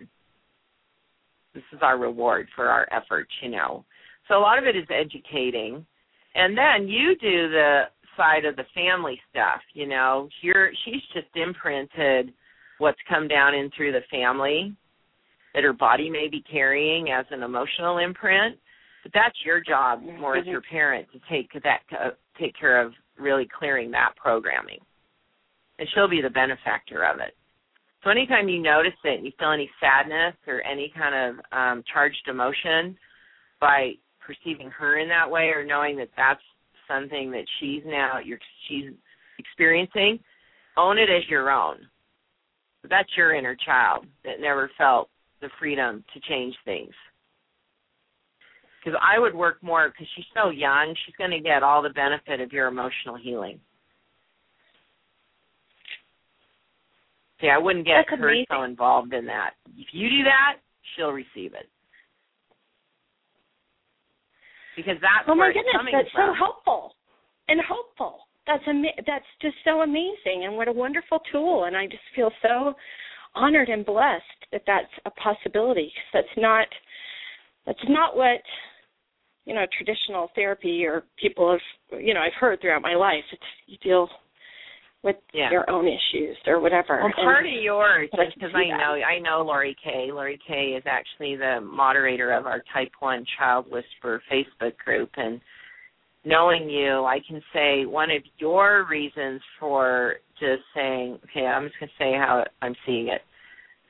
This 1.53 1.63
is 1.73 1.79
our 1.81 1.97
reward 1.97 2.47
for 2.55 2.69
our 2.69 2.87
efforts 2.91 3.31
you 3.41 3.49
know. 3.49 3.85
So 4.27 4.37
a 4.37 4.39
lot 4.39 4.57
of 4.57 4.65
it 4.65 4.75
is 4.75 4.87
educating. 4.89 5.85
And 6.33 6.57
then 6.57 6.87
you 6.87 7.15
do 7.19 7.49
the 7.49 7.83
side 8.15 8.45
of 8.45 8.55
the 8.55 8.65
family 8.73 9.19
stuff 9.29 9.61
you 9.73 9.87
know. 9.87 10.29
You're 10.41 10.71
she's 10.85 11.01
just 11.13 11.35
imprinted 11.35 12.33
what's 12.77 12.99
come 13.07 13.27
down 13.27 13.53
in 13.53 13.69
through 13.75 13.91
the 13.91 14.01
family 14.09 14.75
that 15.53 15.63
her 15.63 15.73
body 15.73 16.09
may 16.09 16.27
be 16.29 16.43
carrying 16.49 17.11
as 17.11 17.25
an 17.31 17.43
emotional 17.43 17.97
imprint. 17.97 18.57
But 19.03 19.11
that's 19.13 19.35
your 19.45 19.61
job 19.61 20.01
more 20.03 20.37
as 20.37 20.45
your 20.45 20.61
parent 20.61 21.07
to 21.11 21.19
take 21.29 21.51
that 21.63 21.79
uh, 21.91 22.11
take 22.39 22.57
care 22.57 22.81
of 22.81 22.93
really 23.17 23.47
clearing 23.57 23.91
that 23.91 24.13
programming. 24.15 24.79
And 25.79 25.87
she'll 25.93 26.09
be 26.09 26.21
the 26.21 26.29
benefactor 26.29 27.03
of 27.03 27.19
it 27.19 27.35
so 28.03 28.09
anytime 28.09 28.49
you 28.49 28.61
notice 28.61 28.93
it 29.03 29.23
you 29.23 29.31
feel 29.37 29.51
any 29.51 29.69
sadness 29.79 30.35
or 30.47 30.61
any 30.63 30.91
kind 30.97 31.15
of 31.15 31.45
um 31.57 31.83
charged 31.91 32.27
emotion 32.27 32.97
by 33.59 33.91
perceiving 34.19 34.69
her 34.69 34.99
in 34.99 35.09
that 35.09 35.29
way 35.29 35.49
or 35.49 35.65
knowing 35.65 35.97
that 35.97 36.09
that's 36.17 36.41
something 36.87 37.31
that 37.31 37.45
she's 37.59 37.81
now 37.85 38.19
you're 38.23 38.39
she's 38.67 38.91
experiencing 39.39 40.19
own 40.77 40.97
it 40.97 41.09
as 41.09 41.27
your 41.29 41.51
own. 41.51 41.77
That's 42.89 43.09
your 43.15 43.33
inner 43.33 43.55
child 43.55 44.05
that 44.23 44.39
never 44.39 44.69
felt 44.77 45.09
the 45.41 45.49
freedom 45.59 46.03
to 46.13 46.19
change 46.21 46.55
things. 46.65 46.93
Because 48.83 48.99
i 49.03 49.19
would 49.19 49.35
work 49.35 49.61
more 49.61 49.89
because 49.89 50.07
she's 50.15 50.25
so 50.33 50.49
young 50.49 50.95
she's 51.05 51.15
going 51.15 51.29
to 51.29 51.39
get 51.39 51.61
all 51.61 51.83
the 51.83 51.91
benefit 51.91 52.41
of 52.41 52.51
your 52.51 52.67
emotional 52.67 53.15
healing 53.15 53.59
see 57.41 57.49
i 57.49 57.57
wouldn't 57.57 57.85
get 57.85 58.05
That's 58.07 58.19
her 58.21 58.29
amazing. 58.29 58.45
so 58.49 58.63
involved 58.63 59.13
in 59.13 59.25
that 59.25 59.51
if 59.77 59.87
you 59.91 60.09
do 60.09 60.23
that 60.23 60.57
she'll 60.95 61.11
receive 61.11 61.53
it 61.53 61.67
because 64.75 64.95
that's 65.01 65.27
oh 65.27 65.35
my 65.35 65.47
goodness, 65.51 65.75
that's 65.91 66.11
from. 66.11 66.29
so 66.29 66.33
helpful 66.37 66.95
and 67.49 67.59
hopeful. 67.67 68.19
That's 68.47 68.63
ama- 68.67 68.95
That's 69.05 69.25
just 69.41 69.55
so 69.65 69.81
amazing, 69.81 70.45
and 70.45 70.55
what 70.55 70.67
a 70.67 70.71
wonderful 70.71 71.19
tool. 71.31 71.65
And 71.65 71.75
I 71.77 71.85
just 71.85 72.01
feel 72.15 72.31
so 72.41 72.73
honored 73.35 73.69
and 73.69 73.85
blessed 73.85 74.23
that 74.51 74.63
that's 74.65 74.91
a 75.05 75.11
possibility. 75.11 75.91
Cause 75.95 76.23
that's 76.23 76.37
not 76.37 76.67
that's 77.65 77.83
not 77.89 78.15
what 78.15 78.41
you 79.45 79.53
know 79.53 79.65
traditional 79.77 80.29
therapy 80.35 80.85
or 80.85 81.03
people 81.19 81.51
have 81.51 82.01
you 82.01 82.13
know 82.13 82.21
I've 82.21 82.33
heard 82.39 82.61
throughout 82.61 82.81
my 82.81 82.95
life. 82.95 83.23
It's 83.31 83.43
you 83.67 83.77
deal 83.83 84.07
with 85.03 85.17
Yeah. 85.33 85.49
your 85.49 85.67
own 85.69 85.87
issues 85.87 86.37
or 86.45 86.59
whatever. 86.59 86.97
Well, 86.97 87.05
And- 87.05 87.15
part 87.15 87.45
of 87.45 87.51
yours, 87.51 88.09
but 88.11 88.19
I 88.19 88.25
just 88.25 88.39
can 88.39 88.49
because 88.49 88.55
I 88.61 88.67
that. 88.69 88.77
know, 88.77 88.93
I 89.03 89.19
know 89.19 89.41
Lori 89.41 89.73
Kay. 89.75 90.11
Lori 90.11 90.37
Kay 90.37 90.73
is 90.75 90.83
actually 90.85 91.35
the 91.35 91.59
moderator 91.61 92.31
of 92.31 92.45
our 92.45 92.61
Type 92.71 92.91
One 92.99 93.25
Child 93.37 93.69
Whisperer 93.71 94.21
Facebook 94.29 94.77
group, 94.77 95.09
and 95.17 95.41
knowing 96.23 96.69
you, 96.69 97.03
I 97.05 97.19
can 97.21 97.43
say 97.51 97.85
one 97.85 98.11
of 98.11 98.23
your 98.37 98.83
reasons 98.83 99.41
for 99.59 100.19
just 100.39 100.63
saying, 100.75 101.19
okay, 101.25 101.47
I'm 101.47 101.67
just 101.67 101.79
going 101.79 101.89
to 101.89 101.95
say 101.97 102.13
how 102.13 102.45
I'm 102.61 102.75
seeing 102.85 103.07
it. 103.07 103.23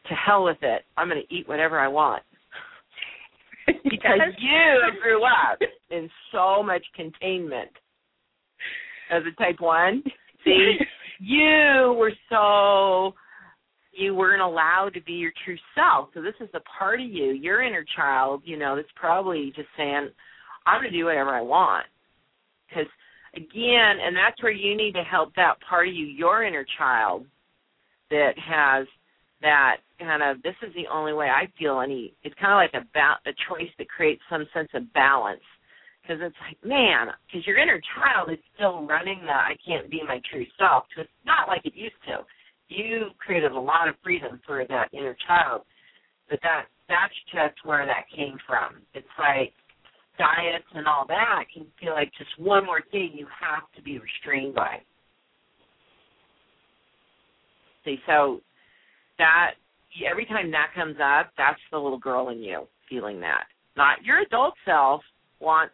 To 0.08 0.16
hell 0.16 0.44
with 0.46 0.62
it. 0.64 0.86
I'm 0.98 1.10
going 1.10 1.22
to 1.22 1.34
eat 1.34 1.48
whatever 1.48 1.78
I 1.80 1.88
want. 1.88 2.24
because 3.68 4.20
you 4.40 4.92
grew 5.02 5.24
up 5.24 5.60
in 5.90 6.10
so 6.32 6.64
much 6.64 6.84
containment 6.96 7.70
as 9.12 9.24
a 9.26 9.32
type 9.42 9.60
one. 9.60 10.04
See, 10.44 10.78
you 11.22 11.96
were 12.00 12.14
so 12.30 13.14
you 13.94 14.16
weren't 14.16 14.42
allowed 14.42 14.94
to 14.96 15.02
be 15.02 15.14
your 15.14 15.32
true 15.46 15.58
self. 15.76 16.10
So 16.14 16.22
this 16.22 16.34
is 16.40 16.50
the 16.54 16.62
part 16.80 17.00
of 17.00 17.08
you, 17.08 17.32
your 17.32 17.62
inner 17.62 17.86
child, 17.96 18.42
you 18.46 18.58
know, 18.58 18.76
that's 18.76 18.88
probably 18.96 19.52
just 19.56 19.68
saying, 19.78 20.10
I'm 20.66 20.82
going 20.82 20.92
to 20.92 20.98
do 20.98 21.06
whatever 21.06 21.30
I 21.32 21.42
want. 21.42 21.86
Because 22.68 22.88
again, 23.36 24.00
and 24.02 24.16
that's 24.16 24.42
where 24.42 24.52
you 24.52 24.76
need 24.76 24.94
to 24.94 25.04
help 25.04 25.36
that 25.36 25.56
part 25.68 25.88
of 25.88 25.94
you, 25.94 26.06
your 26.06 26.44
inner 26.44 26.66
child, 26.78 27.26
that 28.10 28.34
has 28.38 28.88
that 29.42 29.78
kind 30.00 30.24
of 30.24 30.42
this 30.44 30.56
is 30.66 30.74
the 30.76 30.92
only 30.92 31.14
way 31.14 31.28
I 31.28 31.48
feel 31.60 31.82
any. 31.82 32.14
It's 32.24 32.36
kind 32.40 32.54
of 32.54 32.58
like 32.58 32.82
a 32.82 32.88
ba- 32.94 33.30
a 33.30 33.34
choice 33.50 33.72
that 33.78 33.90
creates 33.90 34.22
some 34.30 34.46
sense 34.54 34.70
of 34.74 34.92
balance. 34.94 35.42
Because 36.02 36.18
it's 36.22 36.36
like, 36.42 36.58
man, 36.66 37.08
because 37.28 37.46
your 37.46 37.58
inner 37.58 37.80
child 37.96 38.32
is 38.32 38.40
still 38.56 38.86
running 38.86 39.22
the 39.22 39.32
I 39.32 39.56
can't 39.66 39.90
be 39.90 40.02
my 40.06 40.20
true 40.30 40.46
self. 40.58 40.86
Cause 40.96 41.06
it's 41.06 41.26
not 41.26 41.48
like 41.48 41.62
it 41.66 41.76
used 41.76 42.02
to. 42.08 42.26
You 42.70 43.10
created 43.24 43.52
a 43.52 43.60
lot 43.60 43.88
of 43.88 43.96
freedom 44.04 44.40
for 44.46 44.66
that 44.68 44.90
inner 44.94 45.16
child, 45.28 45.62
but 46.30 46.40
that 46.42 46.66
that's 46.90 47.14
just 47.32 47.66
where 47.66 47.86
that 47.86 48.06
came 48.16 48.38
from. 48.48 48.82
It's 48.94 49.08
like 49.20 49.54
diets 50.18 50.66
and 50.74 50.88
all 50.88 51.06
that 51.08 51.46
can 51.54 51.66
feel 51.80 51.94
like 51.94 52.12
just 52.18 52.30
one 52.38 52.66
more 52.66 52.82
thing 52.92 53.12
you 53.14 53.28
have 53.40 53.64
to 53.76 53.82
be 53.82 54.00
restrained 54.00 54.56
by. 54.56 54.78
See, 57.86 57.98
so 58.06 58.42
that 59.18 59.52
every 60.10 60.26
time 60.26 60.52
that 60.52 60.72
comes 60.76 60.98
up, 61.04 61.32
that's 61.38 61.60
the 61.72 61.78
little 61.78 62.00
girl 62.00 62.30
in 62.30 62.40
you 62.40 62.68
feeling 62.90 63.20
that. 63.22 63.46
Not 63.76 64.04
your 64.04 64.20
adult 64.20 64.54
self 64.66 65.02
wants 65.40 65.74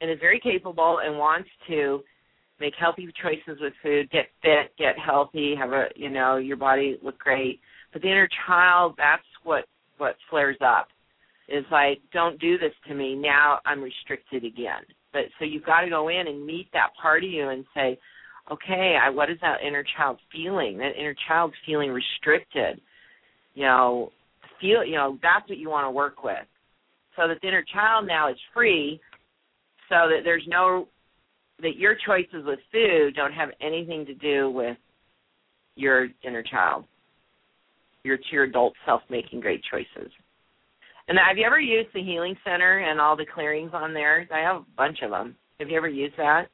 and 0.00 0.10
is 0.10 0.18
very 0.20 0.40
capable 0.40 1.00
and 1.04 1.18
wants 1.18 1.48
to 1.68 2.00
make 2.60 2.74
healthy 2.78 3.08
choices 3.22 3.60
with 3.60 3.72
food, 3.82 4.10
get 4.10 4.26
fit, 4.42 4.76
get 4.78 4.98
healthy, 4.98 5.54
have 5.58 5.72
a 5.72 5.86
you 5.94 6.10
know, 6.10 6.36
your 6.36 6.56
body 6.56 6.98
look 7.02 7.18
great. 7.18 7.60
But 7.92 8.02
the 8.02 8.08
inner 8.08 8.28
child, 8.46 8.94
that's 8.96 9.22
what 9.42 9.64
what 9.98 10.16
flares 10.30 10.58
up. 10.60 10.88
Is 11.48 11.64
like, 11.70 12.00
don't 12.12 12.40
do 12.40 12.58
this 12.58 12.72
to 12.88 12.94
me. 12.94 13.14
Now 13.14 13.60
I'm 13.64 13.80
restricted 13.80 14.44
again. 14.44 14.82
But 15.12 15.22
so 15.38 15.44
you've 15.44 15.64
got 15.64 15.82
to 15.82 15.90
go 15.90 16.08
in 16.08 16.26
and 16.26 16.44
meet 16.44 16.68
that 16.72 16.90
part 17.00 17.22
of 17.22 17.30
you 17.30 17.48
and 17.50 17.64
say, 17.72 17.98
okay, 18.50 18.96
I, 19.00 19.10
what 19.10 19.30
is 19.30 19.38
that 19.42 19.58
inner 19.66 19.84
child 19.96 20.18
feeling? 20.32 20.78
That 20.78 20.98
inner 20.98 21.14
child's 21.28 21.54
feeling 21.64 21.90
restricted. 21.90 22.80
You 23.54 23.64
know, 23.64 24.12
feel 24.60 24.84
you 24.84 24.96
know 24.96 25.18
that's 25.22 25.48
what 25.48 25.58
you 25.58 25.70
want 25.70 25.86
to 25.86 25.90
work 25.90 26.24
with. 26.24 26.44
So 27.16 27.22
the 27.28 27.46
inner 27.46 27.64
child 27.72 28.06
now 28.06 28.30
is 28.30 28.36
free, 28.52 29.00
so 29.88 30.08
that 30.08 30.20
there's 30.24 30.44
no 30.46 30.88
that 31.62 31.76
your 31.76 31.96
choices 32.06 32.44
with 32.44 32.58
food 32.70 33.14
don't 33.14 33.32
have 33.32 33.48
anything 33.60 34.04
to 34.06 34.14
do 34.14 34.50
with 34.50 34.76
your 35.74 36.08
inner 36.22 36.42
child. 36.42 36.84
Your 38.04 38.16
to 38.16 38.22
your 38.30 38.44
adult 38.44 38.74
self 38.84 39.02
making 39.10 39.40
great 39.40 39.62
choices. 39.70 40.10
And 41.08 41.18
have 41.18 41.38
you 41.38 41.44
ever 41.44 41.60
used 41.60 41.90
the 41.94 42.02
Healing 42.02 42.36
Center 42.44 42.78
and 42.78 43.00
all 43.00 43.16
the 43.16 43.26
clearings 43.32 43.70
on 43.72 43.94
there? 43.94 44.28
I 44.32 44.40
have 44.40 44.56
a 44.56 44.64
bunch 44.76 44.98
of 45.02 45.10
them. 45.10 45.36
Have 45.60 45.68
you 45.68 45.76
ever 45.76 45.88
used 45.88 46.16
that? 46.16 46.46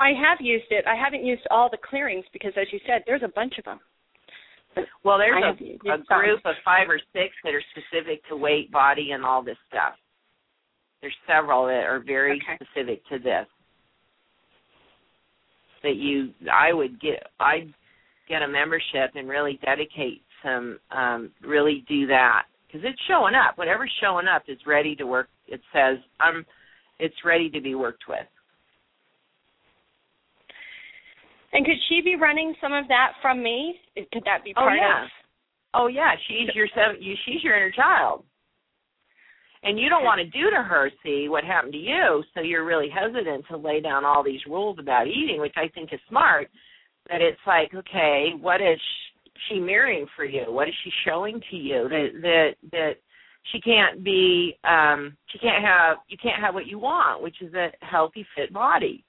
I 0.00 0.10
have 0.10 0.38
used 0.40 0.66
it. 0.70 0.84
I 0.86 0.94
haven't 0.94 1.24
used 1.24 1.42
all 1.50 1.68
the 1.70 1.78
clearings 1.88 2.24
because, 2.32 2.52
as 2.60 2.66
you 2.72 2.80
said, 2.86 3.02
there's 3.06 3.22
a 3.22 3.32
bunch 3.34 3.54
of 3.58 3.64
them. 3.64 3.80
Well, 5.04 5.18
there's 5.18 5.42
I 5.42 5.48
a, 5.48 5.94
a 5.94 5.98
group 5.98 6.40
of 6.44 6.54
five 6.64 6.88
or 6.88 7.00
six 7.12 7.34
that 7.42 7.54
are 7.54 7.62
specific 7.72 8.26
to 8.28 8.36
weight, 8.36 8.70
body, 8.70 9.10
and 9.12 9.24
all 9.24 9.42
this 9.42 9.56
stuff. 9.68 9.94
There's 11.00 11.16
several 11.26 11.66
that 11.66 11.84
are 11.84 12.00
very 12.00 12.40
Okay. 12.42 12.56
specific 12.64 13.06
to 13.08 13.18
this. 13.18 13.46
That 15.82 15.96
you, 15.96 16.34
I 16.52 16.72
would 16.72 17.00
get, 17.00 17.30
I'd 17.38 17.72
get 18.28 18.42
a 18.42 18.48
membership 18.48 19.12
and 19.14 19.28
really 19.28 19.58
dedicate 19.64 20.22
some, 20.42 20.78
um, 20.90 21.30
really 21.40 21.84
do 21.88 22.06
that 22.08 22.46
because 22.66 22.82
it's 22.84 23.00
showing 23.06 23.34
up. 23.34 23.56
Whatever's 23.58 23.92
showing 24.00 24.26
up 24.26 24.42
is 24.48 24.58
ready 24.66 24.96
to 24.96 25.06
work. 25.06 25.28
It 25.46 25.60
says 25.72 25.98
I'm, 26.20 26.44
it's 26.98 27.24
ready 27.24 27.48
to 27.50 27.60
be 27.60 27.74
worked 27.74 28.08
with. 28.08 28.26
And 31.52 31.64
could 31.64 31.78
she 31.88 32.02
be 32.02 32.16
running 32.16 32.54
some 32.60 32.72
of 32.72 32.88
that 32.88 33.12
from 33.22 33.42
me? 33.42 33.80
Could 33.96 34.24
that 34.24 34.44
be 34.44 34.52
Oh, 34.56 34.62
part 34.62 34.76
yeah. 34.76 35.04
of? 35.04 35.10
Oh 35.74 35.86
yeah, 35.86 36.12
she's 36.26 36.54
your 36.54 36.68
seven. 36.74 37.00
You, 37.00 37.14
she's 37.24 37.42
your 37.42 37.56
inner 37.56 37.70
child, 37.70 38.24
and 39.62 39.78
you 39.78 39.88
don't 39.88 40.04
want 40.04 40.18
to 40.20 40.24
do 40.26 40.50
to 40.50 40.62
her. 40.62 40.90
See 41.02 41.28
what 41.28 41.44
happened 41.44 41.72
to 41.72 41.78
you, 41.78 42.22
so 42.34 42.40
you're 42.40 42.64
really 42.64 42.88
hesitant 42.88 43.44
to 43.48 43.56
lay 43.56 43.80
down 43.80 44.04
all 44.04 44.22
these 44.22 44.40
rules 44.46 44.78
about 44.78 45.06
eating, 45.08 45.40
which 45.40 45.54
I 45.56 45.68
think 45.68 45.92
is 45.92 46.00
smart. 46.08 46.48
but 47.08 47.20
it's 47.20 47.40
like, 47.46 47.74
okay, 47.74 48.30
what 48.40 48.60
is 48.60 48.78
she 49.48 49.58
mirroring 49.58 50.06
for 50.16 50.24
you? 50.24 50.44
What 50.48 50.68
is 50.68 50.74
she 50.84 50.90
showing 51.04 51.40
to 51.50 51.56
you 51.56 51.88
that 51.88 52.08
that 52.22 52.50
that 52.72 52.92
she 53.52 53.60
can't 53.60 54.04
be 54.04 54.58
um 54.64 55.16
she 55.28 55.38
can't 55.38 55.64
have 55.64 55.98
you 56.08 56.18
can't 56.22 56.42
have 56.42 56.54
what 56.54 56.66
you 56.66 56.78
want 56.78 57.22
which 57.22 57.40
is 57.40 57.54
a 57.54 57.70
healthy 57.80 58.26
fit 58.36 58.52
body 58.52 59.04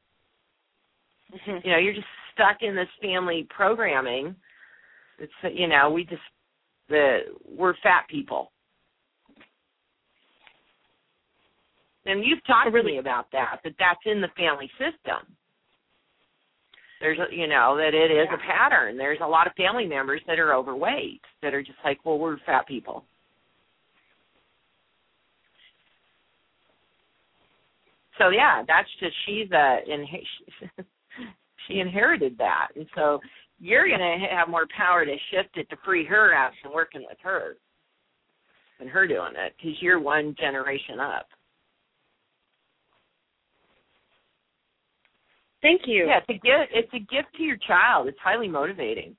Mhm. 1.33 1.63
you 1.65 1.71
know 1.71 1.77
you're 1.77 1.93
just 1.93 2.07
stuck 2.33 2.61
in 2.61 2.75
this 2.75 2.87
family 3.01 3.45
programming 3.49 4.35
it's 5.17 5.33
you 5.53 5.67
know 5.67 5.89
we 5.89 6.03
just 6.05 6.21
the 6.87 7.19
we're 7.45 7.75
fat 7.83 8.05
people 8.07 8.51
and 12.05 12.23
you've 12.23 12.43
talked 12.45 12.71
Really- 12.71 12.91
to 12.91 12.95
me 12.95 12.99
about 12.99 13.31
that 13.31 13.59
that 13.63 13.73
that's 13.79 13.99
in 14.05 14.21
the 14.21 14.29
family 14.29 14.69
system. 14.77 15.35
There's 16.99 17.19
a 17.19 17.33
you 17.33 17.47
know 17.47 17.77
that 17.77 17.93
it 17.93 18.11
is 18.11 18.27
a 18.33 18.37
pattern. 18.37 18.97
There's 18.97 19.21
a 19.21 19.27
lot 19.27 19.47
of 19.47 19.53
family 19.53 19.85
members 19.85 20.21
that 20.27 20.39
are 20.39 20.53
overweight 20.53 21.21
that 21.41 21.53
are 21.53 21.63
just 21.63 21.79
like 21.83 22.03
well 22.05 22.19
we're 22.19 22.37
fat 22.45 22.67
people. 22.67 23.05
So 28.17 28.29
yeah 28.29 28.63
that's 28.67 28.89
just 28.99 29.15
she's 29.25 29.49
a 29.51 29.79
in 29.87 30.05
she 31.67 31.79
inherited 31.79 32.37
that. 32.37 32.69
And 32.75 32.85
so 32.95 33.19
you're 33.59 33.87
going 33.87 33.99
to 33.99 34.27
have 34.33 34.47
more 34.47 34.65
power 34.75 35.05
to 35.05 35.15
shift 35.31 35.57
it 35.57 35.69
to 35.69 35.75
free 35.83 36.05
her 36.05 36.33
out 36.33 36.51
and 36.63 36.73
working 36.73 37.05
with 37.07 37.17
her 37.21 37.57
than 38.79 38.87
her 38.87 39.05
doing 39.07 39.33
it 39.37 39.53
because 39.57 39.81
you're 39.81 39.99
one 39.99 40.35
generation 40.39 40.99
up 40.99 41.27
Thank 45.61 45.81
you. 45.85 46.05
Yeah, 46.07 46.19
it's 46.19 46.29
a 46.29 46.33
gift. 46.33 46.71
It's 46.73 46.93
a 46.93 46.99
gift 46.99 47.35
to 47.37 47.43
your 47.43 47.57
child. 47.57 48.07
It's 48.07 48.17
highly 48.23 48.47
motivating 48.47 49.15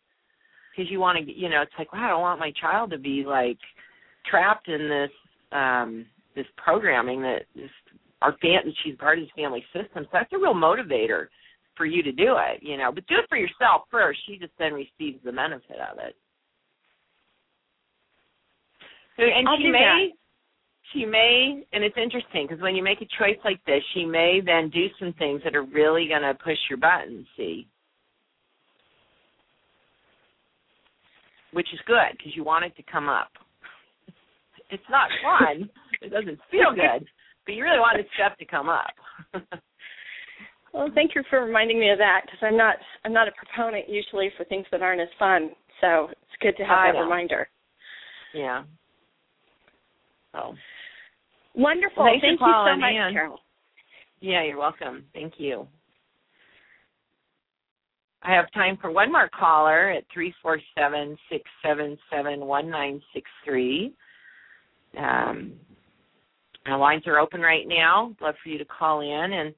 because 0.70 0.90
you 0.90 1.00
want 1.00 1.18
to. 1.18 1.32
You 1.32 1.48
know, 1.48 1.62
it's 1.62 1.72
like, 1.78 1.92
wow, 1.92 2.04
I 2.04 2.08
don't 2.08 2.20
want 2.20 2.40
my 2.40 2.52
child 2.60 2.90
to 2.90 2.98
be 2.98 3.24
like 3.26 3.58
trapped 4.28 4.68
in 4.68 4.88
this 4.88 5.10
um 5.52 6.06
this 6.34 6.46
programming 6.56 7.20
that 7.22 7.42
is 7.54 7.70
our 8.22 8.32
fam- 8.40 8.64
that 8.64 8.74
she's 8.84 8.96
part 8.96 9.18
of 9.18 9.24
this 9.24 9.32
family 9.36 9.64
system. 9.72 10.04
So 10.04 10.08
that's 10.12 10.32
a 10.32 10.38
real 10.38 10.54
motivator 10.54 11.26
for 11.76 11.84
you 11.86 12.02
to 12.02 12.12
do 12.12 12.36
it. 12.38 12.62
You 12.62 12.78
know, 12.78 12.90
but 12.92 13.06
do 13.06 13.16
it 13.16 13.28
for 13.28 13.36
yourself 13.36 13.82
first. 13.90 14.20
She 14.26 14.38
just 14.38 14.52
then 14.58 14.72
receives 14.72 15.22
the 15.24 15.32
benefit 15.32 15.76
of 15.92 15.98
it. 15.98 16.16
So, 19.16 19.24
and 19.24 19.46
I'll 19.46 19.58
she 19.58 19.68
may 19.68 20.12
she 20.92 21.04
may 21.04 21.62
and 21.72 21.84
it's 21.84 21.96
interesting 21.96 22.46
because 22.48 22.62
when 22.62 22.74
you 22.74 22.82
make 22.82 23.00
a 23.00 23.06
choice 23.18 23.38
like 23.44 23.64
this 23.66 23.82
she 23.94 24.04
may 24.04 24.40
then 24.44 24.70
do 24.70 24.86
some 24.98 25.12
things 25.18 25.40
that 25.44 25.54
are 25.56 25.64
really 25.64 26.08
going 26.08 26.22
to 26.22 26.34
push 26.42 26.58
your 26.68 26.78
buttons 26.78 27.26
see 27.36 27.66
which 31.52 31.68
is 31.72 31.80
good 31.86 32.16
because 32.16 32.34
you 32.34 32.44
want 32.44 32.64
it 32.64 32.74
to 32.76 32.82
come 32.90 33.08
up 33.08 33.30
it's 34.70 34.82
not 34.90 35.08
fun 35.22 35.68
it 36.02 36.10
doesn't 36.10 36.38
feel 36.50 36.74
good 36.74 37.06
but 37.46 37.52
you 37.54 37.62
really 37.62 37.78
want 37.78 37.96
this 37.96 38.06
stuff 38.14 38.36
to 38.38 38.44
come 38.44 38.68
up 38.68 38.94
Well, 40.72 40.88
thank 40.94 41.16
you 41.16 41.24
for 41.28 41.44
reminding 41.44 41.80
me 41.80 41.90
of 41.90 41.98
that 41.98 42.20
because 42.26 42.38
I'm 42.42 42.56
not 42.56 42.76
I'm 43.04 43.12
not 43.12 43.26
a 43.26 43.32
proponent 43.32 43.88
usually 43.88 44.30
for 44.36 44.44
things 44.44 44.66
that 44.70 44.82
aren't 44.82 45.00
as 45.00 45.08
fun. 45.18 45.50
So 45.80 46.06
it's 46.10 46.38
good 46.40 46.56
to 46.58 46.62
have 46.62 46.78
I 46.78 46.92
that 46.92 46.98
know. 46.98 47.02
reminder. 47.04 47.48
yeah 48.32 48.62
so 50.32 50.54
Wonderful. 51.54 52.04
Thanks 52.04 52.22
thank 52.22 52.40
you 52.40 52.46
so 52.46 52.76
much. 52.76 53.12
Carol. 53.12 53.40
Yeah, 54.20 54.44
you're 54.44 54.58
welcome. 54.58 55.04
Thank 55.14 55.34
you. 55.38 55.66
I 58.22 58.34
have 58.34 58.52
time 58.52 58.76
for 58.80 58.90
one 58.90 59.10
more 59.10 59.30
caller 59.38 59.90
at 59.90 60.04
three 60.12 60.34
four 60.42 60.58
seven 60.78 61.16
six 61.30 61.42
seven 61.64 61.98
seven 62.10 62.40
one 62.44 62.68
nine 62.68 63.00
six 63.14 63.30
three. 63.44 63.94
Um, 64.98 65.54
our 66.66 66.78
lines 66.78 67.04
are 67.06 67.18
open 67.18 67.40
right 67.40 67.66
now. 67.66 68.14
Love 68.20 68.34
for 68.42 68.50
you 68.50 68.58
to 68.58 68.64
call 68.66 69.00
in. 69.00 69.32
And 69.32 69.54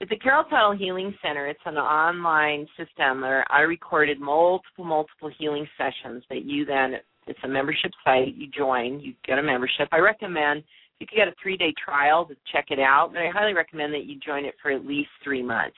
at 0.00 0.08
the 0.08 0.16
Carol 0.16 0.44
Tuttle 0.44 0.76
Healing 0.76 1.14
Center, 1.22 1.46
it's 1.46 1.60
an 1.66 1.76
online 1.76 2.66
system 2.76 3.20
where 3.20 3.44
I 3.52 3.60
recorded 3.60 4.18
multiple, 4.18 4.84
multiple 4.84 5.30
healing 5.38 5.66
sessions 5.76 6.24
that 6.30 6.44
you 6.44 6.64
then, 6.64 6.94
it's 7.26 7.38
a 7.44 7.48
membership 7.48 7.90
site. 8.04 8.34
You 8.34 8.48
join, 8.48 9.00
you 9.00 9.14
get 9.26 9.38
a 9.38 9.42
membership. 9.42 9.88
I 9.92 9.98
recommend 9.98 10.62
you 11.00 11.06
can 11.06 11.16
get 11.16 11.28
a 11.28 11.34
three 11.42 11.56
day 11.56 11.72
trial 11.82 12.24
to 12.26 12.34
check 12.52 12.66
it 12.70 12.78
out, 12.78 13.10
but 13.12 13.22
I 13.22 13.30
highly 13.30 13.54
recommend 13.54 13.92
that 13.94 14.04
you 14.06 14.18
join 14.18 14.44
it 14.44 14.54
for 14.62 14.70
at 14.70 14.84
least 14.84 15.10
three 15.22 15.42
months. 15.42 15.76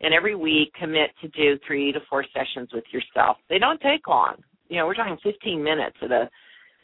And 0.00 0.12
every 0.12 0.34
week 0.34 0.72
commit 0.78 1.10
to 1.22 1.28
do 1.28 1.58
three 1.66 1.92
to 1.92 2.00
four 2.10 2.24
sessions 2.32 2.70
with 2.72 2.84
yourself. 2.92 3.38
They 3.48 3.58
don't 3.58 3.80
take 3.80 4.06
long. 4.06 4.36
You 4.68 4.78
know, 4.78 4.86
we're 4.86 4.94
talking 4.94 5.16
15 5.22 5.62
minutes 5.62 5.96
at 6.02 6.10
a, 6.10 6.28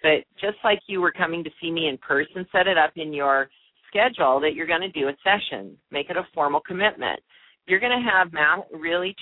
but 0.02 0.24
just 0.40 0.56
like 0.64 0.80
you 0.86 1.00
were 1.00 1.12
coming 1.12 1.44
to 1.44 1.50
see 1.60 1.70
me 1.70 1.88
in 1.88 1.98
person, 1.98 2.46
set 2.52 2.66
it 2.66 2.78
up 2.78 2.92
in 2.96 3.12
your 3.12 3.50
schedule 3.88 4.40
that 4.40 4.54
you're 4.54 4.66
going 4.66 4.80
to 4.80 4.90
do 4.90 5.08
a 5.08 5.16
session. 5.22 5.76
Make 5.90 6.08
it 6.08 6.16
a 6.16 6.26
formal 6.34 6.60
commitment. 6.60 7.20
You're 7.66 7.80
going 7.80 7.92
to 7.92 8.10
have 8.10 8.28
really, 8.72 9.14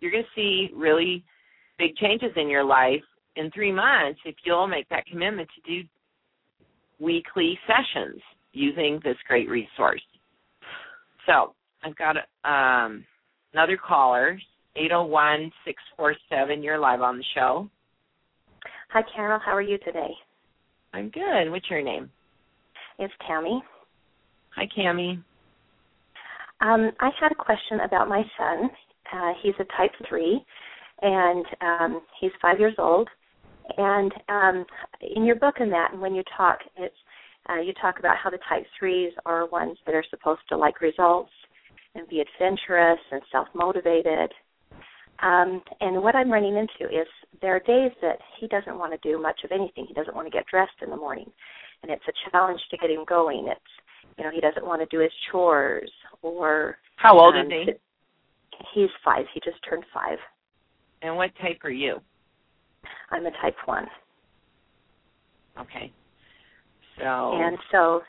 you're 0.00 0.10
going 0.10 0.24
to 0.24 0.34
see 0.34 0.70
really 0.74 1.24
big 1.78 1.96
changes 1.96 2.30
in 2.36 2.48
your 2.48 2.64
life 2.64 3.02
in 3.36 3.50
three 3.50 3.72
months 3.72 4.20
if 4.24 4.34
you'll 4.44 4.66
make 4.66 4.88
that 4.88 5.06
commitment 5.06 5.48
to 5.54 5.82
do 5.82 5.88
weekly 7.00 7.58
sessions 7.66 8.20
using 8.52 9.00
this 9.04 9.16
great 9.26 9.48
resource. 9.48 10.02
So 11.26 11.54
I've 11.82 11.96
got 11.96 12.16
um, 12.44 13.04
another 13.52 13.76
caller, 13.76 14.38
801-647. 14.76 15.50
You're 16.62 16.78
live 16.78 17.00
on 17.00 17.18
the 17.18 17.24
show. 17.34 17.68
Hi, 18.90 19.02
Carol. 19.14 19.40
How 19.44 19.52
are 19.52 19.62
you 19.62 19.78
today? 19.78 20.10
I'm 20.92 21.10
good. 21.10 21.50
What's 21.50 21.68
your 21.68 21.82
name? 21.82 22.10
It's 22.98 23.12
Tammy. 23.26 23.62
Hi, 24.54 24.68
Tammy. 24.76 25.18
Um, 26.60 26.92
I 27.00 27.10
had 27.20 27.32
a 27.32 27.34
question 27.34 27.80
about 27.84 28.08
my 28.08 28.22
son. 28.38 28.70
Uh, 29.12 29.32
he's 29.42 29.54
a 29.58 29.64
type 29.76 29.90
3, 30.08 30.44
and 31.02 31.44
um, 31.60 32.00
he's 32.20 32.30
five 32.40 32.58
years 32.58 32.74
old. 32.78 33.08
And 33.76 34.12
um, 34.28 34.64
in 35.16 35.24
your 35.24 35.36
book 35.36 35.56
and 35.58 35.72
that, 35.72 35.92
and 35.92 36.00
when 36.00 36.14
you 36.14 36.22
talk, 36.36 36.58
it's 36.76 36.94
uh, 37.48 37.60
you 37.60 37.72
talk 37.74 37.98
about 37.98 38.16
how 38.16 38.30
the 38.30 38.38
type 38.48 38.64
threes 38.78 39.12
are 39.26 39.46
ones 39.46 39.76
that 39.84 39.94
are 39.94 40.04
supposed 40.08 40.40
to 40.48 40.56
like 40.56 40.80
results 40.80 41.30
and 41.94 42.08
be 42.08 42.20
adventurous 42.22 42.98
and 43.12 43.20
self-motivated. 43.30 44.32
Um, 45.22 45.62
and 45.80 46.02
what 46.02 46.16
I'm 46.16 46.32
running 46.32 46.56
into 46.56 46.92
is 46.92 47.06
there 47.40 47.54
are 47.54 47.60
days 47.60 47.92
that 48.02 48.18
he 48.40 48.48
doesn't 48.48 48.78
want 48.78 48.92
to 48.92 49.08
do 49.08 49.20
much 49.20 49.40
of 49.44 49.52
anything. 49.52 49.84
He 49.86 49.94
doesn't 49.94 50.14
want 50.14 50.26
to 50.26 50.30
get 50.30 50.46
dressed 50.46 50.82
in 50.82 50.90
the 50.90 50.96
morning, 50.96 51.30
and 51.82 51.92
it's 51.92 52.02
a 52.08 52.30
challenge 52.30 52.60
to 52.70 52.76
get 52.78 52.90
him 52.90 53.04
going. 53.06 53.46
It's 53.48 54.16
you 54.18 54.24
know 54.24 54.30
he 54.30 54.40
doesn't 54.40 54.66
want 54.66 54.80
to 54.80 54.96
do 54.96 55.02
his 55.02 55.12
chores 55.30 55.90
or 56.22 56.78
How 56.96 57.18
old 57.18 57.34
um, 57.36 57.46
is 57.46 57.52
he? 57.52 57.72
He's 58.74 58.90
five. 59.04 59.24
He 59.34 59.40
just 59.44 59.58
turned 59.68 59.84
five. 59.92 60.18
And 61.02 61.16
what 61.16 61.30
type 61.40 61.60
are 61.64 61.70
you? 61.70 62.00
I'm 63.14 63.26
a 63.26 63.30
type 63.42 63.56
one, 63.66 63.86
Okay. 65.60 65.92
So 66.98 67.04
and 67.04 67.56
so 67.70 68.02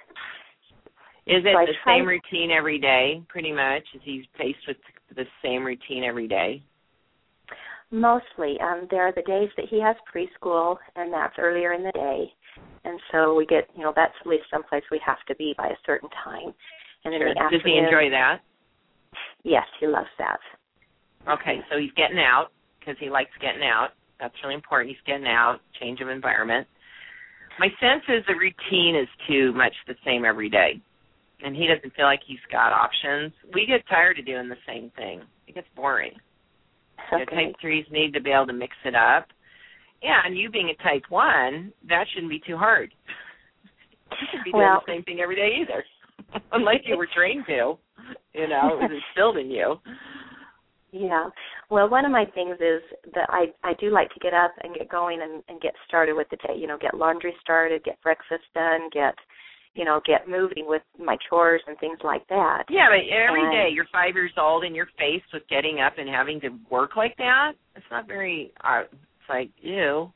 is 1.27 1.43
it 1.45 1.53
so 1.53 1.65
the 1.65 1.73
same 1.85 2.05
routine 2.05 2.51
every 2.51 2.79
day, 2.79 3.21
pretty 3.27 3.51
much? 3.51 3.83
Is 3.93 4.01
he 4.03 4.27
faced 4.37 4.59
with 4.67 4.77
the 5.15 5.25
same 5.43 5.63
routine 5.63 6.03
every 6.03 6.27
day? 6.27 6.61
mostly 7.91 8.57
um, 8.61 8.87
there 8.89 9.07
are 9.07 9.13
the 9.13 9.21
days 9.23 9.49
that 9.55 9.65
he 9.69 9.79
has 9.79 9.95
preschool, 10.13 10.75
and 10.95 11.13
that's 11.13 11.35
earlier 11.37 11.73
in 11.73 11.83
the 11.83 11.91
day, 11.91 12.31
and 12.83 12.99
so 13.11 13.35
we 13.35 13.45
get 13.45 13.69
you 13.75 13.83
know 13.83 13.93
that's 13.95 14.13
at 14.21 14.27
least 14.27 14.45
someplace 14.51 14.83
we 14.91 14.99
have 15.05 15.17
to 15.27 15.35
be 15.35 15.53
by 15.57 15.67
a 15.67 15.77
certain 15.85 16.09
time. 16.23 16.53
And 17.05 17.13
in 17.13 17.21
Sure. 17.21 17.29
the 17.33 17.39
Does 17.39 17.61
he 17.63 17.77
afternoon, 17.77 17.85
enjoy 17.85 18.09
that? 18.09 18.39
Yes, 19.43 19.65
he 19.79 19.85
loves 19.87 20.09
that. 20.17 20.39
Okay, 21.27 21.59
so 21.71 21.77
he's 21.77 21.91
getting 21.95 22.17
out 22.19 22.47
because 22.79 22.95
he 22.99 23.09
likes 23.09 23.31
getting 23.39 23.63
out. 23.63 23.89
That's 24.19 24.33
really 24.43 24.55
important. 24.55 24.89
He's 24.89 25.05
getting 25.05 25.27
out, 25.27 25.59
change 25.79 26.01
of 26.01 26.09
environment. 26.09 26.67
My 27.59 27.67
sense 27.79 28.03
is 28.09 28.23
the 28.27 28.35
routine 28.35 28.95
is 28.95 29.07
too 29.27 29.53
much 29.53 29.73
the 29.87 29.95
same 30.05 30.25
every 30.25 30.49
day, 30.49 30.79
and 31.43 31.55
he 31.55 31.67
doesn't 31.67 31.93
feel 31.95 32.05
like 32.05 32.19
he's 32.25 32.43
got 32.51 32.73
options. 32.73 33.31
We 33.53 33.65
get 33.65 33.87
tired 33.87 34.19
of 34.19 34.25
doing 34.25 34.49
the 34.49 34.57
same 34.67 34.91
thing. 34.97 35.21
It 35.47 35.55
gets 35.55 35.67
boring. 35.75 36.11
You 37.11 37.19
know, 37.19 37.25
type 37.25 37.55
threes 37.61 37.85
need 37.91 38.13
to 38.13 38.21
be 38.21 38.31
able 38.31 38.47
to 38.47 38.53
mix 38.53 38.73
it 38.83 38.95
up. 38.95 39.27
Yeah, 40.01 40.19
and 40.25 40.37
you 40.37 40.49
being 40.49 40.69
a 40.69 40.83
type 40.83 41.03
one, 41.09 41.71
that 41.87 42.05
shouldn't 42.13 42.31
be 42.31 42.41
too 42.45 42.57
hard. 42.57 42.93
You 44.11 44.27
should 44.31 44.43
be 44.43 44.51
doing 44.51 44.63
Well- 44.63 44.83
the 44.85 44.93
same 44.93 45.03
thing 45.03 45.19
every 45.21 45.35
day 45.35 45.57
either, 45.61 45.83
unless 46.51 46.79
you 46.85 46.97
were 46.97 47.07
trained 47.15 47.45
to. 47.47 47.77
You 48.33 48.47
know, 48.47 48.69
it 48.73 48.81
was 48.81 48.91
instilled 48.91 49.37
in 49.37 49.49
you. 49.49 49.75
Yeah. 50.97 51.27
Well, 51.69 51.89
one 51.89 52.05
of 52.05 52.11
my 52.11 52.23
things 52.33 52.55
is 52.61 52.81
that 53.13 53.27
I 53.29 53.47
I 53.63 53.73
do 53.79 53.89
like 53.91 54.09
to 54.13 54.19
get 54.21 54.33
up 54.33 54.51
and 54.63 54.73
get 54.73 54.87
going 54.89 55.19
and, 55.21 55.43
and 55.49 55.59
get 55.59 55.73
started 55.87 56.13
with 56.15 56.27
the 56.29 56.37
day. 56.37 56.55
You 56.57 56.67
know, 56.67 56.77
get 56.79 56.93
laundry 56.95 57.33
started, 57.41 57.83
get 57.83 58.01
breakfast 58.01 58.43
done, 58.53 58.89
get 58.93 59.13
you 59.73 59.83
know, 59.83 59.99
get 60.05 60.29
moving 60.29 60.65
with 60.67 60.83
my 60.97 61.17
chores 61.27 61.61
and 61.67 61.77
things 61.79 61.97
like 62.01 62.25
that. 62.29 62.63
Yeah, 62.69 62.87
but 62.89 63.03
every 63.13 63.41
And- 63.43 63.51
day 63.51 63.67
you're 63.73 63.87
five 63.91 64.15
years 64.15 64.31
old 64.37 64.63
and 64.63 64.73
you're 64.73 64.87
faced 64.97 65.25
with 65.33 65.43
getting 65.49 65.81
up 65.81 65.97
and 65.97 66.07
having 66.07 66.39
to 66.41 66.49
work 66.69 66.95
like 66.95 67.17
that. 67.17 67.53
It's 67.75 67.85
not 67.91 68.07
very. 68.07 68.53
Uh, 68.63 68.83
it's 68.83 69.29
like 69.29 69.49
ew. 69.61 70.11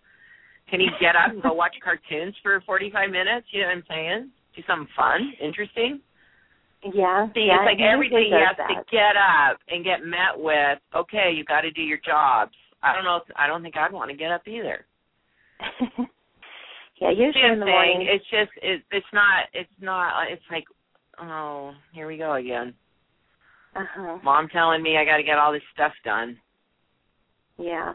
Can 0.70 0.80
you 0.80 0.92
get 1.02 1.16
up 1.18 1.32
and 1.34 1.44
go 1.44 1.52
watch 1.52 1.76
cartoons 1.84 2.36
for 2.42 2.62
45 2.62 3.10
minutes? 3.10 3.48
You 3.52 3.62
know 3.62 3.68
what 3.68 3.78
I'm 3.78 3.84
saying? 3.90 4.30
Do 4.56 4.62
something 4.66 4.88
fun, 4.96 5.34
interesting. 5.42 6.00
Yeah. 6.84 7.28
See, 7.34 7.46
yeah, 7.48 7.60
it's 7.60 7.66
like 7.66 7.82
everything 7.82 8.32
you 8.32 8.40
have 8.40 8.56
to 8.56 8.84
get 8.92 9.16
up 9.18 9.60
and 9.68 9.84
get 9.84 10.06
met 10.06 10.38
with. 10.38 10.80
Okay, 10.96 11.32
you 11.36 11.44
got 11.44 11.62
to 11.62 11.72
do 11.72 11.82
your 11.82 12.00
jobs. 12.06 12.54
I 12.82 12.94
don't 12.96 13.04
know. 13.04 13.18
If, 13.18 13.24
I 13.36 13.48
don't 13.48 13.62
think 13.62 13.76
I'd 13.76 13.92
want 13.92 14.10
to 14.12 14.18
get 14.18 14.32
up 14.32 14.48
either. 14.48 14.86
yeah, 17.02 17.10
usually 17.12 17.34
See 17.34 17.52
in 17.52 17.60
the 17.60 17.66
saying? 17.66 17.72
morning. 17.72 18.08
It's 18.10 18.26
just 18.32 18.52
it, 18.64 18.82
it's 18.92 19.06
not 19.14 19.46
it's 19.54 19.70
not 19.82 20.32
it's 20.32 20.44
like 20.50 20.64
oh 21.22 21.74
here 21.94 22.08
we 22.08 22.18
go 22.18 22.36
again. 22.36 22.74
Uh-huh. 23.76 24.18
Mom 24.24 24.48
telling 24.48 24.82
me 24.82 24.98
I 24.98 25.06
got 25.06 25.18
to 25.18 25.24
get 25.24 25.38
all 25.38 25.52
this 25.52 25.62
stuff 25.74 25.92
done. 26.06 26.38
Yeah. 27.58 27.94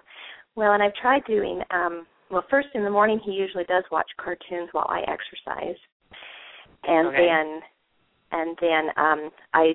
Well, 0.56 0.72
and 0.72 0.82
I've 0.82 0.94
tried 0.94 1.24
doing 1.26 1.62
um 1.70 2.06
well 2.30 2.44
first 2.50 2.68
in 2.74 2.84
the 2.84 2.90
morning 2.90 3.18
he 3.24 3.32
usually 3.32 3.64
does 3.64 3.84
watch 3.90 4.10
cartoons 4.22 4.68
while 4.72 4.86
I 4.90 5.00
exercise. 5.00 5.76
And 6.86 7.08
Okay. 7.08 7.16
then 7.16 7.60
and 8.34 8.58
then 8.60 8.84
um 8.98 9.30
I 9.54 9.74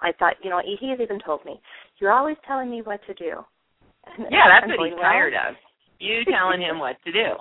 I 0.00 0.12
thought, 0.18 0.34
you 0.42 0.48
know, 0.48 0.60
he 0.64 0.88
has 0.90 1.00
even 1.00 1.20
told 1.20 1.44
me, 1.44 1.60
You're 1.98 2.12
always 2.12 2.36
telling 2.46 2.70
me 2.70 2.80
what 2.82 3.00
to 3.06 3.14
do. 3.14 3.44
And 4.16 4.26
Yeah, 4.30 4.48
that's 4.48 4.64
I'm 4.64 4.76
what 4.76 4.88
he's 4.88 4.94
"Well, 4.96 5.04
tired 5.04 5.34
of. 5.34 5.54
You 5.98 6.24
telling 6.24 6.60
him 6.62 6.78
what 6.78 6.96
to 7.04 7.12
do. 7.12 7.36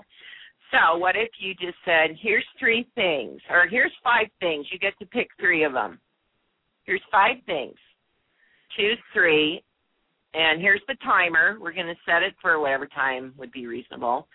So 0.72 0.97
what 0.97 1.16
if 1.16 1.30
you 1.39 1.53
just 1.55 1.78
said, 1.86 2.16
here's 2.22 2.45
three 2.60 2.86
things, 2.93 3.41
or 3.49 3.66
here's 3.68 3.93
five 4.03 4.28
things. 4.39 4.68
You 4.72 4.78
get 4.78 4.97
to 4.99 5.05
pick 5.05 5.30
three 5.39 5.64
of 5.64 5.74
them. 5.74 5.99
Here's 6.84 7.01
five 7.12 7.38
things. 7.45 7.76
Choose 8.78 8.99
three, 9.14 9.64
and 10.34 10.62
here's 10.62 10.82
the 10.88 10.95
timer. 11.03 11.57
We're 11.60 11.74
going 11.74 11.88
to 11.88 11.95
set 12.05 12.22
it 12.22 12.36
for 12.41 12.60
whatever 12.60 12.86
time 12.86 13.34
would 13.38 13.51
be 13.51 13.66
reasonable. 13.66 14.28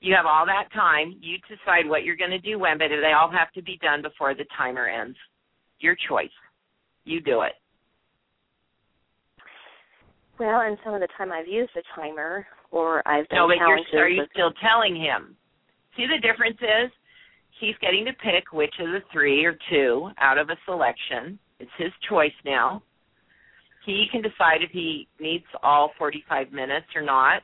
You 0.00 0.14
have 0.16 0.26
all 0.26 0.46
that 0.46 0.72
time. 0.72 1.16
You 1.20 1.36
decide 1.48 1.88
what 1.88 2.02
you're 2.04 2.16
going 2.16 2.30
to 2.30 2.38
do 2.38 2.58
when, 2.58 2.78
but 2.78 2.88
they 2.88 3.12
all 3.12 3.30
have 3.30 3.52
to 3.52 3.62
be 3.62 3.78
done 3.82 4.02
before 4.02 4.34
the 4.34 4.46
timer 4.56 4.88
ends. 4.88 5.16
Your 5.80 5.96
choice. 6.08 6.30
You 7.04 7.20
do 7.20 7.42
it. 7.42 7.52
Well, 10.38 10.60
and 10.60 10.78
some 10.84 10.94
of 10.94 11.00
the 11.00 11.08
time 11.16 11.32
I've 11.32 11.48
used 11.48 11.72
a 11.76 11.82
timer 12.00 12.46
or 12.70 13.06
I've 13.08 13.28
done 13.28 13.38
No, 13.38 13.48
but 13.48 13.56
you're 13.56 14.02
are 14.02 14.08
you 14.08 14.20
with 14.20 14.30
still 14.32 14.52
telling 14.62 14.94
him? 14.94 15.36
See 15.96 16.06
the 16.06 16.20
difference 16.26 16.58
is 16.60 16.92
he's 17.60 17.74
getting 17.80 18.04
to 18.04 18.12
pick 18.12 18.52
which 18.52 18.74
of 18.80 18.86
the 18.88 19.00
three 19.12 19.44
or 19.44 19.56
two 19.70 20.10
out 20.18 20.38
of 20.38 20.50
a 20.50 20.56
selection. 20.64 21.38
It's 21.58 21.70
his 21.76 21.92
choice 22.08 22.36
now. 22.44 22.82
He 23.84 24.06
can 24.12 24.22
decide 24.22 24.62
if 24.62 24.70
he 24.70 25.08
needs 25.18 25.46
all 25.62 25.92
45 25.98 26.52
minutes 26.52 26.86
or 26.94 27.02
not. 27.02 27.42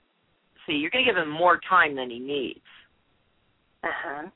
See, 0.66 0.74
you're 0.74 0.90
going 0.90 1.04
to 1.04 1.10
give 1.10 1.20
him 1.20 1.30
more 1.30 1.58
time 1.68 1.96
than 1.96 2.10
he 2.10 2.18
needs. 2.18 2.60
uh-huh. 3.82 4.28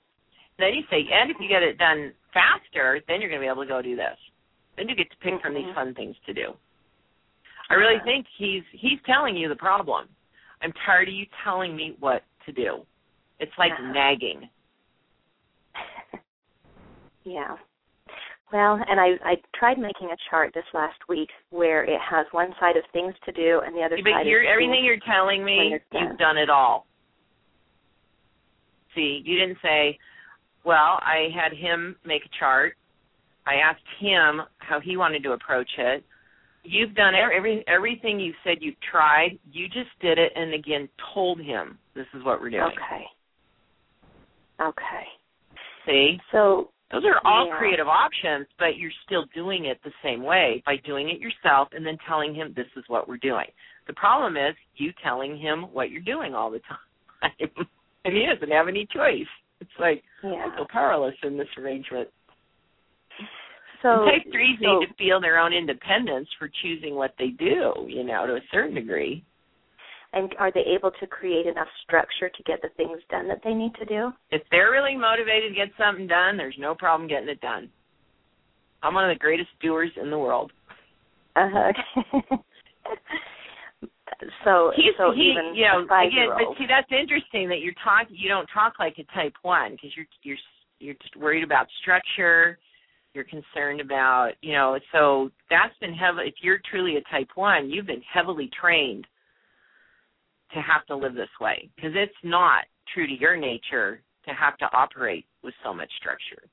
Then 0.59 0.75
you 0.75 0.83
say, 0.91 1.07
and 1.13 1.31
if 1.31 1.37
you 1.39 1.49
get 1.49 1.63
it 1.63 1.79
done 1.79 2.13
faster, 2.33 3.01
then 3.09 3.21
you're 3.21 3.31
going 3.31 3.41
to 3.41 3.47
be 3.47 3.51
able 3.51 3.63
to 3.63 3.69
go 3.69 3.83
do 3.83 3.97
this. 3.97 4.17
Then 4.77 4.89
you 4.89 4.95
get 4.95 5.11
to 5.11 5.17
pick 5.19 5.41
from 5.41 5.55
these 5.55 5.67
Mhm. 5.67 5.75
fun 5.75 5.95
things 5.95 6.17
to 6.27 6.33
do. 6.35 6.57
I 7.71 7.75
really 7.75 8.01
think 8.01 8.27
he's 8.37 8.65
he's 8.73 9.01
telling 9.03 9.37
you 9.37 9.49
the 9.49 9.57
problem. 9.57 10.09
I'm 10.63 10.73
tired 10.87 11.09
of 11.09 11.15
you 11.15 11.27
telling 11.45 11.77
me 11.77 11.97
what 12.01 12.23
to 12.47 12.53
do. 12.53 12.87
It's 13.41 13.57
like 13.59 13.73
Uh-huh. 13.73 13.93
nagging. 13.93 14.49
Yeah. 17.25 17.57
Well, 18.53 18.83
and 18.89 18.99
I 18.99 19.19
I 19.23 19.37
tried 19.55 19.79
making 19.79 20.11
a 20.11 20.17
chart 20.31 20.55
this 20.55 20.65
last 20.73 21.07
week 21.09 21.31
where 21.51 21.85
it 21.85 22.01
has 22.01 22.27
one 22.33 22.55
side 22.59 22.77
of 22.77 22.85
things 22.93 23.15
to 23.27 23.33
do 23.33 23.61
and 23.61 23.77
the 23.77 23.83
other 23.83 23.97
But 23.97 24.11
side 24.13 24.27
is 24.27 24.47
everything 24.47 24.85
you're 24.85 24.97
telling 25.01 25.45
me, 25.45 25.79
you've 25.93 26.17
done 26.19 26.39
it 26.39 26.49
all. 26.49 26.87
See, 28.95 29.23
you 29.25 29.39
didn't 29.39 29.59
say, 29.61 29.99
well, 30.69 31.01
I 31.01 31.29
had 31.35 31.57
him 31.57 31.97
make 32.05 32.21
a 32.27 32.39
chart. 32.39 32.77
I 33.47 33.55
asked 33.55 33.81
him 33.99 34.43
how 34.59 34.81
he 34.81 34.99
wanted 34.99 35.23
to 35.23 35.33
approach 35.33 35.71
it. 35.79 36.05
You've 36.63 36.95
done 36.95 37.15
every, 37.15 37.37
every 37.39 37.65
everything 37.67 38.21
you 38.21 38.35
said 38.45 38.59
you've 38.61 38.81
tried. 38.93 39.39
You 39.51 39.67
just 39.69 39.89
did 40.03 40.19
it, 40.19 40.31
and 40.37 40.53
again 40.53 40.91
told 41.15 41.41
him 41.41 41.79
this 41.95 42.05
is 42.13 42.23
what 42.23 42.43
we're 42.43 42.51
doing. 42.51 42.65
Okay. 42.65 43.05
Okay. 44.61 45.05
See, 45.87 46.21
So 46.33 46.71
those 46.91 47.05
are 47.07 47.19
all 47.25 47.47
Yeah. 47.47 47.57
creative 47.57 47.89
options, 47.89 48.47
but 48.59 48.77
you're 48.77 48.93
still 49.07 49.25
doing 49.35 49.65
it 49.65 49.83
the 49.83 49.93
same 50.03 50.23
way 50.23 50.63
by 50.67 50.77
doing 50.85 51.09
it 51.09 51.19
yourself 51.19 51.69
and 51.73 51.87
then 51.87 51.97
telling 52.07 52.35
him 52.35 52.53
this 52.53 52.67
is 52.77 52.85
what 52.89 53.09
we're 53.09 53.17
doing. 53.17 53.47
The 53.87 53.95
problem 53.95 54.37
is 54.37 54.55
you 54.75 54.93
telling 55.03 55.39
him 55.39 55.73
what 55.73 55.89
you're 55.91 56.03
doing 56.03 56.35
all 56.35 56.51
the 56.51 56.61
time, 56.69 57.33
and 58.05 58.15
he 58.15 58.27
doesn't 58.27 58.51
have 58.51 58.69
any 58.69 58.85
choice. 58.85 59.33
It's 59.61 59.71
like 59.81 60.03
yeah. 60.23 60.47
I 60.53 60.57
feel 60.57 60.67
powerless 60.71 61.15
in 61.23 61.37
this 61.37 61.49
arrangement. 61.59 62.09
So 63.83 63.89
And 63.91 64.11
type 64.23 64.33
threes 64.33 64.59
so, 64.63 64.81
need 64.81 64.87
to 64.87 64.95
feel 64.95 65.21
their 65.21 65.39
own 65.39 65.53
independence 65.53 66.29
for 66.39 66.51
choosing 66.63 66.95
what 66.97 67.15
they 67.19 67.29
do, 67.29 67.87
you 67.87 68.03
know, 68.05 68.27
to 68.27 68.35
a 68.35 68.41
certain 68.51 68.75
degree. 68.75 69.25
and 70.13 70.35
are 70.39 70.51
they 70.53 70.65
able 70.75 70.91
to 71.01 71.07
create 71.07 71.47
enough 71.47 71.69
structure 71.85 72.29
to 72.29 72.43
get 72.45 72.61
the 72.63 72.71
things 72.77 72.99
done 73.11 73.29
that 73.29 73.41
they 73.45 73.55
need 73.55 73.75
to 73.77 73.85
do? 73.85 74.11
If 74.31 74.43
they're 74.51 74.71
really 74.71 74.97
motivated 74.97 75.53
to 75.53 75.55
get 75.55 75.69
something 75.79 76.07
done, 76.07 76.37
there's 76.37 76.57
no 76.59 76.75
problem 76.75 77.09
getting 77.09 77.29
it 77.29 77.41
done. 77.41 77.69
I'm 78.83 78.95
one 78.95 79.09
of 79.09 79.15
the 79.15 79.19
greatest 79.19 79.51
doers 79.61 79.91
in 80.01 80.11
the 80.11 80.19
world. 80.19 80.51
Uh-huh. 81.37 81.73
so 84.45 84.73
He's 84.75 84.95
so 84.97 85.13
he, 85.15 85.33
even 85.33 85.55
you 85.55 85.65
know, 85.65 85.85
again, 85.85 86.29
but 86.35 86.57
see, 86.59 86.67
that's 86.69 86.91
interesting 86.91 87.49
that 87.49 87.61
you're 87.61 87.75
talk. 87.85 88.07
You 88.11 88.29
don't 88.29 88.49
talk 88.53 88.75
like 88.79 88.97
a 88.99 89.05
type 89.15 89.35
one 89.43 89.73
because 89.73 89.91
you're 89.97 90.07
you're 90.23 90.37
you're 90.81 90.95
just 90.95 91.17
worried 91.17 91.45
about 91.45 91.67
structure. 91.83 92.59
You're 93.15 93.25
concerned 93.25 93.81
about, 93.81 94.33
you 94.43 94.53
know, 94.53 94.79
so 94.93 95.31
that's 95.51 95.77
been 95.81 95.95
heavy. 95.95 96.29
If 96.29 96.35
you're 96.43 96.61
truly 96.71 96.97
a 96.97 97.03
type 97.11 97.31
one, 97.35 97.71
you've 97.71 97.87
been 97.87 98.03
heavily 98.13 98.51
trained 98.61 99.07
to 100.53 100.61
have 100.61 100.87
to 100.87 100.97
live 100.97 101.15
this 101.15 101.29
way 101.41 101.69
because 101.75 101.93
it's 101.95 102.13
not 102.23 102.65
true 102.95 103.07
to 103.07 103.13
your 103.13 103.37
nature 103.37 104.03
to 104.27 104.35
have 104.35 104.57
to 104.59 104.67
operate 104.73 105.27
with 105.43 105.55
so 105.65 105.73
much 105.73 105.91
structure. 105.99 106.49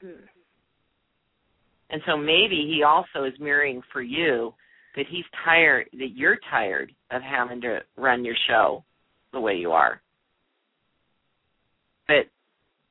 Hmm. 0.00 0.24
And 1.90 2.00
so 2.06 2.16
maybe 2.16 2.72
he 2.72 2.82
also 2.82 3.24
is 3.24 3.34
mirroring 3.38 3.82
for 3.92 4.02
you 4.02 4.54
that 4.96 5.06
he's 5.10 5.24
tired, 5.44 5.88
that 5.92 6.12
you're 6.14 6.38
tired 6.50 6.92
of 7.10 7.22
having 7.22 7.60
to 7.62 7.80
run 7.96 8.24
your 8.24 8.36
show 8.48 8.84
the 9.32 9.40
way 9.40 9.54
you 9.54 9.72
are. 9.72 10.00
But 12.06 12.26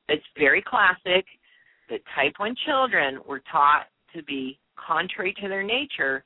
it's 0.08 0.24
very 0.38 0.62
classic 0.66 1.24
that 1.88 2.00
type 2.14 2.34
1 2.36 2.54
children 2.66 3.20
were 3.26 3.42
taught 3.50 3.86
to 4.14 4.22
be 4.24 4.58
contrary 4.76 5.34
to 5.40 5.48
their 5.48 5.62
nature 5.62 6.24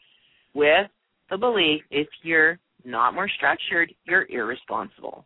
with 0.55 0.89
the 1.31 1.37
belief 1.37 1.83
if 1.91 2.09
you're 2.23 2.59
not 2.85 3.15
more 3.15 3.29
structured, 3.29 3.93
you're 4.05 4.27
irresponsible. 4.31 5.25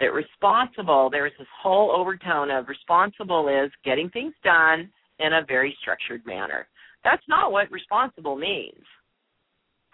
That 0.00 0.12
responsible, 0.12 1.08
there's 1.10 1.32
this 1.38 1.46
whole 1.62 1.92
overtone 1.92 2.50
of 2.50 2.68
responsible 2.68 3.48
is 3.48 3.70
getting 3.84 4.10
things 4.10 4.34
done 4.42 4.90
in 5.20 5.32
a 5.34 5.44
very 5.46 5.76
structured 5.80 6.26
manner. 6.26 6.66
That's 7.04 7.22
not 7.28 7.52
what 7.52 7.70
responsible 7.70 8.36
means. 8.36 8.82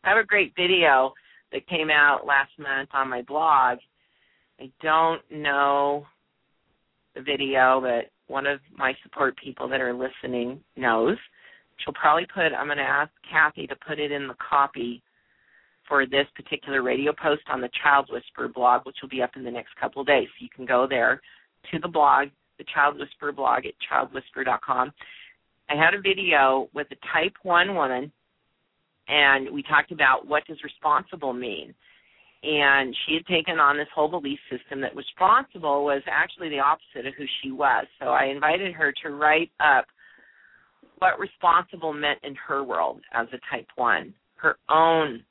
I 0.04 0.08
have 0.08 0.18
a 0.18 0.26
great 0.26 0.52
video 0.56 1.12
that 1.52 1.68
came 1.68 1.90
out 1.90 2.26
last 2.26 2.52
month 2.58 2.90
on 2.92 3.08
my 3.10 3.22
blog. 3.22 3.78
I 4.58 4.70
don't 4.82 5.22
know 5.30 6.06
the 7.14 7.22
video, 7.22 7.80
but 7.80 8.10
one 8.28 8.46
of 8.46 8.60
my 8.76 8.94
support 9.02 9.36
people 9.36 9.68
that 9.68 9.80
are 9.80 9.92
listening 9.92 10.60
knows. 10.76 11.16
She'll 11.78 11.94
probably 11.94 12.26
put, 12.32 12.54
I'm 12.54 12.66
going 12.66 12.78
to 12.78 12.84
ask 12.84 13.10
Kathy 13.30 13.66
to 13.66 13.76
put 13.86 13.98
it 13.98 14.12
in 14.12 14.28
the 14.28 14.36
copy 14.48 15.02
for 15.88 16.06
this 16.06 16.26
particular 16.36 16.82
radio 16.82 17.12
post 17.12 17.42
on 17.50 17.60
the 17.60 17.70
Child 17.82 18.10
Whisperer 18.12 18.48
blog, 18.48 18.86
which 18.86 18.96
will 19.02 19.08
be 19.08 19.22
up 19.22 19.30
in 19.34 19.44
the 19.44 19.50
next 19.50 19.74
couple 19.80 20.02
of 20.02 20.06
days. 20.06 20.28
So 20.28 20.44
you 20.44 20.48
can 20.54 20.66
go 20.66 20.86
there 20.88 21.20
to 21.72 21.78
the 21.78 21.88
blog, 21.88 22.28
the 22.58 22.64
Child 22.72 22.98
Whisperer 22.98 23.32
blog 23.32 23.64
at 23.66 23.74
childwhisperer.com. 23.90 24.92
I 25.68 25.74
had 25.74 25.94
a 25.94 26.00
video 26.00 26.68
with 26.74 26.86
a 26.90 26.96
type 27.12 27.34
1 27.42 27.74
woman, 27.74 28.12
and 29.10 29.50
we 29.50 29.62
talked 29.62 29.92
about 29.92 30.26
what 30.26 30.46
does 30.46 30.62
responsible 30.62 31.32
mean. 31.32 31.74
And 32.42 32.96
she 33.04 33.14
had 33.14 33.26
taken 33.26 33.58
on 33.58 33.76
this 33.76 33.88
whole 33.94 34.08
belief 34.08 34.38
system 34.50 34.80
that 34.80 34.96
responsible 34.96 35.84
was 35.84 36.02
actually 36.06 36.48
the 36.48 36.60
opposite 36.60 37.06
of 37.06 37.14
who 37.18 37.26
she 37.42 37.50
was. 37.50 37.86
So 37.98 38.06
I 38.06 38.26
invited 38.26 38.72
her 38.72 38.94
to 39.02 39.10
write 39.10 39.50
up 39.60 39.86
what 40.98 41.18
responsible 41.18 41.92
meant 41.92 42.20
in 42.22 42.34
her 42.36 42.62
world 42.62 43.00
as 43.12 43.26
a 43.32 43.54
type 43.54 43.66
1, 43.76 44.14
her 44.36 44.56
own 44.70 45.22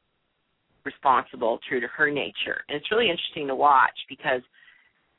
responsible, 0.84 1.60
true 1.68 1.80
to 1.80 1.88
her 1.88 2.12
nature. 2.12 2.64
And 2.68 2.76
it's 2.78 2.92
really 2.92 3.10
interesting 3.10 3.48
to 3.48 3.56
watch 3.56 3.98
because 4.08 4.42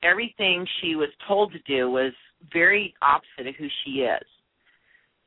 everything 0.02 0.66
she 0.80 0.94
was 0.94 1.08
told 1.26 1.52
to 1.52 1.58
do 1.66 1.90
was 1.90 2.12
very 2.52 2.94
opposite 3.02 3.48
of 3.48 3.54
who 3.56 3.68
she 3.84 4.02
is. 4.02 4.26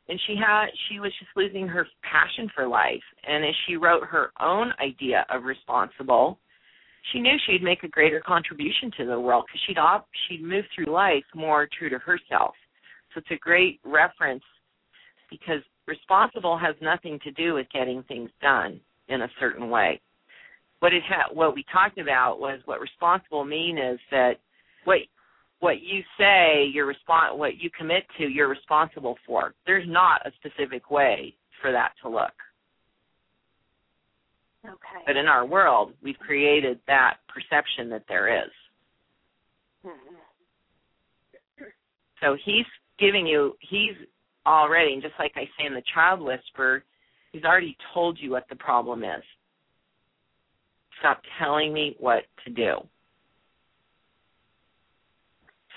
And 0.10 0.20
she 0.28 0.36
had 0.36 0.66
she 0.90 1.00
was 1.00 1.12
just 1.18 1.32
losing 1.36 1.68
her 1.68 1.88
passion 2.04 2.50
for 2.54 2.68
life. 2.68 3.04
And 3.26 3.44
as 3.46 3.54
she 3.66 3.78
wrote 3.78 4.04
her 4.04 4.32
own 4.42 4.72
idea 4.82 5.26
of 5.30 5.44
responsible, 5.44 6.40
she 7.12 7.20
knew 7.20 7.36
she'd 7.46 7.64
make 7.64 7.84
a 7.84 7.88
greater 7.88 8.22
contribution 8.26 8.92
to 8.98 9.06
the 9.06 9.20
world 9.20 9.46
because 9.48 9.62
she'd 9.68 9.78
op- 9.78 10.08
she'd 10.28 10.44
move 10.44 10.66
through 10.74 10.92
life 10.94 11.24
more 11.36 11.68
true 11.78 11.90
to 11.90 12.00
herself. 12.00 12.54
So 13.14 13.20
it's 13.20 13.32
a 13.32 13.38
great 13.38 13.80
reference 13.84 14.44
because 15.30 15.62
responsible 15.88 16.58
has 16.58 16.76
nothing 16.82 17.20
to 17.24 17.32
do 17.32 17.54
with 17.54 17.68
getting 17.74 18.04
things 18.04 18.30
done 18.42 18.80
in 19.10 19.22
a 19.22 19.28
certain 19.40 19.70
way. 19.70 20.02
What 20.80 20.94
it 20.94 21.04
ha- 21.08 21.34
what 21.34 21.56
we 21.56 21.66
talked 21.72 21.98
about 21.98 22.40
was 22.40 22.60
what 22.66 22.80
responsible 22.80 23.46
mean 23.46 23.78
is 23.78 24.00
that 24.12 24.34
what 24.86 25.00
what 25.64 25.82
you 25.82 26.04
say 26.18 26.66
you're 26.74 26.94
respon- 26.94 27.38
what 27.38 27.58
you 27.58 27.70
commit 27.70 28.04
to 28.18 28.28
you're 28.28 28.50
responsible 28.50 29.16
for. 29.26 29.54
There's 29.66 29.88
not 29.88 30.22
a 30.28 30.32
specific 30.36 30.92
way 30.92 31.34
for 31.62 31.72
that 31.72 31.94
to 32.02 32.10
look. 32.10 32.34
Okay. 34.66 35.04
But 35.08 35.16
in 35.16 35.28
our 35.28 35.46
world, 35.46 35.94
we've 36.04 36.20
created 36.20 36.80
that 36.88 37.16
perception 37.34 37.90
that 37.92 38.04
there 38.10 38.44
is. 38.44 38.52
Mm-hmm. 39.86 40.16
So 42.22 42.36
he's 42.44 42.66
giving 43.00 43.26
you, 43.26 43.56
he's 43.62 43.96
already, 44.46 44.94
and 44.94 45.02
just 45.02 45.16
like 45.18 45.32
I 45.36 45.46
say 45.58 45.66
in 45.66 45.74
the 45.74 45.84
child 45.94 46.20
whisper, 46.22 46.84
he's 47.32 47.46
already 47.46 47.78
told 47.94 48.18
you 48.20 48.32
what 48.32 48.48
the 48.50 48.56
problem 48.58 49.06
is. 49.06 49.24
Stop 51.00 51.22
telling 51.40 51.72
me 51.74 51.96
what 52.00 52.24
to 52.46 52.52
do. 52.52 52.76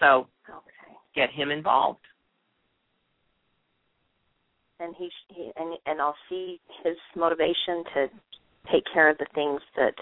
So 0.00 0.26
Okay. 0.48 0.94
get 1.14 1.30
him 1.30 1.50
involved. 1.50 2.00
And 4.78 4.94
he, 4.96 5.08
he 5.28 5.50
and 5.56 5.76
and 5.86 6.00
I'll 6.00 6.16
see 6.28 6.60
his 6.84 6.96
motivation 7.16 7.82
to 7.94 8.06
take 8.70 8.84
care 8.92 9.08
of 9.08 9.16
the 9.18 9.26
things 9.34 9.60
that. 9.76 9.94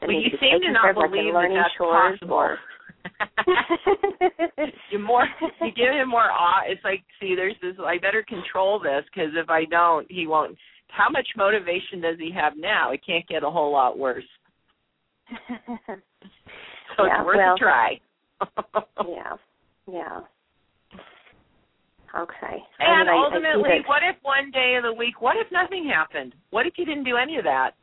that 0.00 0.06
Well, 0.08 0.16
you 0.16 0.30
seem 0.38 0.60
to 0.60 0.72
not 0.72 0.90
of, 0.90 0.96
like 0.96 1.10
believe 1.10 1.32
that 1.32 1.38
learning 1.38 1.56
that's 1.56 1.74
chores 1.76 2.18
possible. 2.18 2.36
or- 2.36 2.58
you 4.90 4.98
more 4.98 5.24
you 5.62 5.70
give 5.72 5.92
him 5.94 6.08
more 6.10 6.30
awe 6.30 6.60
it's 6.66 6.84
like 6.84 7.02
see 7.18 7.34
there's 7.34 7.54
this 7.62 7.74
i 7.84 7.96
better 7.96 8.22
control 8.28 8.78
this 8.78 9.04
because 9.12 9.30
if 9.34 9.48
i 9.48 9.64
don't 9.64 10.06
he 10.10 10.26
won't 10.26 10.56
how 10.88 11.08
much 11.08 11.26
motivation 11.36 12.00
does 12.02 12.16
he 12.18 12.30
have 12.30 12.52
now 12.58 12.90
it 12.92 13.00
can't 13.06 13.26
get 13.28 13.42
a 13.42 13.50
whole 13.50 13.72
lot 13.72 13.96
worse 13.98 14.24
so 15.56 17.06
Yeah, 17.06 17.20
it's 17.20 17.24
worth 17.26 17.36
well- 17.38 17.54
a 17.54 17.58
try 17.58 18.00
yeah, 19.06 19.36
yeah. 19.90 20.20
Okay. 22.16 22.58
I 22.80 22.84
and 22.84 23.06
mean, 23.06 23.08
I- 23.08 23.12
I 23.20 23.24
ultimately 23.24 23.78
that- 23.80 23.88
what 23.88 24.02
if 24.02 24.16
one 24.22 24.50
day 24.50 24.74
of 24.76 24.82
the 24.82 24.92
week 24.92 25.20
what 25.22 25.36
if 25.36 25.50
nothing 25.52 25.86
happened 25.86 26.34
what 26.50 26.66
if 26.66 26.76
you 26.76 26.84
didn't 26.84 27.04
do 27.04 27.16
any 27.16 27.36
of 27.38 27.44
that 27.44 27.74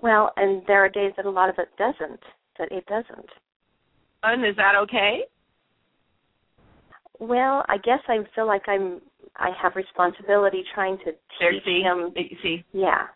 well, 0.00 0.32
and 0.36 0.66
there 0.66 0.84
are 0.84 0.88
days 0.88 1.12
that 1.16 1.26
a 1.26 1.30
lot 1.30 1.48
of 1.48 1.58
it 1.60 1.68
doesn't. 1.76 2.20
That 2.58 2.72
it 2.72 2.84
doesn't. 2.86 3.30
and 4.24 4.44
is 4.44 4.56
that 4.56 4.74
okay 4.76 5.24
Well, 7.20 7.64
I 7.68 7.76
guess 7.78 8.00
I 8.08 8.18
feel 8.34 8.46
like 8.46 8.68
I'm. 8.68 9.00
I 9.36 9.50
have 9.62 9.76
responsibility 9.76 10.64
trying 10.74 10.98
to 11.04 11.14
there 11.38 11.52
teach 11.52 11.64
see 11.64 11.82
him. 11.82 12.12
see 12.14 12.64
Yeah. 12.72 13.06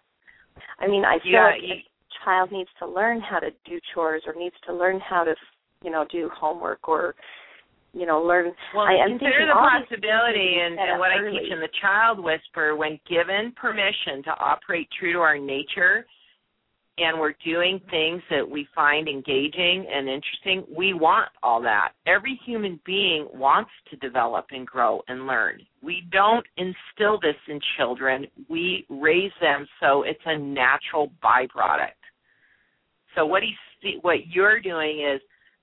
I 0.79 0.87
mean, 0.87 1.05
I 1.05 1.19
feel 1.21 1.33
Yeah, 1.33 1.45
like 1.47 1.63
you- 1.63 1.75
a 1.75 1.85
child 2.25 2.53
needs 2.53 2.71
to 2.79 2.87
learn 2.87 3.21
how 3.21 3.41
to 3.41 3.51
do 3.65 3.81
chores 3.93 4.23
or 4.27 4.35
needs 4.35 4.59
to 4.67 4.73
learn 4.73 5.01
how 5.01 5.25
to, 5.25 5.35
you 5.83 5.91
know, 5.91 6.05
do 6.11 6.31
homework 6.35 6.89
or, 6.89 7.15
you 7.93 8.07
know, 8.07 8.23
learn. 8.23 8.53
Well, 8.75 8.85
I 8.85 8.95
am 8.95 9.19
consider 9.19 9.47
the 9.47 9.55
possibility, 9.55 10.57
and, 10.63 10.79
and 10.79 10.99
what 10.99 11.11
I 11.11 11.19
teach 11.31 11.51
in 11.51 11.61
the 11.61 11.69
Child 11.81 12.23
Whisper, 12.23 12.77
when 12.77 12.99
given 13.09 13.53
permission 13.61 14.23
to 14.25 14.31
operate 14.31 14.89
true 14.99 15.13
to 15.13 15.19
our 15.21 15.39
nature, 15.39 16.07
and 16.99 17.21
we're 17.21 17.35
doing 17.45 17.79
things 17.91 18.23
that 18.31 18.49
we 18.49 18.67
find 18.75 19.07
engaging 19.07 19.87
and 19.93 20.09
interesting, 20.09 20.65
we 20.75 20.95
want 20.95 21.29
all 21.43 21.61
that. 21.61 21.93
Every 22.07 22.41
human 22.47 22.81
being 22.87 23.29
wants 23.35 23.71
to 23.91 23.97
develop 23.97 24.47
and 24.51 24.67
grow 24.67 25.03
and 25.09 25.27
learn. 25.27 25.61
We 25.83 26.07
don't 26.11 26.47
instill 26.57 27.21
this 27.21 27.37
in 27.49 27.61
children. 27.77 28.27
We 28.49 28.87
raise 28.89 29.33
them 29.43 29.67
so 29.81 30.05
it's 30.05 30.19
a 30.25 30.39
natural 30.39 31.13
byproduct. 31.23 32.01
So 33.15 33.27
what 33.27 33.43
he's 33.43 33.97
what 34.01 34.27
you're 34.29 34.61
doing 34.61 35.01
is 35.01 35.21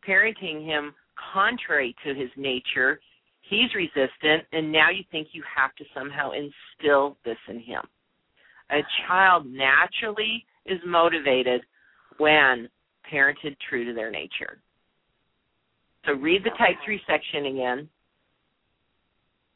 parenting 0.07 0.65
him 0.65 0.93
contrary 1.33 1.95
to 2.05 2.13
his 2.13 2.29
nature. 2.37 2.99
He's 3.41 3.73
resistant, 3.75 4.43
and 4.51 4.71
now 4.71 4.89
you 4.89 5.03
think 5.11 5.29
you 5.31 5.43
have 5.55 5.75
to 5.75 5.85
somehow 5.93 6.31
instill 6.31 7.17
this 7.25 7.37
in 7.49 7.59
him. 7.59 7.81
A 8.71 8.79
child 9.07 9.45
naturally 9.45 10.45
is 10.65 10.79
motivated 10.85 11.61
when 12.17 12.69
parented 13.11 13.55
true 13.69 13.85
to 13.85 13.93
their 13.93 14.09
nature. 14.09 14.61
So 16.05 16.13
read 16.13 16.43
the 16.43 16.51
type 16.51 16.77
3 16.83 16.99
section 17.07 17.45
again. 17.45 17.89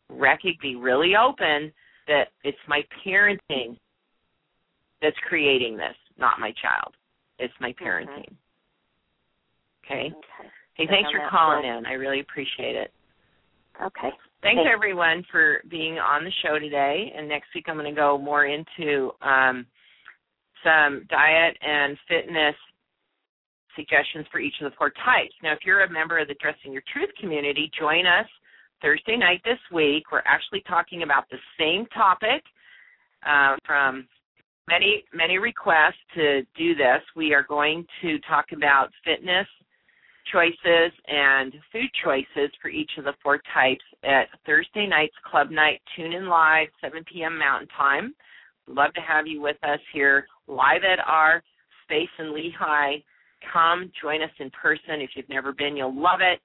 Rec- 0.10 0.42
be 0.62 0.76
really 0.76 1.14
open 1.16 1.72
that 2.08 2.30
it's 2.44 2.58
my 2.68 2.82
parenting 3.06 3.78
that's 5.02 5.18
creating 5.28 5.78
this, 5.78 5.96
not 6.18 6.40
my 6.40 6.54
child. 6.62 6.96
It's 7.40 7.54
my 7.60 7.72
mm-hmm. 7.72 7.86
parenting. 7.86 8.20
Okay? 8.20 8.36
Okay. 9.88 10.12
Hey, 10.74 10.86
thanks 10.88 11.10
for 11.12 11.28
calling 11.32 11.66
in. 11.66 11.86
I 11.86 11.94
really 11.94 12.20
appreciate 12.20 12.76
it. 12.76 12.92
Okay. 13.82 14.10
Thanks, 14.44 14.62
Thanks. 14.62 14.70
everyone 14.72 15.24
for 15.32 15.62
being 15.70 15.98
on 15.98 16.24
the 16.24 16.32
show 16.44 16.60
today. 16.60 17.12
And 17.16 17.28
next 17.28 17.48
week, 17.56 17.66
I'm 17.68 17.76
going 17.76 17.94
to 17.94 18.00
go 18.00 18.18
more 18.18 18.46
into 18.46 19.12
um, 19.22 19.66
some 20.64 21.06
diet 21.10 21.58
and 21.62 21.98
fitness 22.08 22.56
suggestions 23.76 24.26
for 24.32 24.40
each 24.40 24.56
of 24.62 24.70
the 24.70 24.76
four 24.78 24.90
types. 24.90 25.34
Now, 25.42 25.54
if 25.54 25.60
you're 25.66 25.84
a 25.84 25.90
member 25.90 26.20
of 26.20 26.28
the 26.28 26.36
Dressing 26.42 26.74
Your 26.74 26.84
Truth 26.94 27.10
community, 27.20 27.72
join 27.80 28.06
us 28.06 28.28
Thursday 28.82 29.18
night 29.18 29.42
this 29.46 29.60
week. 29.74 30.12
We're 30.12 30.24
actually 30.26 30.64
talking 30.68 31.04
about 31.04 31.26
the 31.30 31.38
same 31.60 31.86
topic 31.94 32.44
uh, 33.28 33.56
from 33.66 34.08
many 34.68 35.06
many 35.14 35.38
requests 35.38 36.02
to 36.16 36.42
do 36.58 36.76
this. 36.76 37.02
We 37.16 37.34
are 37.34 37.44
going 37.44 37.86
to 38.02 38.20
talk 38.28 38.48
about 38.54 38.90
fitness 39.06 39.48
choices 40.32 40.92
and 41.08 41.54
food 41.72 41.90
choices 42.04 42.52
for 42.62 42.70
each 42.70 42.92
of 42.98 43.06
the 43.06 43.14
four 43.24 43.40
types 43.54 43.84
at 44.04 44.28
Thursday 44.46 44.88
night's 44.88 45.16
club 45.30 45.52
night. 45.52 45.82
Tune 45.96 46.14
in 46.14 46.28
live, 46.28 46.68
7 46.82 47.04
p.m. 47.12 47.38
Mountain 47.38 47.68
Time. 47.78 48.14
Love 48.68 48.94
to 48.94 49.02
have 49.02 49.28
you 49.28 49.42
with 49.42 49.58
us 49.64 49.80
here 49.94 50.28
live 50.48 50.84
at 50.84 51.00
our 51.06 51.42
space 51.84 52.10
in 52.20 52.28
Lehi. 52.28 53.04
Come 53.54 53.92
join 54.02 54.22
us 54.22 54.32
in 54.40 54.50
person. 54.52 55.02
If 55.02 55.12
you've 55.16 55.30
never 55.30 55.54
been, 55.54 55.78
you'll 55.78 55.96
love 55.96 56.20
it. 56.22 56.40